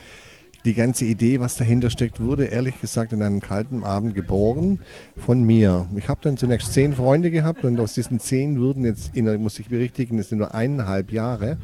die 0.66 0.74
ganze 0.74 1.06
Idee, 1.06 1.40
was 1.40 1.56
dahinter 1.56 1.90
steckt, 1.90 2.22
wurde 2.22 2.46
ehrlich 2.46 2.80
gesagt 2.80 3.12
in 3.12 3.22
einem 3.22 3.42
kalten 3.42 3.84
Abend 3.84 4.16
geboren 4.16 4.80
von 5.18 5.44
mir. 5.44 5.88
Ich 5.96 6.08
habe 6.08 6.22
dann 6.24 6.38
zunächst 6.38 6.74
zehn 6.74 6.94
Freunde 6.94 7.32
gehabt 7.32 7.66
und 7.66 7.80
aus 7.80 7.94
diesen 7.94 8.20
zehn 8.20 8.60
würden 8.60 8.86
jetzt, 8.86 9.16
in, 9.16 9.42
muss 9.42 9.60
ich 9.60 9.68
berichtigen, 9.68 10.20
es 10.20 10.30
sind 10.30 10.38
nur 10.38 10.54
eineinhalb 10.54 11.12
Jahre, 11.12 11.58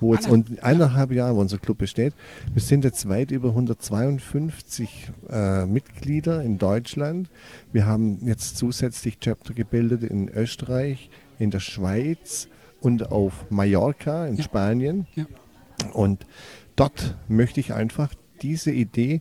wo 0.00 0.14
jetzt 0.14 0.28
und 0.28 0.62
eineinhalb 0.64 1.12
Jahre, 1.12 1.36
wo 1.36 1.40
unser 1.40 1.58
Club 1.58 1.78
besteht. 1.78 2.14
Wir 2.52 2.62
sind 2.62 2.84
jetzt 2.84 3.08
weit 3.08 3.30
über 3.30 3.50
152 3.50 5.10
äh, 5.30 5.64
Mitglieder 5.64 6.42
in 6.42 6.58
Deutschland. 6.58 7.30
Wir 7.72 7.86
haben 7.86 8.18
jetzt 8.26 8.56
zusätzlich 8.56 9.20
Chapter 9.20 9.54
gebildet 9.54 10.02
in 10.02 10.28
Österreich, 10.28 11.10
in 11.38 11.52
der 11.52 11.60
Schweiz 11.60 12.48
und 12.80 13.12
auf 13.12 13.46
Mallorca 13.50 14.26
in 14.26 14.36
ja. 14.36 14.42
Spanien. 14.42 15.06
Ja. 15.14 15.26
Und 15.92 16.26
dort 16.74 17.16
möchte 17.28 17.60
ich 17.60 17.72
einfach 17.72 18.12
diese 18.42 18.70
Idee 18.70 19.20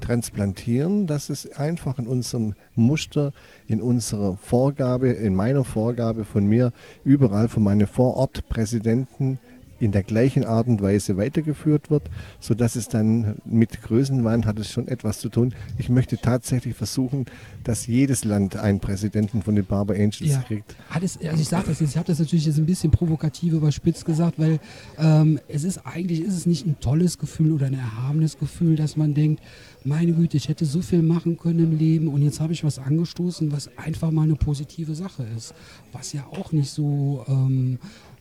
transplantieren, 0.00 1.06
dass 1.06 1.30
es 1.30 1.50
einfach 1.52 1.98
in 1.98 2.06
unserem 2.06 2.54
Muster, 2.74 3.32
in 3.68 3.80
unserer 3.80 4.36
Vorgabe, 4.36 5.10
in 5.10 5.34
meiner 5.34 5.64
Vorgabe 5.64 6.24
von 6.24 6.46
mir, 6.46 6.72
überall 7.04 7.48
von 7.48 7.62
meinen 7.62 7.86
Vorortpräsidenten 7.86 9.38
in 9.82 9.90
der 9.90 10.04
gleichen 10.04 10.44
Art 10.44 10.68
und 10.68 10.80
Weise 10.80 11.16
weitergeführt 11.16 11.90
wird, 11.90 12.04
sodass 12.38 12.76
es 12.76 12.88
dann 12.88 13.34
mit 13.44 13.82
Größenwahn 13.82 14.46
hat 14.46 14.60
es 14.60 14.70
schon 14.70 14.86
etwas 14.86 15.18
zu 15.18 15.28
tun. 15.28 15.54
Ich 15.76 15.88
möchte 15.88 16.18
tatsächlich 16.18 16.76
versuchen, 16.76 17.26
dass 17.64 17.88
jedes 17.88 18.24
Land 18.24 18.54
einen 18.54 18.78
Präsidenten 18.78 19.42
von 19.42 19.56
den 19.56 19.66
Barber 19.66 19.94
Angels 19.94 20.20
ja. 20.20 20.40
kriegt. 20.42 20.76
Alles, 20.88 21.18
also 21.18 21.42
ich 21.42 21.48
sage 21.48 21.64
das 21.66 21.80
jetzt, 21.80 21.90
ich 21.90 21.96
habe 21.96 22.06
das 22.06 22.20
natürlich 22.20 22.46
jetzt 22.46 22.58
ein 22.58 22.66
bisschen 22.66 22.92
provokativ 22.92 23.54
überspitzt 23.54 24.04
gesagt, 24.04 24.38
weil 24.38 24.60
ähm, 24.98 25.40
es 25.48 25.64
ist 25.64 25.84
eigentlich 25.84 26.20
ist 26.20 26.34
es 26.34 26.46
nicht 26.46 26.64
ein 26.64 26.78
tolles 26.78 27.18
Gefühl 27.18 27.50
oder 27.50 27.66
ein 27.66 27.74
erhabenes 27.74 28.38
Gefühl, 28.38 28.76
dass 28.76 28.96
man 28.96 29.14
denkt, 29.14 29.42
meine 29.84 30.12
Güte, 30.12 30.36
ich 30.36 30.48
hätte 30.48 30.64
so 30.64 30.80
viel 30.80 31.02
machen 31.02 31.36
können 31.36 31.58
im 31.58 31.76
Leben 31.76 32.06
und 32.06 32.22
jetzt 32.22 32.38
habe 32.38 32.52
ich 32.52 32.62
was 32.62 32.78
angestoßen, 32.78 33.50
was 33.50 33.68
einfach 33.76 34.12
mal 34.12 34.22
eine 34.22 34.36
positive 34.36 34.94
Sache 34.94 35.26
ist, 35.36 35.54
was 35.90 36.12
ja 36.12 36.24
auch 36.30 36.52
nicht 36.52 36.70
so 36.70 37.24
ähm, 37.26 37.78
äh, 37.80 38.11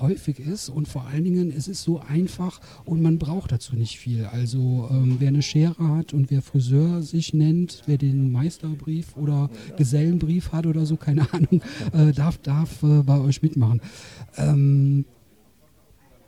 häufig 0.00 0.40
ist 0.40 0.68
und 0.68 0.88
vor 0.88 1.06
allen 1.06 1.24
Dingen 1.24 1.50
es 1.50 1.68
ist 1.68 1.82
so 1.82 2.00
einfach 2.00 2.60
und 2.84 3.02
man 3.02 3.18
braucht 3.18 3.52
dazu 3.52 3.76
nicht 3.76 3.98
viel. 3.98 4.24
Also 4.24 4.88
ähm, 4.90 5.16
wer 5.18 5.28
eine 5.28 5.42
Schere 5.42 5.88
hat 5.88 6.12
und 6.12 6.30
wer 6.30 6.42
Friseur 6.42 7.02
sich 7.02 7.34
nennt, 7.34 7.82
wer 7.86 7.98
den 7.98 8.32
Meisterbrief 8.32 9.16
oder 9.16 9.50
Gesellenbrief 9.76 10.52
hat 10.52 10.66
oder 10.66 10.86
so, 10.86 10.96
keine 10.96 11.32
Ahnung, 11.32 11.62
äh, 11.92 12.12
darf, 12.12 12.38
darf 12.38 12.82
äh, 12.82 13.02
bei 13.02 13.18
euch 13.20 13.42
mitmachen. 13.42 13.80
Ähm, 14.36 15.04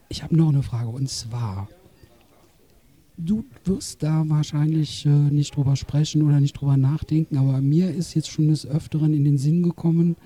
ich 0.08 0.22
habe 0.22 0.36
noch 0.36 0.50
eine 0.50 0.62
Frage 0.62 0.88
und 0.88 1.08
zwar, 1.08 1.68
du 3.16 3.44
wirst 3.64 4.02
da 4.02 4.24
wahrscheinlich 4.28 5.06
äh, 5.06 5.08
nicht 5.08 5.56
drüber 5.56 5.76
sprechen 5.76 6.22
oder 6.22 6.40
nicht 6.40 6.54
drüber 6.54 6.76
nachdenken, 6.76 7.36
aber 7.36 7.60
mir 7.60 7.90
ist 7.90 8.14
jetzt 8.14 8.30
schon 8.30 8.48
des 8.48 8.66
Öfteren 8.66 9.14
in 9.14 9.24
den 9.24 9.38
Sinn 9.38 9.62
gekommen, 9.62 10.16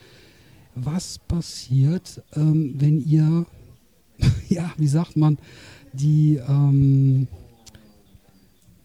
was 0.74 1.18
passiert, 1.18 2.22
ähm, 2.34 2.74
wenn 2.78 3.00
ihr, 3.04 3.46
ja, 4.48 4.72
wie 4.76 4.86
sagt 4.86 5.16
man, 5.16 5.38
die, 5.92 6.36
ähm, 6.36 7.28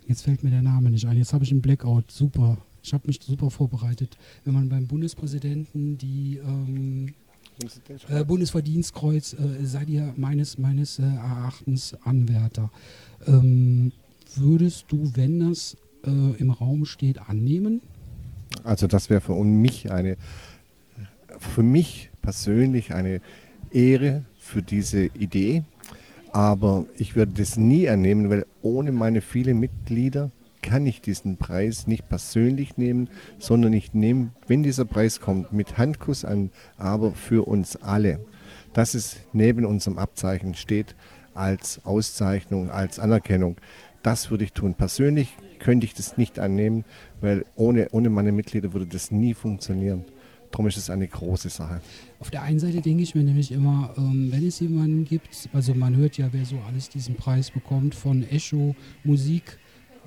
jetzt 0.07 0.23
fällt 0.23 0.43
mir 0.43 0.49
der 0.49 0.61
Name 0.61 0.89
nicht 0.89 1.05
ein, 1.05 1.17
jetzt 1.17 1.33
habe 1.33 1.43
ich 1.43 1.51
einen 1.51 1.61
Blackout, 1.61 2.11
super, 2.11 2.57
ich 2.81 2.93
habe 2.93 3.07
mich 3.07 3.19
super 3.21 3.49
vorbereitet, 3.49 4.17
wenn 4.43 4.53
man 4.53 4.69
beim 4.69 4.87
Bundespräsidenten 4.87 5.97
die 5.97 6.37
ähm, 6.37 7.13
äh, 8.09 8.23
Bundesverdienstkreuz, 8.23 9.33
äh, 9.33 9.65
seid 9.65 9.89
ihr 9.89 10.13
meines, 10.17 10.57
meines 10.57 10.99
äh, 10.99 11.03
Erachtens 11.03 11.95
Anwärter. 12.03 12.71
Ähm, 13.27 13.91
würdest 14.35 14.85
du, 14.89 15.11
wenn 15.15 15.39
das 15.39 15.77
äh, 16.05 16.09
im 16.09 16.49
Raum 16.49 16.85
steht, 16.85 17.19
annehmen? 17.29 17.81
Also 18.63 18.87
das 18.87 19.09
wäre 19.09 19.21
für 19.21 19.35
mich 19.43 19.91
eine 19.91 20.17
für 21.43 21.63
mich 21.63 22.09
persönlich 22.21 22.93
eine 22.93 23.21
Ehre 23.71 24.25
für 24.37 24.61
diese 24.61 25.05
Idee. 25.05 25.63
Aber 26.31 26.85
ich 26.97 27.15
würde 27.15 27.33
das 27.33 27.57
nie 27.57 27.87
annehmen, 27.89 28.29
weil 28.29 28.45
ohne 28.61 28.91
meine 28.91 29.21
vielen 29.21 29.59
Mitglieder 29.59 30.31
kann 30.63 30.87
ich 30.87 31.01
diesen 31.01 31.37
Preis 31.37 31.85
nicht 31.85 32.09
persönlich 32.09 32.77
nehmen, 32.77 33.09
sondern 33.37 33.73
ich 33.73 33.93
nehme, 33.93 34.31
wenn 34.47 34.63
dieser 34.63 34.85
Preis 34.85 35.19
kommt, 35.19 35.53
mit 35.53 35.77
Handkuss 35.77 36.25
an, 36.25 36.49
aber 36.77 37.11
für 37.11 37.47
uns 37.47 37.75
alle. 37.75 38.19
Dass 38.73 38.95
es 38.95 39.17
neben 39.33 39.65
unserem 39.65 39.99
Abzeichen 39.99 40.55
steht 40.55 40.95
als 41.35 41.81
Auszeichnung, 41.85 42.71
als 42.71 42.97
Anerkennung. 42.97 43.57
Das 44.01 44.31
würde 44.31 44.45
ich 44.45 44.53
tun. 44.53 44.73
Persönlich 44.73 45.35
könnte 45.59 45.85
ich 45.85 45.93
das 45.93 46.17
nicht 46.17 46.39
annehmen, 46.39 46.83
weil 47.21 47.45
ohne, 47.55 47.89
ohne 47.91 48.09
meine 48.09 48.31
Mitglieder 48.31 48.73
würde 48.73 48.87
das 48.87 49.11
nie 49.11 49.33
funktionieren. 49.33 50.05
Darum 50.53 50.67
ist 50.67 50.77
es 50.77 50.91
eine 50.91 51.07
große 51.07 51.49
Sache. 51.49 51.81
Auf 52.19 52.29
der 52.29 52.43
einen 52.43 52.59
Seite 52.59 52.79
denke 52.79 53.01
ich 53.01 53.15
mir 53.15 53.23
nämlich 53.23 53.51
immer, 53.51 53.95
ähm, 53.97 54.31
wenn 54.31 54.47
es 54.47 54.59
jemanden 54.59 55.03
gibt, 55.03 55.49
also 55.51 55.73
man 55.73 55.95
hört 55.95 56.15
ja, 56.17 56.29
wer 56.31 56.45
so 56.45 56.59
alles 56.67 56.89
diesen 56.89 57.15
Preis 57.15 57.49
bekommt, 57.49 57.95
von 57.95 58.21
Echo, 58.29 58.75
Musik, 59.03 59.57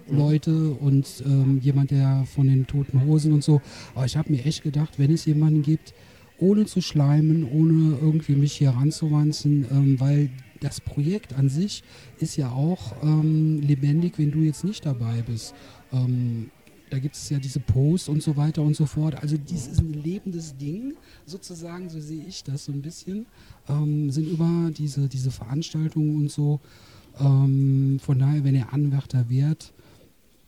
Leute 0.08 0.70
und 0.70 1.24
ähm, 1.26 1.58
jemand, 1.60 1.90
der 1.90 2.24
von 2.32 2.46
den 2.46 2.64
Toten 2.68 3.04
Hosen 3.04 3.32
und 3.32 3.42
so. 3.42 3.60
Aber 3.96 4.06
ich 4.06 4.16
habe 4.16 4.30
mir 4.30 4.44
echt 4.44 4.62
gedacht, 4.62 5.00
wenn 5.00 5.12
es 5.12 5.24
jemanden 5.24 5.62
gibt, 5.62 5.94
ohne 6.38 6.64
zu 6.66 6.80
schleimen, 6.80 7.50
ohne 7.50 7.98
irgendwie 8.00 8.36
mich 8.36 8.52
hier 8.52 8.70
ranzuwanzen, 8.70 9.66
ähm, 9.68 9.98
weil 9.98 10.30
das 10.60 10.80
Projekt 10.80 11.34
an 11.34 11.48
sich 11.48 11.82
ist 12.20 12.36
ja 12.36 12.52
auch 12.52 13.02
ähm, 13.02 13.62
lebendig, 13.62 14.14
wenn 14.18 14.30
du 14.30 14.38
jetzt 14.42 14.62
nicht 14.62 14.86
dabei 14.86 15.24
bist. 15.26 15.56
Ähm, 15.92 16.52
da 16.90 16.98
gibt 16.98 17.16
es 17.16 17.28
ja 17.30 17.38
diese 17.38 17.60
Posts 17.60 18.08
und 18.08 18.22
so 18.22 18.36
weiter 18.36 18.62
und 18.62 18.76
so 18.76 18.86
fort. 18.86 19.16
Also 19.20 19.36
dies 19.36 19.66
ist 19.66 19.80
ein 19.80 19.92
lebendes 19.92 20.56
Ding, 20.56 20.94
sozusagen, 21.24 21.88
so 21.88 22.00
sehe 22.00 22.24
ich 22.26 22.44
das 22.44 22.66
so 22.66 22.72
ein 22.72 22.82
bisschen. 22.82 23.26
Ähm, 23.68 24.10
sind 24.10 24.28
über 24.28 24.70
diese, 24.76 25.08
diese 25.08 25.30
Veranstaltungen 25.30 26.16
und 26.16 26.30
so. 26.30 26.60
Ähm, 27.18 27.98
von 28.02 28.18
daher, 28.18 28.44
wenn 28.44 28.54
ihr 28.54 28.72
Anwärter 28.72 29.28
wärt, 29.28 29.72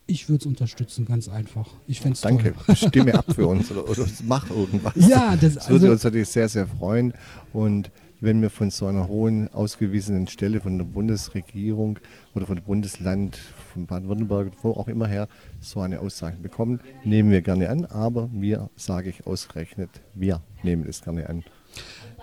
ich 0.07 0.28
würde 0.28 0.43
es 0.43 0.47
unterstützen, 0.47 1.05
ganz 1.05 1.28
einfach. 1.28 1.68
Ich 1.86 2.01
fände 2.01 2.18
Danke, 2.22 2.55
toll. 2.64 2.76
stimme 2.76 3.14
ab 3.14 3.26
für 3.34 3.47
uns 3.47 3.70
oder, 3.70 3.89
oder 3.89 4.07
mach 4.24 4.49
irgendwas. 4.49 4.95
Ja, 4.97 5.36
das, 5.36 5.55
das 5.55 5.68
würde 5.68 5.84
also, 5.84 5.93
uns 5.93 6.05
natürlich 6.05 6.28
sehr, 6.28 6.49
sehr 6.49 6.66
freuen. 6.66 7.12
Und 7.53 7.91
wenn 8.20 8.42
wir 8.42 8.50
von 8.50 8.70
so 8.70 8.86
einer 8.86 9.08
hohen 9.08 9.52
ausgewiesenen 9.52 10.26
Stelle 10.26 10.60
von 10.60 10.78
der 10.78 10.84
Bundesregierung 10.84 11.98
oder 12.34 12.46
von 12.46 12.56
dem 12.56 12.64
Bundesland, 12.64 13.36
von 13.72 13.86
Baden-Württemberg, 13.86 14.52
wo 14.62 14.72
auch 14.72 14.88
immer 14.88 15.06
her, 15.06 15.28
so 15.60 15.80
eine 15.80 16.00
Auszeichnung 16.00 16.42
bekommen, 16.42 16.80
nehmen 17.04 17.30
wir 17.30 17.42
gerne 17.42 17.70
an, 17.70 17.84
aber 17.84 18.28
wir, 18.32 18.70
sage 18.76 19.10
ich 19.10 19.26
ausgerechnet, 19.26 19.90
wir 20.14 20.40
nehmen 20.62 20.84
es 20.88 21.02
gerne 21.02 21.28
an. 21.28 21.44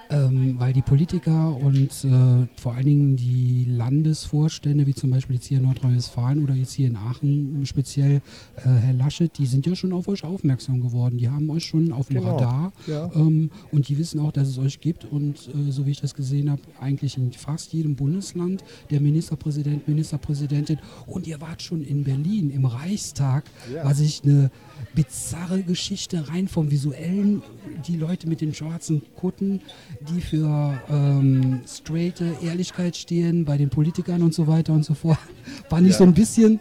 Ähm, 0.10 0.56
weil 0.60 0.72
die 0.72 0.84
Politiker 0.84 1.56
und 1.58 1.90
äh, 2.06 2.48
vor 2.62 2.74
allen 2.76 2.86
Dingen 2.86 3.16
die 3.16 3.66
Landesvorstände, 3.68 4.86
wie 4.86 4.94
zum 4.94 5.10
Beispiel 5.10 5.36
jetzt 5.38 5.48
hier 5.48 5.58
in 5.58 5.64
Nordrhein-Westfalen 5.64 6.44
oder 6.44 6.54
jetzt 6.54 6.74
hier 6.74 6.88
in 6.88 6.96
Aachen 6.96 7.66
speziell, 7.66 8.22
äh, 8.58 8.62
Herr 8.70 8.94
Laschet, 8.94 9.36
die 9.38 9.48
sind 9.48 9.66
ja 9.66 9.76
schon 9.76 9.94
auf 9.94 10.08
euch 10.08 10.24
aufmerksam 10.24 10.80
geworden. 10.82 11.18
Die 11.18 11.30
haben 11.30 11.50
euch 11.50 11.66
schon 11.66 11.92
auf 11.92 12.08
dem 12.10 12.18
Genau, 12.18 12.38
Radar 12.38 12.74
ja. 12.86 13.10
ähm, 13.16 13.50
und 13.72 13.88
die 13.90 13.98
wissen 13.98 14.20
auch, 14.20 14.32
dass 14.32 14.48
es 14.48 14.60
euch 14.60 14.80
gibt. 14.80 15.06
Und 15.06 15.50
äh, 15.50 15.72
so 15.72 15.86
wie 15.88 15.92
ich 15.92 16.02
das 16.02 16.14
gesehen 16.14 16.52
habe, 16.52 16.62
eigentlich 16.80 17.18
in 17.18 17.32
fast 17.34 17.74
jedem 17.74 17.96
Bundesland 17.96 18.64
der 18.92 19.02
Ministerpräsident, 19.02 19.88
Ministerpräsidentin. 19.88 20.78
Und 21.08 21.26
ihr 21.26 21.42
wart 21.42 21.64
schon 21.64 21.82
in 21.84 22.04
Berlin 22.04 22.52
im 22.52 22.66
Reichstag, 22.66 23.46
Ja. 23.74 23.84
was 23.86 24.00
ich 24.00 24.22
eine 24.24 24.52
bizarre 24.94 25.64
Geschichte 25.64 26.28
rein 26.30 26.48
vom 26.48 26.70
visuellen. 26.70 27.42
Die 27.88 27.98
Leute 27.98 28.28
mit 28.30 28.42
den 28.42 28.54
schwarzen 28.54 29.02
Kutten, 29.16 29.62
die 30.02 30.22
für 30.22 30.80
ähm, 30.90 31.62
straighte 31.68 32.36
Ehrlichkeit 32.44 32.96
stehen 32.96 33.46
bei 33.46 33.58
den 33.58 33.70
Politikern 33.70 34.22
und 34.22 34.34
so 34.34 34.48
weiter 34.48 34.74
und 34.74 34.84
so 34.84 34.94
fort, 34.94 35.18
fand 35.70 35.86
ich 35.88 35.94
Ja. 35.94 35.98
so 36.00 36.04
ein 36.04 36.14
bisschen 36.14 36.60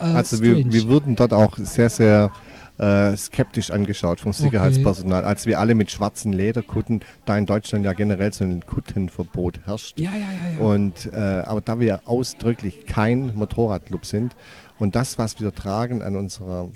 äh, 0.00 0.04
Also 0.04 0.42
wir, 0.42 0.72
wir 0.72 0.88
wurden 0.88 1.16
dort 1.16 1.32
auch 1.32 1.56
sehr, 1.58 1.90
sehr 1.90 2.30
äh, 2.78 3.14
skeptisch 3.16 3.70
angeschaut 3.70 4.20
vom 4.20 4.32
Sicherheitspersonal, 4.32 5.24
als 5.24 5.44
wir 5.44 5.58
alle 5.60 5.74
mit 5.74 5.90
schwarzen 5.90 6.32
Lederkutten, 6.32 7.00
da 7.26 7.36
in 7.36 7.44
Deutschland 7.44 7.84
ja 7.84 7.92
generell 7.92 8.32
so 8.32 8.44
ein 8.44 8.64
Kuttenverbot 8.64 9.60
herrscht. 9.66 10.00
Ja, 10.00 10.12
ja, 10.12 10.18
ja, 10.18 10.58
ja. 10.58 10.64
Und, 10.64 11.10
äh, 11.12 11.16
aber 11.18 11.60
da 11.60 11.78
wir 11.78 12.00
ausdrücklich 12.06 12.86
kein 12.86 13.34
Motorradclub 13.34 14.06
sind 14.06 14.34
und 14.78 14.94
das, 14.96 15.18
was 15.18 15.40
wir 15.40 15.54
tragen 15.54 16.00
an 16.02 16.16
unserer 16.16 16.70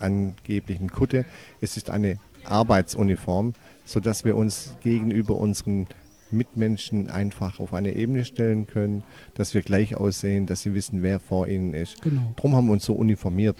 angeblichen 0.00 0.90
Kutte, 0.90 1.24
es 1.60 1.76
ist 1.76 1.88
eine 1.88 2.18
Arbeitsuniform, 2.44 3.52
sodass 3.84 4.24
wir 4.24 4.36
uns 4.36 4.74
gegenüber 4.82 5.36
unseren 5.36 5.86
Mitmenschen 6.30 7.10
einfach 7.10 7.60
auf 7.60 7.74
eine 7.74 7.94
Ebene 7.94 8.24
stellen 8.24 8.66
können, 8.66 9.04
dass 9.34 9.54
wir 9.54 9.62
gleich 9.62 9.96
aussehen, 9.96 10.46
dass 10.46 10.62
sie 10.62 10.74
wissen, 10.74 11.02
wer 11.02 11.20
vor 11.20 11.46
ihnen 11.48 11.74
ist. 11.74 12.02
Genau. 12.02 12.22
Darum 12.36 12.56
haben 12.56 12.66
wir 12.66 12.72
uns 12.72 12.84
so 12.84 12.94
uniformiert. 12.94 13.56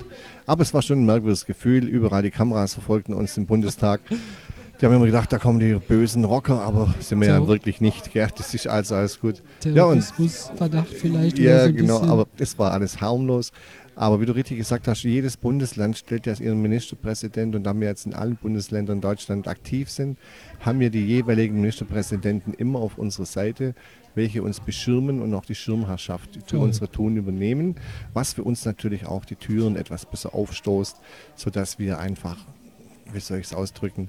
Aber 0.46 0.62
es 0.62 0.74
war 0.74 0.82
schon 0.82 1.00
ein 1.02 1.06
merkwürdiges 1.06 1.46
Gefühl. 1.46 1.84
Überall 1.86 2.22
die 2.22 2.30
Kameras 2.30 2.74
verfolgten 2.74 3.14
uns 3.14 3.36
im 3.36 3.46
Bundestag. 3.46 4.00
Die 4.80 4.86
haben 4.86 4.92
immer 4.94 5.06
gedacht, 5.06 5.32
da 5.32 5.38
kommen 5.38 5.60
die 5.60 5.74
bösen 5.74 6.24
Rocker, 6.24 6.60
aber 6.62 6.92
sind 6.98 7.20
wir 7.20 7.28
ja 7.28 7.34
Terror- 7.34 7.48
wirklich 7.48 7.80
nicht. 7.80 8.12
Gell? 8.12 8.28
Das 8.36 8.52
ist 8.54 8.66
also 8.66 8.96
alles 8.96 9.20
gut. 9.20 9.40
Ja, 9.64 9.84
und 9.84 10.00
Terrorismusverdacht 10.00 10.88
vielleicht. 10.88 11.38
ja, 11.38 11.66
so 11.66 11.72
genau, 11.72 11.98
bisschen. 12.00 12.10
aber 12.10 12.26
es 12.38 12.58
war 12.58 12.72
alles 12.72 13.00
harmlos. 13.00 13.52
Aber 13.96 14.20
wie 14.20 14.26
du 14.26 14.32
richtig 14.34 14.58
gesagt 14.58 14.88
hast, 14.88 15.04
jedes 15.04 15.36
Bundesland 15.36 15.96
stellt 15.96 16.26
ja 16.26 16.34
ihren 16.34 16.60
Ministerpräsident 16.60 17.54
und 17.54 17.64
da 17.64 17.74
wir 17.74 17.88
jetzt 17.88 18.06
in 18.06 18.14
allen 18.14 18.36
Bundesländern 18.36 19.00
Deutschland 19.00 19.46
aktiv 19.46 19.88
sind, 19.88 20.18
haben 20.60 20.80
wir 20.80 20.90
die 20.90 21.04
jeweiligen 21.04 21.56
Ministerpräsidenten 21.56 22.54
immer 22.54 22.80
auf 22.80 22.98
unserer 22.98 23.26
Seite, 23.26 23.74
welche 24.14 24.42
uns 24.42 24.60
beschirmen 24.60 25.22
und 25.22 25.32
auch 25.34 25.44
die 25.44 25.54
Schirmherrschaft 25.54 26.34
für 26.34 26.56
Toll. 26.56 26.60
unsere 26.60 26.90
Tun 26.90 27.16
übernehmen, 27.16 27.76
was 28.12 28.32
für 28.32 28.42
uns 28.42 28.64
natürlich 28.64 29.06
auch 29.06 29.24
die 29.24 29.36
Türen 29.36 29.76
etwas 29.76 30.06
besser 30.06 30.34
aufstoßt, 30.34 30.96
sodass 31.36 31.78
wir 31.78 31.98
einfach, 31.98 32.38
wie 33.12 33.20
soll 33.20 33.38
ich 33.38 33.46
es 33.46 33.54
ausdrücken, 33.54 34.08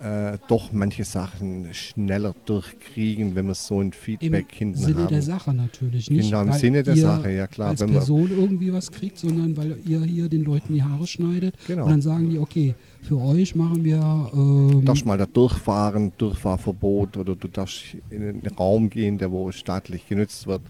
äh, 0.00 0.38
doch 0.48 0.72
manche 0.72 1.04
Sachen 1.04 1.72
schneller 1.72 2.34
durchkriegen, 2.46 3.34
wenn 3.34 3.46
wir 3.46 3.54
so 3.54 3.80
ein 3.80 3.92
Feedback 3.92 4.46
Im 4.52 4.58
hinten 4.58 4.78
Sinne 4.78 4.98
haben. 5.02 5.08
der 5.08 5.22
Sache 5.22 5.54
natürlich. 5.54 6.10
Nicht, 6.10 6.30
Genau, 6.30 6.42
im 6.42 6.48
weil 6.50 6.58
Sinne 6.58 6.82
der 6.82 6.94
ihr 6.96 7.02
Sache, 7.02 7.30
ja 7.30 7.46
klar. 7.46 7.68
Als 7.70 7.80
wenn 7.80 7.92
Person 7.92 8.30
irgendwie 8.30 8.72
was 8.72 8.90
kriegt, 8.90 9.18
sondern 9.18 9.56
weil 9.56 9.76
ihr 9.86 10.02
hier 10.02 10.28
den 10.28 10.44
Leuten 10.44 10.74
die 10.74 10.82
Haare 10.82 11.06
schneidet. 11.06 11.54
Genau. 11.66 11.84
Und 11.84 11.90
dann 11.90 12.02
sagen 12.02 12.28
die, 12.30 12.38
okay, 12.38 12.74
für 13.02 13.18
euch 13.18 13.54
machen 13.54 13.84
wir. 13.84 14.30
Ähm, 14.34 14.70
Du 14.72 14.80
darfst 14.82 15.06
mal 15.06 15.18
da 15.18 15.26
durchfahren, 15.26 16.12
Durchfahrverbot 16.18 17.16
oder 17.16 17.36
du 17.36 17.48
darfst 17.48 17.96
in 18.10 18.22
einen 18.22 18.46
Raum 18.58 18.90
gehen, 18.90 19.18
der 19.18 19.30
wo 19.30 19.50
staatlich 19.52 20.08
genützt 20.08 20.46
wird. 20.46 20.62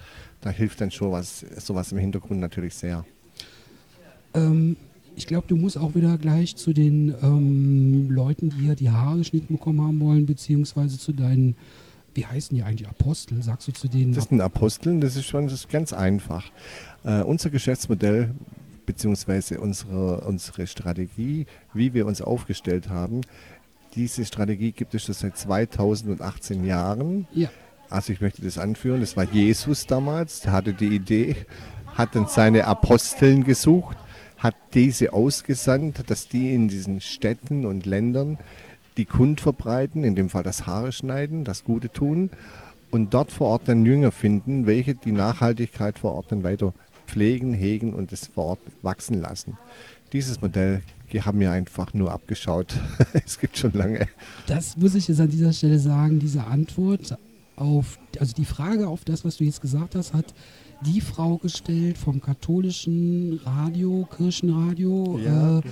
Da 0.43 0.51
hilft 0.51 0.81
dann 0.81 0.91
schon 0.91 1.11
was, 1.13 1.41
sowas 1.59 1.93
im 1.93 1.99
Hintergrund 1.99 2.41
natürlich 2.41 2.75
sehr. 2.75 3.05
Ähm, 4.35 4.77
ich 5.17 5.27
glaube, 5.27 5.47
du 5.49 5.57
musst 5.57 5.79
auch 5.79 5.95
wieder 5.95 6.19
gleich 6.19 6.57
zu 6.57 6.73
den 6.73 7.15
ähm, 7.23 8.11
Leuten, 8.11 8.51
die 8.51 8.63
hier 8.63 8.75
die 8.75 8.91
Haare 8.91 9.19
geschnitten 9.19 9.55
bekommen 9.55 9.81
haben 9.81 10.01
wollen, 10.01 10.27
beziehungsweise 10.27 10.99
zu 10.99 11.13
deinen, 11.13 11.57
wie 12.15 12.27
heißen 12.27 12.57
die 12.57 12.63
eigentlich, 12.63 12.89
Apostel? 12.89 13.43
Sagst 13.43 13.69
du 13.69 13.73
zu 13.73 13.89
denen? 13.89 14.13
Das 14.13 14.25
sind 14.25 14.41
Aposteln, 14.41 15.01
das 15.01 15.17
ist 15.17 15.27
schon 15.27 15.45
das 15.45 15.55
ist 15.55 15.69
ganz 15.69 15.93
einfach. 15.93 16.51
Äh, 17.05 17.23
unser 17.23 17.51
Geschäftsmodell 17.51 18.35
beziehungsweise 18.87 19.61
unsere, 19.61 20.21
unsere 20.23 20.67
Strategie, 20.67 21.47
wie 21.73 21.95
wir 21.95 22.07
uns 22.07 22.21
aufgestellt 22.21 22.89
haben, 22.89 23.23
diese 23.95 24.25
Strategie 24.25 24.73
gibt 24.73 24.95
es 24.95 25.05
schon 25.05 25.15
seit 25.15 25.39
2018 25.39 26.65
Jahren. 26.65 27.27
Ja. 27.33 27.49
Also 27.89 28.13
ich 28.13 28.21
möchte 28.21 28.43
das 28.43 28.59
anführen, 28.59 29.01
das 29.01 29.17
war 29.17 29.25
Jesus 29.25 29.87
damals, 29.87 30.41
der 30.41 30.53
hatte 30.53 30.75
die 30.75 30.89
Idee, 30.89 31.37
hat 31.95 32.15
dann 32.15 32.27
seine 32.27 32.67
Aposteln 32.67 33.45
gesucht, 33.45 33.97
hat 34.45 34.57
diese 34.75 35.15
ausgesandt, 35.15 36.05
dass 36.11 36.29
die 36.29 36.55
in 36.55 36.69
diesen 36.69 37.01
Städten 37.01 37.65
und 37.65 37.87
Ländern 37.87 38.37
die 38.99 39.07
Kund 39.07 39.41
verbreiten, 39.41 40.05
in 40.05 40.15
dem 40.15 40.29
Fall 40.29 40.43
das 40.43 40.67
Haare 40.67 40.93
schneiden, 40.93 41.45
das 41.45 41.65
Gute 41.65 41.91
tun 41.91 42.29
und 42.91 43.15
dort 43.15 43.33
vor 43.33 43.49
Ort 43.49 43.63
dann 43.69 43.87
Jünger 43.87 44.13
finden, 44.13 44.67
welche 44.67 44.95
die 44.95 45.13
Nachhaltigkeit 45.13 45.99
vor 45.99 46.13
Ort 46.13 46.31
dann 46.31 46.45
weiter 46.45 46.75
pflegen, 47.07 47.55
hegen 47.55 47.95
und 47.95 48.13
es 48.13 48.27
vor 48.27 48.45
Ort 48.45 48.61
wachsen 48.83 49.19
lassen. 49.19 49.57
Dieses 50.13 50.43
Modell 50.43 50.83
haben 51.21 51.41
wir 51.41 51.51
einfach 51.51 51.95
nur 51.95 52.13
abgeschaut. 52.13 52.75
es 53.25 53.39
gibt 53.39 53.57
schon 53.57 53.73
lange. 53.73 54.09
Das 54.47 54.77
muss 54.77 54.95
ich 54.95 55.09
jetzt 55.09 55.21
an 55.21 55.31
dieser 55.31 55.55
Stelle 55.55 55.79
sagen, 55.79 56.19
diese 56.19 56.45
Antwort 56.45 57.17
auf, 57.57 57.99
also 58.21 58.35
die 58.35 58.45
Frage 58.45 58.89
auf 58.89 59.05
das, 59.05 59.25
was 59.25 59.39
du 59.39 59.45
jetzt 59.45 59.63
gesagt 59.63 59.95
hast, 59.95 60.13
hat 60.13 60.35
die 60.87 61.01
Frau 61.01 61.39
gestellt 61.39 61.99
vom 61.99 62.21
katholischen 62.21 63.41
Radio, 63.45 64.07
Kirchenradio, 64.17 65.19
Ja, 65.25 65.59
äh, 65.59 65.63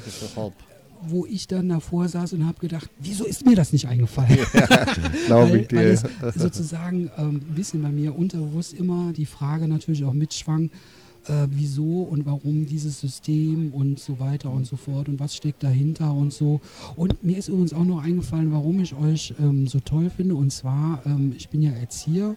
wo 1.05 1.27
ich 1.27 1.49
dann 1.49 1.69
davor 1.69 2.09
saß 2.09 2.33
und 2.35 2.47
habe 2.47 2.61
gedacht, 2.61 2.89
wieso 3.01 3.25
ist 3.25 3.45
mir 3.45 3.57
das 3.57 3.73
nicht 3.73 3.89
eingefallen? 3.89 4.39
Ja, 4.55 4.67
glaub 5.27 5.51
weil, 5.51 5.61
ich 5.61 5.69
dir. 5.69 5.77
weil 5.77 5.89
es 5.89 6.05
sozusagen 6.35 7.11
ähm, 7.19 7.41
ein 7.49 7.55
bisschen 7.55 7.83
bei 7.83 7.91
mir 7.91 8.17
unterbewusst 8.17 8.73
immer 8.75 9.13
die 9.13 9.27
Frage 9.27 9.67
natürlich 9.67 10.05
auch 10.05 10.13
mitschwang, 10.13 10.71
äh, 11.27 11.47
wieso 11.51 12.03
und 12.03 12.25
warum 12.27 12.67
dieses 12.67 13.01
System 13.01 13.73
und 13.73 13.99
so 13.99 14.19
weiter 14.21 14.51
und 14.51 14.67
so 14.67 14.77
fort 14.77 15.09
und 15.09 15.19
was 15.21 15.35
steckt 15.35 15.63
dahinter 15.63 16.13
und 16.13 16.33
so. 16.33 16.61
Und 16.97 17.23
mir 17.25 17.39
ist 17.39 17.49
übrigens 17.49 17.73
auch 17.73 17.85
noch 17.85 18.03
eingefallen, 18.03 18.53
warum 18.53 18.81
ich 18.81 18.95
euch 18.95 19.35
ähm, 19.41 19.67
so 19.67 19.81
toll 19.81 20.11
finde. 20.11 20.35
Und 20.37 20.53
zwar, 20.53 21.03
ähm, 21.05 21.33
ich 21.37 21.49
bin 21.49 21.63
ja 21.63 21.73
Erzieher 21.73 22.37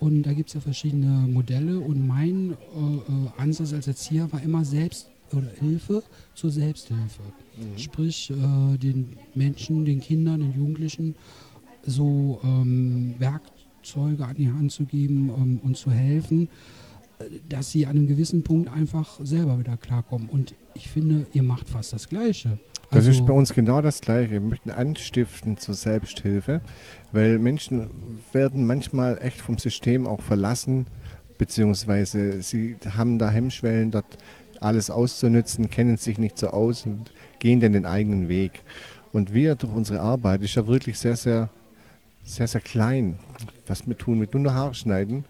und 0.00 0.22
da 0.22 0.32
gibt 0.32 0.48
es 0.48 0.54
ja 0.54 0.60
verschiedene 0.60 1.26
Modelle 1.28 1.80
und 1.80 2.06
mein 2.06 2.52
äh, 2.52 2.54
äh, 2.54 3.30
Ansatz 3.38 3.72
als 3.72 3.86
Erzieher 3.86 4.30
war 4.32 4.42
immer 4.42 4.64
Selbst- 4.64 5.08
oder 5.32 5.50
Hilfe 5.58 6.02
zur 6.34 6.50
Selbsthilfe. 6.50 7.22
Mhm. 7.56 7.78
Sprich, 7.78 8.30
äh, 8.30 8.78
den 8.78 9.16
Menschen, 9.34 9.84
den 9.84 10.00
Kindern, 10.00 10.40
den 10.40 10.54
Jugendlichen 10.54 11.14
so 11.84 12.40
ähm, 12.44 13.14
Werkzeuge 13.18 14.24
an 14.24 14.36
die 14.36 14.50
Hand 14.50 14.72
zu 14.72 14.84
geben 14.84 15.30
ähm, 15.36 15.60
und 15.62 15.76
zu 15.76 15.90
helfen, 15.90 16.48
äh, 17.18 17.24
dass 17.48 17.70
sie 17.70 17.86
an 17.86 17.96
einem 17.96 18.06
gewissen 18.06 18.42
Punkt 18.42 18.70
einfach 18.70 19.18
selber 19.22 19.58
wieder 19.58 19.76
klarkommen. 19.76 20.28
Und 20.28 20.54
ich 20.74 20.88
finde, 20.88 21.26
ihr 21.32 21.42
macht 21.42 21.68
fast 21.68 21.92
das 21.92 22.08
Gleiche. 22.08 22.58
Das 22.90 23.06
Also- 23.06 23.10
ist 23.10 23.26
bei 23.26 23.32
uns 23.32 23.52
genau 23.52 23.82
das 23.82 24.00
Gleiche. 24.00 24.30
Wir 24.32 24.40
möchten 24.40 24.70
anstiften 24.70 25.56
zur 25.56 25.74
Selbsthilfe, 25.74 26.60
weil 27.12 27.38
Menschen 27.38 27.90
werden 28.32 28.66
manchmal 28.66 29.18
echt 29.20 29.40
vom 29.40 29.58
System 29.58 30.06
auch 30.06 30.20
verlassen, 30.20 30.86
beziehungsweise 31.38 32.42
sie 32.42 32.76
haben 32.96 33.18
da 33.18 33.28
Hemmschwellen, 33.30 33.90
dort 33.90 34.06
alles 34.60 34.88
auszunutzen, 34.90 35.68
kennen 35.68 35.96
sich 35.96 36.18
nicht 36.18 36.38
so 36.38 36.48
aus 36.48 36.86
und 36.86 37.12
gehen 37.38 37.60
dann 37.60 37.72
den 37.72 37.86
eigenen 37.86 38.28
Weg. 38.28 38.62
Und 39.12 39.34
wir 39.34 39.54
durch 39.54 39.72
unsere 39.74 40.00
Arbeit 40.00 40.42
ist 40.42 40.54
ja 40.54 40.66
wirklich 40.66 40.98
sehr, 40.98 41.16
sehr, 41.16 41.50
sehr, 42.24 42.46
sehr 42.48 42.60
klein, 42.60 43.18
was 43.66 43.86
wir 43.86 43.96
tun 43.98 44.18
mit 44.18 44.34
nur 44.34 44.54
Haare 44.54 44.74
schneiden 44.74 45.24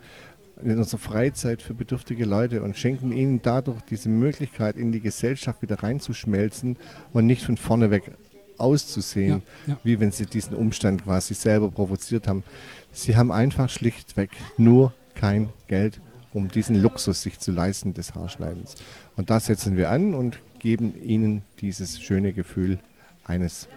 in 0.63 0.79
unserer 0.79 0.99
Freizeit 0.99 1.63
für 1.63 1.75
bedürftige 1.75 2.25
Leute 2.25 2.63
und 2.63 2.77
schenken 2.77 3.13
ihnen 3.13 3.43
dadurch 3.43 3.81
diese 3.83 4.09
Möglichkeit, 4.09 4.77
in 4.77 4.93
die 4.93 5.01
Gesellschaft 5.01 5.63
wieder 5.63 5.83
reinzuschmelzen 5.83 6.77
und 7.13 7.27
nicht 7.27 7.43
von 7.43 7.57
vorne 7.57 7.91
weg 7.91 8.13
auszusehen, 8.59 9.43
Ja, 9.67 9.75
ja. 9.75 9.79
wie 9.85 10.01
wenn 10.01 10.13
sie 10.13 10.27
diesen 10.27 10.57
Umstand 10.57 11.05
quasi 11.05 11.35
selber 11.35 11.71
provoziert 11.71 12.27
haben. 12.27 12.43
Sie 12.91 13.17
haben 13.17 13.31
einfach 13.31 13.69
schlichtweg 13.69 14.31
nur 14.57 14.95
kein 15.15 15.51
Geld, 15.67 16.01
um 16.33 16.49
diesen 16.49 16.81
Luxus 16.81 17.23
sich 17.23 17.39
zu 17.39 17.53
leisten 17.53 17.93
des 17.93 18.15
Haarschneidens. 18.15 18.77
Und 19.17 19.31
da 19.31 19.41
setzen 19.41 19.77
wir 19.77 19.91
an 19.91 20.15
und 20.15 20.39
geben 20.59 20.95
ihnen 21.03 21.43
dieses 21.61 22.01
schöne 22.01 22.33
Gefühl 22.33 22.79
eines 23.25 23.69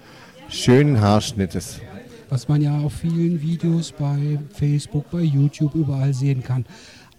schönen 0.49 1.01
Haarschnittes. 1.01 1.82
Was 2.30 2.47
man 2.47 2.61
ja 2.61 2.80
auf 2.80 2.93
vielen 2.93 3.41
Videos 3.41 3.91
bei 3.91 4.39
Facebook, 4.53 5.09
bei 5.11 5.21
YouTube 5.21 5.75
überall 5.75 6.13
sehen 6.13 6.43
kann. 6.43 6.65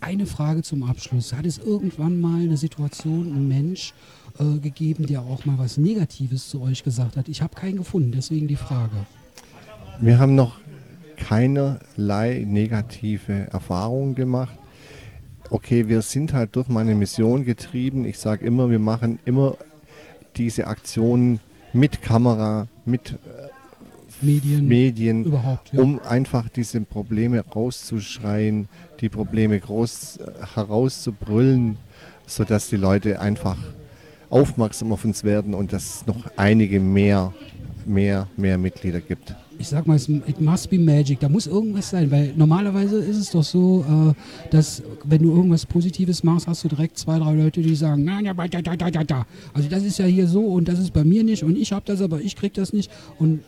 Eine 0.01 0.25
Frage 0.27 0.63
zum 0.63 0.83
Abschluss. 0.83 1.33
Hat 1.33 1.45
es 1.45 1.59
irgendwann 1.59 2.21
mal 2.21 2.41
eine 2.41 2.57
Situation, 2.57 3.35
ein 3.35 3.49
Mensch 3.49 3.93
äh, 4.39 4.59
gegeben, 4.59 5.07
der 5.07 5.21
auch 5.21 5.45
mal 5.45 5.59
was 5.59 5.77
Negatives 5.77 6.49
zu 6.49 6.63
euch 6.63 6.83
gesagt 6.85 7.17
hat? 7.17 7.29
Ich 7.29 7.43
habe 7.43 7.55
keinen 7.55 7.77
gefunden, 7.77 8.13
deswegen 8.13 8.49
die 8.49 8.57
Frage. 8.57 8.97
Wir 10.01 10.19
haben 10.19 10.35
noch 10.35 10.59
keinerlei 11.17 12.45
negative 12.47 13.49
Erfahrungen 13.53 14.15
gemacht. 14.15 14.57
Okay, 15.51 15.89
wir 15.89 16.01
sind 16.01 16.33
halt 16.33 16.57
durch 16.57 16.69
meine 16.69 16.95
Mission 16.95 17.45
getrieben. 17.45 18.05
Ich 18.05 18.19
sage 18.19 18.47
immer, 18.47 18.71
wir 18.71 18.79
machen 18.79 19.19
immer 19.25 19.57
diese 20.37 20.67
Aktionen 20.67 21.41
mit 21.73 22.01
Kamera, 22.01 22.69
mit 22.87 23.13
äh, 23.13 23.50
Medien, 24.23 24.67
Medien 24.67 25.25
überhaupt, 25.25 25.73
ja. 25.73 25.81
um 25.81 26.01
einfach 26.01 26.49
diese 26.49 26.81
Probleme 26.81 27.41
rauszuschreien, 27.41 28.69
die 29.01 29.09
Probleme 29.09 29.59
groß 29.59 30.19
äh, 30.19 30.47
herauszubrüllen, 30.55 31.77
sodass 32.27 32.69
die 32.69 32.77
Leute 32.77 33.21
einfach 33.21 33.57
aufmerksam 34.29 34.93
auf 34.93 35.05
uns 35.05 35.25
werden 35.25 35.55
und 35.55 35.73
dass 35.73 35.97
es 35.97 36.07
noch 36.07 36.31
einige 36.37 36.81
mehr, 36.81 37.35
mehr, 37.87 38.29
mehr 38.37 38.59
Mitglieder 38.59 39.01
gibt. 39.01 39.35
ich 39.61 39.69
sag 39.69 39.87
mal, 39.87 39.97
it 40.27 40.41
must 40.41 40.71
be 40.71 40.79
magic. 40.79 41.21
Da 41.21 41.29
muss 41.29 41.47
irgendwas 41.47 41.91
sein, 41.91 42.11
weil 42.11 42.33
normalerweise 42.35 42.97
ist 42.99 43.19
es 43.19 43.31
doch 43.31 43.45
so, 43.45 43.85
äh, 43.87 44.51
dass 44.51 44.83
wenn 45.05 45.23
du 45.23 45.31
irgendwas 45.31 45.67
Positives 45.67 46.25
machst, 46.25 46.47
hast 46.47 46.65
du 46.65 46.69
direkt 46.69 46.97
zwei, 46.97 47.19
drei 47.19 47.35
Leute, 47.35 47.61
die 47.61 47.75
sagen, 47.75 48.05
na, 48.05 48.21
ja, 48.21 48.33
da, 48.33 48.49
da, 48.49 48.75
da, 48.75 48.91
da, 48.91 49.05
da. 49.05 49.27
Also 49.53 49.69
das 49.69 49.85
ist 49.85 49.99
ja 49.99 50.07
hier 50.07 50.27
so 50.27 50.47
und 50.47 50.67
das 50.67 50.79
ist 50.79 50.95
bei 50.95 51.05
mir 51.05 51.25
nicht 51.25 51.45
und 51.45 51.59
ich 51.59 51.73
habe 51.73 51.83
das, 51.85 52.01
aber 52.01 52.23
ich 52.23 52.37
krieg 52.37 52.55
das 52.55 52.73
nicht 52.73 52.91
und 53.19 53.41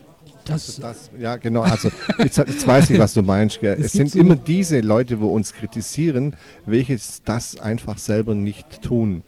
das, 0.44 0.76
das, 0.76 1.10
ja, 1.18 1.36
genau. 1.36 1.62
Also 1.62 1.90
jetzt, 2.18 2.38
jetzt 2.38 2.66
weiß 2.66 2.90
ich, 2.90 2.98
was 2.98 3.14
du 3.14 3.22
meinst. 3.22 3.60
Gell. 3.60 3.74
Es 3.78 3.86
Es, 3.86 3.92
sind 3.92 4.10
so- 4.10 4.18
immer 4.18 4.36
diese 4.36 4.80
Leute, 4.80 5.20
wo 5.20 5.28
uns 5.28 5.52
kritisieren, 5.52 6.36
welche 6.66 6.98
das 7.24 7.58
einfach 7.58 7.98
selber 7.98 8.34
nicht 8.34 8.82
tun. 8.82 9.22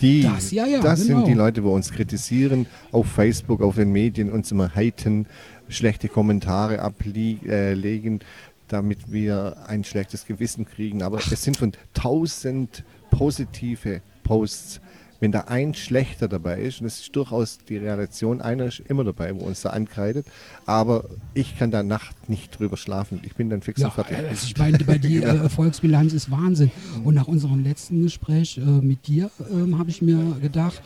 Die, 0.00 0.22
Das, 0.22 0.50
ja, 0.50 0.66
ja, 0.66 0.80
das 0.80 1.06
genau. 1.06 1.18
sind 1.20 1.28
die 1.28 1.34
Leute, 1.34 1.62
wo 1.62 1.72
uns 1.72 1.92
kritisieren, 1.92 2.66
auf 2.90 3.06
Facebook, 3.06 3.62
auf 3.62 3.76
den 3.76 3.92
Medien, 3.92 4.30
uns 4.32 4.50
immer 4.50 4.68
haten, 4.74 5.26
schlechte 5.68 6.08
Kommentare 6.08 6.80
ablegen, 6.80 8.20
damit 8.68 9.12
wir 9.12 9.56
ein 9.68 9.84
schlechtes 9.84 10.26
Gewissen 10.26 10.64
kriegen. 10.66 11.02
Aber 11.02 11.18
es 11.18 11.42
sind 11.42 11.56
von 11.56 11.72
tausend 11.94 12.82
positive 13.10 14.00
Posts. 14.24 14.80
Wenn 15.20 15.32
da 15.32 15.42
ein 15.42 15.74
schlechter 15.74 16.28
dabei 16.28 16.60
ist, 16.60 16.80
und 16.80 16.84
das 16.84 17.00
ist 17.00 17.16
durchaus 17.16 17.58
die 17.68 17.76
Reaktion, 17.76 18.40
einer 18.40 18.66
ist 18.66 18.80
immer 18.80 19.04
dabei, 19.04 19.34
wo 19.34 19.44
uns 19.44 19.62
da 19.62 19.70
ankreidet, 19.70 20.26
aber 20.66 21.04
ich 21.34 21.58
kann 21.58 21.70
da 21.70 21.82
Nacht 21.82 22.28
nicht 22.28 22.58
drüber 22.58 22.76
schlafen. 22.76 23.20
Ich 23.24 23.34
bin 23.34 23.48
dann 23.48 23.62
fix 23.62 23.80
Ja, 23.80 23.88
und 23.88 23.94
fertig. 23.94 24.18
also 24.18 24.46
ich 24.46 24.56
meine, 24.58 24.78
bei 24.78 24.98
die 24.98 25.18
äh, 25.18 25.36
Erfolgsbilanz 25.36 26.12
ist 26.12 26.30
Wahnsinn. 26.30 26.70
Und 27.04 27.14
nach 27.14 27.28
unserem 27.28 27.62
letzten 27.64 28.02
Gespräch 28.02 28.58
äh, 28.58 28.60
mit 28.60 29.06
dir 29.06 29.30
ähm, 29.50 29.78
habe 29.78 29.90
ich 29.90 30.02
mir 30.02 30.36
gedacht, 30.42 30.82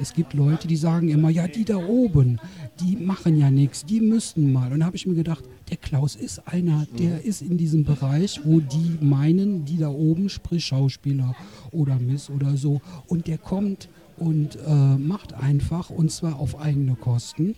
es 0.00 0.12
gibt 0.12 0.34
Leute, 0.34 0.68
die 0.68 0.76
sagen 0.76 1.08
immer, 1.08 1.30
ja, 1.30 1.48
die 1.48 1.64
da 1.64 1.76
oben, 1.76 2.38
die 2.80 2.96
machen 2.96 3.36
ja 3.36 3.50
nichts, 3.50 3.84
die 3.84 4.00
müssten 4.00 4.52
mal. 4.52 4.72
Und 4.72 4.80
da 4.80 4.86
habe 4.86 4.96
ich 4.96 5.06
mir 5.06 5.14
gedacht, 5.14 5.44
der 5.70 5.76
Klaus 5.76 6.16
ist 6.16 6.46
einer, 6.46 6.86
der 6.98 7.24
ist 7.24 7.42
in 7.42 7.56
diesem 7.56 7.84
Bereich, 7.84 8.40
wo 8.44 8.60
die 8.60 8.98
meinen, 9.00 9.64
die 9.64 9.78
da 9.78 9.88
oben, 9.88 10.28
sprich 10.28 10.64
Schauspieler 10.64 11.34
oder 11.70 11.98
Miss 11.98 12.30
oder 12.30 12.56
so, 12.56 12.80
und 13.06 13.26
der 13.26 13.38
kommt 13.38 13.88
und 14.16 14.56
äh, 14.56 14.96
macht 14.96 15.34
einfach, 15.34 15.90
und 15.90 16.10
zwar 16.10 16.38
auf 16.38 16.58
eigene 16.58 16.94
Kosten. 16.94 17.54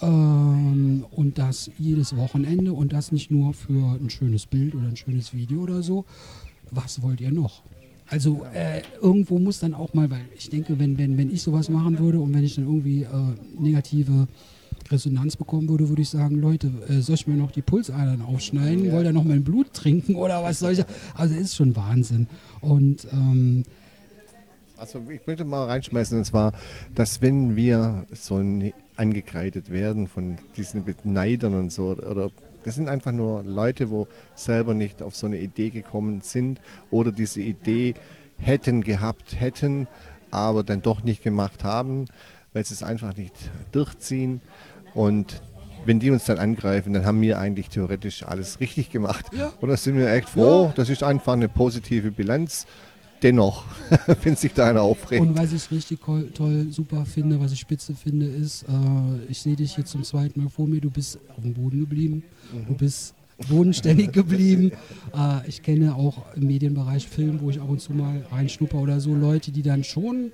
Ähm, 0.00 1.04
und 1.10 1.38
das 1.38 1.70
jedes 1.78 2.16
Wochenende 2.16 2.72
und 2.72 2.92
das 2.92 3.10
nicht 3.10 3.30
nur 3.30 3.52
für 3.52 3.98
ein 4.00 4.10
schönes 4.10 4.46
Bild 4.46 4.74
oder 4.74 4.86
ein 4.86 4.96
schönes 4.96 5.34
Video 5.34 5.62
oder 5.62 5.82
so. 5.82 6.04
Was 6.70 7.02
wollt 7.02 7.20
ihr 7.20 7.32
noch? 7.32 7.62
Also 8.10 8.46
äh, 8.54 8.82
irgendwo 9.02 9.38
muss 9.38 9.60
dann 9.60 9.74
auch 9.74 9.92
mal, 9.92 10.10
weil 10.10 10.24
ich 10.36 10.48
denke, 10.48 10.78
wenn, 10.78 10.96
wenn, 10.96 11.18
wenn 11.18 11.30
ich 11.30 11.42
sowas 11.42 11.68
machen 11.68 11.98
würde 11.98 12.20
und 12.20 12.32
wenn 12.32 12.42
ich 12.42 12.54
dann 12.54 12.64
irgendwie 12.64 13.02
äh, 13.02 13.08
negative 13.58 14.28
Resonanz 14.90 15.36
bekommen 15.36 15.68
würde, 15.68 15.88
würde 15.88 16.02
ich 16.02 16.08
sagen, 16.08 16.36
Leute, 16.36 16.70
äh, 16.88 17.00
soll 17.00 17.16
ich 17.16 17.26
mir 17.26 17.34
noch 17.34 17.50
die 17.50 17.60
Pulsadern 17.62 18.22
aufschneiden? 18.22 18.90
Wollt 18.92 19.04
ihr 19.04 19.12
noch 19.12 19.24
mein 19.24 19.44
Blut 19.44 19.74
trinken 19.74 20.16
oder 20.16 20.42
was 20.42 20.60
soll 20.60 20.72
ich? 20.72 20.84
Also 21.14 21.34
ist 21.34 21.54
schon 21.54 21.76
Wahnsinn. 21.76 22.26
Und 22.62 23.06
ähm, 23.12 23.64
Also 24.78 25.02
ich 25.10 25.26
möchte 25.26 25.44
mal 25.44 25.66
reinschmeißen, 25.66 26.16
und 26.16 26.24
zwar, 26.24 26.52
dass 26.94 27.20
wenn 27.20 27.56
wir 27.56 28.06
so 28.12 28.42
angekreidet 28.96 29.70
werden 29.70 30.06
von 30.06 30.38
diesen 30.56 30.84
Beneidern 30.84 31.54
und 31.54 31.72
so, 31.72 31.88
oder 31.90 32.30
das 32.64 32.74
sind 32.74 32.88
einfach 32.88 33.12
nur 33.12 33.42
Leute, 33.42 33.90
wo 33.90 34.08
selber 34.34 34.74
nicht 34.74 35.02
auf 35.02 35.16
so 35.16 35.26
eine 35.26 35.38
Idee 35.38 35.70
gekommen 35.70 36.20
sind 36.20 36.60
oder 36.90 37.12
diese 37.12 37.40
Idee 37.40 37.94
hätten 38.38 38.82
gehabt, 38.82 39.40
hätten, 39.40 39.88
aber 40.30 40.62
dann 40.62 40.82
doch 40.82 41.02
nicht 41.02 41.22
gemacht 41.22 41.64
haben, 41.64 42.06
weil 42.52 42.64
sie 42.64 42.74
es 42.74 42.82
einfach 42.82 43.16
nicht 43.16 43.34
durchziehen. 43.72 44.40
Und 44.94 45.42
wenn 45.84 46.00
die 46.00 46.10
uns 46.10 46.24
dann 46.24 46.38
angreifen, 46.38 46.92
dann 46.92 47.06
haben 47.06 47.20
wir 47.20 47.38
eigentlich 47.38 47.68
theoretisch 47.68 48.22
alles 48.22 48.60
richtig 48.60 48.90
gemacht. 48.90 49.26
Ja. 49.32 49.52
Oder 49.60 49.76
sind 49.76 49.96
wir 49.96 50.10
echt 50.10 50.28
froh? 50.28 50.66
Ja. 50.66 50.72
Das 50.76 50.88
ist 50.88 51.02
einfach 51.02 51.32
eine 51.32 51.48
positive 51.48 52.10
Bilanz. 52.10 52.66
Dennoch, 53.22 53.64
wenn 54.22 54.36
sich 54.36 54.52
da 54.52 54.68
einer 54.68 54.82
aufregt. 54.82 55.20
Und 55.20 55.36
was 55.36 55.52
ich 55.52 55.70
richtig 55.70 56.00
toll, 56.00 56.30
toll, 56.32 56.66
super 56.70 57.04
finde, 57.04 57.40
was 57.40 57.52
ich 57.52 57.60
spitze 57.60 57.94
finde, 57.94 58.26
ist, 58.26 58.62
äh, 58.64 58.66
ich 59.28 59.40
sehe 59.40 59.56
dich 59.56 59.76
jetzt 59.76 59.90
zum 59.90 60.04
zweiten 60.04 60.42
Mal 60.42 60.50
vor 60.50 60.66
mir, 60.66 60.80
du 60.80 60.90
bist 60.90 61.18
auf 61.36 61.42
dem 61.42 61.54
Boden 61.54 61.80
geblieben, 61.80 62.22
du 62.68 62.74
bist 62.74 63.14
bodenständig 63.48 64.12
geblieben. 64.12 64.72
Äh, 65.14 65.48
ich 65.48 65.62
kenne 65.62 65.94
auch 65.94 66.34
im 66.34 66.46
Medienbereich 66.46 67.08
Film, 67.08 67.40
wo 67.40 67.50
ich 67.50 67.60
ab 67.60 67.68
und 67.68 67.80
zu 67.80 67.92
mal 67.92 68.24
reinschnupper 68.30 68.78
oder 68.78 69.00
so, 69.00 69.14
Leute, 69.14 69.52
die 69.52 69.62
dann 69.62 69.84
schon, 69.84 70.32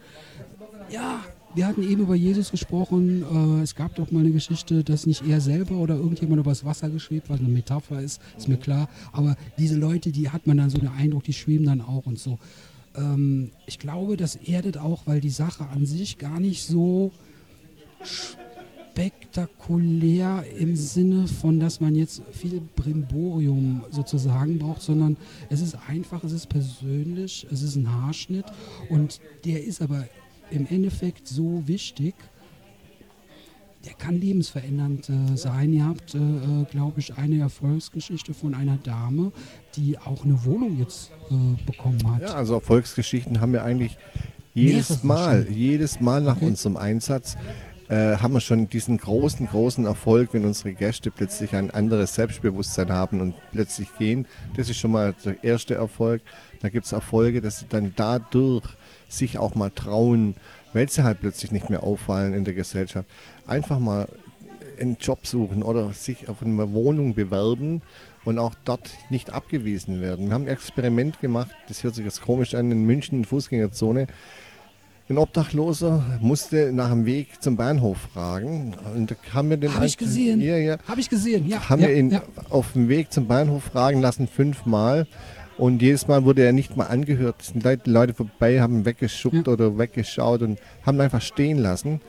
ja, 0.91 1.20
wir 1.55 1.66
hatten 1.68 1.82
eben 1.82 2.03
über 2.03 2.14
Jesus 2.14 2.51
gesprochen. 2.51 3.22
Äh, 3.22 3.62
es 3.62 3.74
gab 3.74 3.95
doch 3.95 4.11
mal 4.11 4.20
eine 4.20 4.32
Geschichte, 4.32 4.82
dass 4.82 5.07
nicht 5.07 5.26
er 5.26 5.41
selber 5.41 5.76
oder 5.76 5.95
irgendjemand 5.95 6.41
übers 6.41 6.64
Wasser 6.64 6.91
geschwebt, 6.91 7.30
was 7.30 7.41
eine 7.41 7.49
Metapher 7.49 8.01
ist, 8.01 8.20
ist 8.37 8.49
mir 8.49 8.57
klar. 8.57 8.89
Aber 9.12 9.37
diese 9.59 9.76
Leute, 9.76 10.11
die 10.11 10.30
hat 10.30 10.47
man 10.47 10.57
dann 10.57 10.70
so 10.70 10.78
den 10.78 10.89
Eindruck, 10.89 11.24
die 11.24 11.32
schweben 11.32 11.66
dann 11.66 11.80
auch 11.80 12.07
und 12.07 12.18
so. 12.18 12.39
Ähm, 12.97 13.51
ich 13.66 13.78
glaube, 13.78 14.16
das 14.16 14.36
erdet 14.36 14.78
auch, 14.78 15.07
weil 15.07 15.20
die 15.20 15.30
Sache 15.30 15.66
an 15.68 15.86
sich 15.86 16.18
gar 16.18 16.40
nicht 16.40 16.64
so 16.64 17.12
spektakulär 18.95 20.45
im 20.57 20.76
Sinne 20.76 21.26
von, 21.26 21.59
dass 21.59 21.80
man 21.80 21.97
jetzt 21.97 22.22
viel 22.32 22.61
Brimborium 22.76 23.82
sozusagen 23.90 24.59
braucht, 24.59 24.82
sondern 24.82 25.16
es 25.51 25.61
ist 25.61 25.76
einfach, 25.88 26.22
es 26.22 26.32
ist 26.32 26.49
persönlich, 26.49 27.47
es 27.51 27.62
ist 27.62 27.74
ein 27.76 27.92
Haarschnitt 27.92 28.47
und 28.90 29.20
der 29.45 29.64
ist 29.64 29.82
aber 29.82 30.07
im 30.51 30.66
Endeffekt 30.68 31.26
so 31.26 31.66
wichtig, 31.66 32.14
der 33.85 33.95
kann 33.95 34.20
lebensverändernd 34.20 35.11
äh, 35.11 35.37
sein. 35.37 35.72
Ihr 35.72 35.85
habt, 35.87 36.14
äh, 36.14 36.18
äh, 36.18 36.64
glaube 36.70 37.01
ich, 37.01 37.16
eine 37.16 37.41
Erfolgsgeschichte 37.41 38.35
von 38.35 38.55
einer 38.55 38.76
Dame, 38.78 39.32
die 39.76 39.99
auch 39.99 40.24
eine 40.24 40.45
Wohnung 40.45 40.78
jetzt 40.78 41.11
äh, 41.30 41.35
bekommen 41.66 42.01
hat. 42.14 42.22
Ja, 42.22 42.35
also 42.35 42.55
Erfolgsgeschichten 42.55 43.41
haben 43.41 43.53
wir 43.53 43.64
eigentlich 43.64 43.97
jedes 44.55 45.03
Mal, 45.03 45.47
jedes 45.51 46.01
Mal 46.01 46.22
nach 46.22 46.37
Okay. 46.37 46.47
unserem 46.47 46.76
Einsatz 46.76 47.37
äh, 47.89 48.16
haben 48.16 48.32
wir 48.32 48.41
schon 48.41 48.68
diesen 48.68 48.97
großen, 48.97 49.47
großen 49.47 49.85
Erfolg, 49.85 50.30
wenn 50.32 50.45
unsere 50.45 50.72
Gäste 50.72 51.11
plötzlich 51.11 51.55
ein 51.55 51.70
anderes 51.70 52.14
Selbstbewusstsein 52.14 52.91
haben 52.91 53.20
und 53.20 53.35
plötzlich 53.53 53.89
gehen. 53.99 54.26
Das 54.57 54.70
ist 54.70 54.78
schon 54.78 54.93
mal 54.93 55.14
der 55.24 55.43
erste 55.45 55.74
Erfolg. 55.74 56.22
Da 56.61 56.70
gibt 56.70 56.87
es 56.87 56.93
Erfolge, 56.93 57.41
dass 57.43 57.59
sie 57.61 57.66
dann 57.68 57.93
dadurch 57.95 58.64
sich 59.09 59.39
auch 59.39 59.55
mal 59.55 59.70
trauen, 59.70 60.35
weil 60.75 60.91
sie 60.91 61.03
halt 61.03 61.20
plötzlich 61.20 61.53
nicht 61.53 61.70
mehr 61.70 61.83
auffallen 61.83 62.35
in 62.35 62.45
der 62.45 62.53
Gesellschaft. 62.53 63.09
Einfach 63.47 63.79
mal 63.79 64.07
einen 64.79 64.99
Job 65.01 65.27
suchen 65.27 65.62
oder 65.62 65.93
sich 65.93 66.29
auf 66.29 66.43
eine 66.43 66.72
Wohnung 66.72 67.14
bewerben 67.14 67.81
und 68.25 68.39
auch 68.39 68.55
dort 68.64 68.91
nicht 69.09 69.33
abgewiesen 69.33 70.01
werden. 70.01 70.27
Wir 70.27 70.35
haben 70.35 70.43
ein 70.43 70.49
Experiment 70.49 71.20
gemacht, 71.20 71.51
das 71.68 71.83
hört 71.85 71.95
sich 71.95 72.05
jetzt 72.05 72.20
komisch 72.20 72.55
an, 72.55 72.70
in 72.70 72.85
München 72.85 73.18
in 73.18 73.25
Fußgängerzone. 73.25 74.07
Ein 75.07 75.18
Obdachloser 75.18 76.03
musste 76.20 76.72
nach 76.72 76.89
dem 76.89 77.05
Weg 77.05 77.43
zum 77.43 77.57
Bahnhof 77.57 77.99
fragen 78.14 78.75
und 78.95 79.11
da 79.11 79.14
haben 79.35 79.51
wir 79.51 79.59
den 79.59 79.75
Habe 79.75 79.85
ich 79.85 79.99
gesehen. 79.99 80.41
Ja, 80.41 80.57
ja. 80.57 80.79
Habe 80.89 81.01
ich 81.01 81.11
gesehen, 81.11 81.47
ja. 81.47 81.68
haben 81.68 81.83
ja, 81.83 81.89
wir 81.89 81.95
ihn 81.95 82.11
ja. 82.11 82.22
auf 82.49 82.72
dem 82.72 82.89
Weg 82.89 83.12
zum 83.12 83.27
Bahnhof 83.27 83.64
fragen 83.64 84.01
lassen, 84.01 84.27
fünfmal. 84.27 85.07
Und 85.57 85.82
jedes 85.82 86.09
Mal 86.09 86.24
wurde 86.24 86.42
er 86.42 86.52
nicht 86.52 86.76
mal 86.76 86.86
angehört. 86.86 87.36
Es 87.40 87.48
sind 87.48 87.62
Leute, 87.62 87.90
Leute 87.90 88.14
vorbei, 88.14 88.61
haben 88.61 88.84
weggeschuckt 88.84 89.46
oder 89.46 89.78
weggeschaut 89.78 90.42
und 90.42 90.59
haben 90.84 91.00
einfach 91.00 91.22
stehen 91.22 91.59
lassen. 91.59 92.00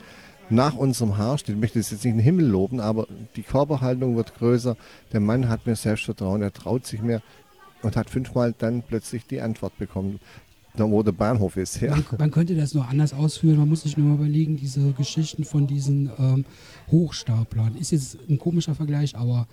Nach 0.48 0.74
unserem 0.74 1.16
Haarschnitt, 1.16 1.56
ich 1.56 1.60
möchte 1.60 1.78
das 1.78 1.90
jetzt 1.90 2.04
nicht 2.04 2.12
in 2.12 2.18
den 2.18 2.24
Himmel 2.24 2.46
loben, 2.46 2.80
aber 2.80 3.06
die 3.34 3.42
Körperhaltung 3.42 4.16
wird 4.16 4.36
größer. 4.36 4.76
Der 5.12 5.20
Mann 5.20 5.48
hat 5.48 5.66
mehr 5.66 5.76
Selbstvertrauen, 5.76 6.42
er 6.42 6.52
traut 6.52 6.86
sich 6.86 7.02
mehr 7.02 7.20
und 7.82 7.96
hat 7.96 8.10
fünfmal 8.10 8.54
dann 8.56 8.82
plötzlich 8.82 9.26
die 9.26 9.40
Antwort 9.40 9.76
bekommen, 9.78 10.20
da 10.76 10.88
wo 10.88 11.02
der 11.02 11.12
Bahnhof 11.12 11.56
ist. 11.56 11.80
Ja. 11.80 11.90
Man, 11.90 12.04
man 12.18 12.30
könnte 12.30 12.54
das 12.54 12.74
nur 12.74 12.86
anders 12.88 13.12
ausführen. 13.12 13.58
Man 13.58 13.68
muss 13.68 13.82
sich 13.82 13.96
nur 13.96 14.06
mal 14.06 14.14
überlegen, 14.14 14.56
diese 14.56 14.92
Geschichten 14.92 15.44
von 15.44 15.66
diesen 15.66 16.10
ähm, 16.18 16.44
Hochstaplern. 16.90 17.76
Ist 17.76 17.90
jetzt 17.90 18.18
ein 18.28 18.38
komischer 18.38 18.74
Vergleich, 18.74 19.16
aber 19.16 19.48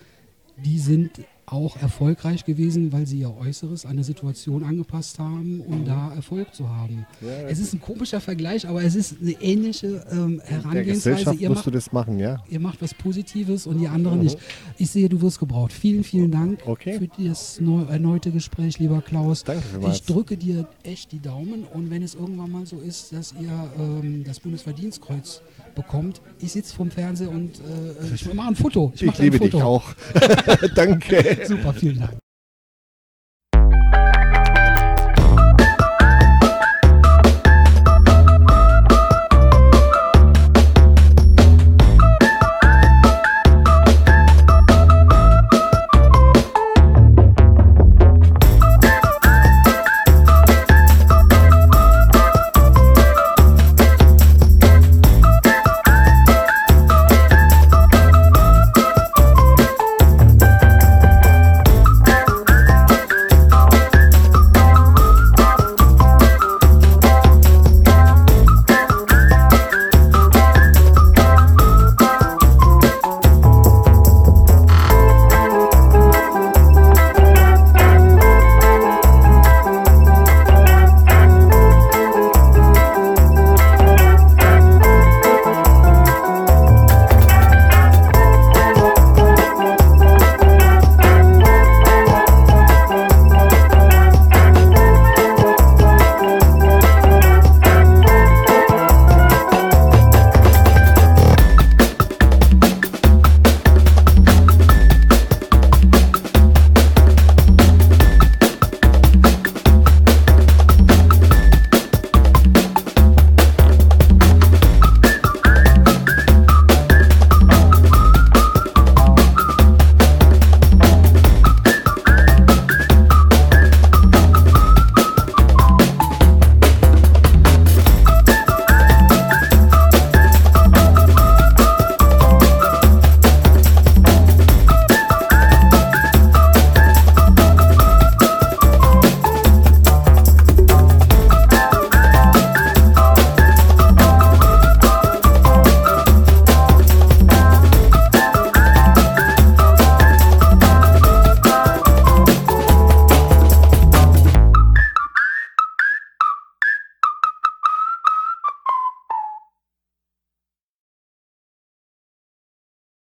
die 0.57 0.77
sind 0.77 1.21
auch 1.45 1.75
erfolgreich 1.81 2.45
gewesen, 2.45 2.91
weil 2.93 3.05
sie 3.05 3.19
ihr 3.19 3.35
Äußeres 3.35 3.85
an 3.85 3.95
der 3.97 4.05
Situation 4.05 4.63
angepasst 4.63 5.19
haben, 5.19 5.61
um 5.61 5.81
Mhm. 5.81 5.85
da 5.85 6.13
Erfolg 6.15 6.53
zu 6.55 6.69
haben. 6.69 7.05
Ja, 7.21 7.47
es 7.49 7.59
ist 7.59 7.73
ein 7.73 7.81
komischer 7.81 8.21
Vergleich, 8.21 8.67
aber 8.67 8.81
es 8.83 8.95
ist 8.95 9.15
eine 9.21 9.31
ähnliche 9.41 10.05
ähm, 10.11 10.41
Herangehensweise. 10.45 11.33
Ihr 11.35 11.49
musst 11.49 11.59
macht, 11.59 11.65
du 11.67 11.71
das 11.71 11.91
machen, 11.91 12.17
ja. 12.19 12.41
ihr 12.49 12.59
macht 12.59 12.81
was 12.81 12.93
Positives 12.93 13.67
und 13.67 13.79
die 13.79 13.87
anderen 13.87 14.19
Mhm. 14.19 14.23
nicht. 14.25 14.37
Ich 14.77 14.89
sehe, 14.89 15.09
du 15.09 15.21
wirst 15.21 15.39
gebraucht. 15.39 15.73
Vielen, 15.73 16.03
vielen 16.03 16.31
Dank 16.31 16.61
Okay. 16.65 16.97
für 16.97 17.23
das 17.23 17.59
neu, 17.59 17.83
erneute 17.83 18.31
Gespräch, 18.31 18.79
lieber 18.79 19.01
Klaus. 19.01 19.43
Danke 19.43 19.63
vielmals. 19.63 19.97
Ich 19.97 20.03
drücke 20.03 20.37
dir 20.37 20.67
echt 20.83 21.11
die 21.11 21.19
Daumen 21.19 21.65
und 21.73 21.89
wenn 21.89 22.03
es 22.03 22.15
irgendwann 22.15 22.51
mal 22.51 22.65
so 22.65 22.79
ist, 22.79 23.11
dass 23.13 23.33
ihr 23.39 23.51
ähm, 23.77 24.23
das 24.23 24.39
Bundesverdienstkreuz 24.39 25.41
bekommt, 25.75 26.21
ich 26.39 26.51
sitze 26.51 26.75
vorm 26.75 26.91
Fernseher 26.91 27.29
und 27.31 27.55
äh, 27.59 28.13
ich 28.13 28.31
mache 28.33 28.49
ein 28.49 28.55
Foto. 28.55 28.93
Ich 28.95 29.01
ein 29.09 29.13
liebe 29.19 29.39
dich 29.39 29.55
auch. 29.55 29.83
Danke. 30.75 31.32
Super, 31.43 31.73
vielen 31.73 31.99
Dank. 31.99 32.22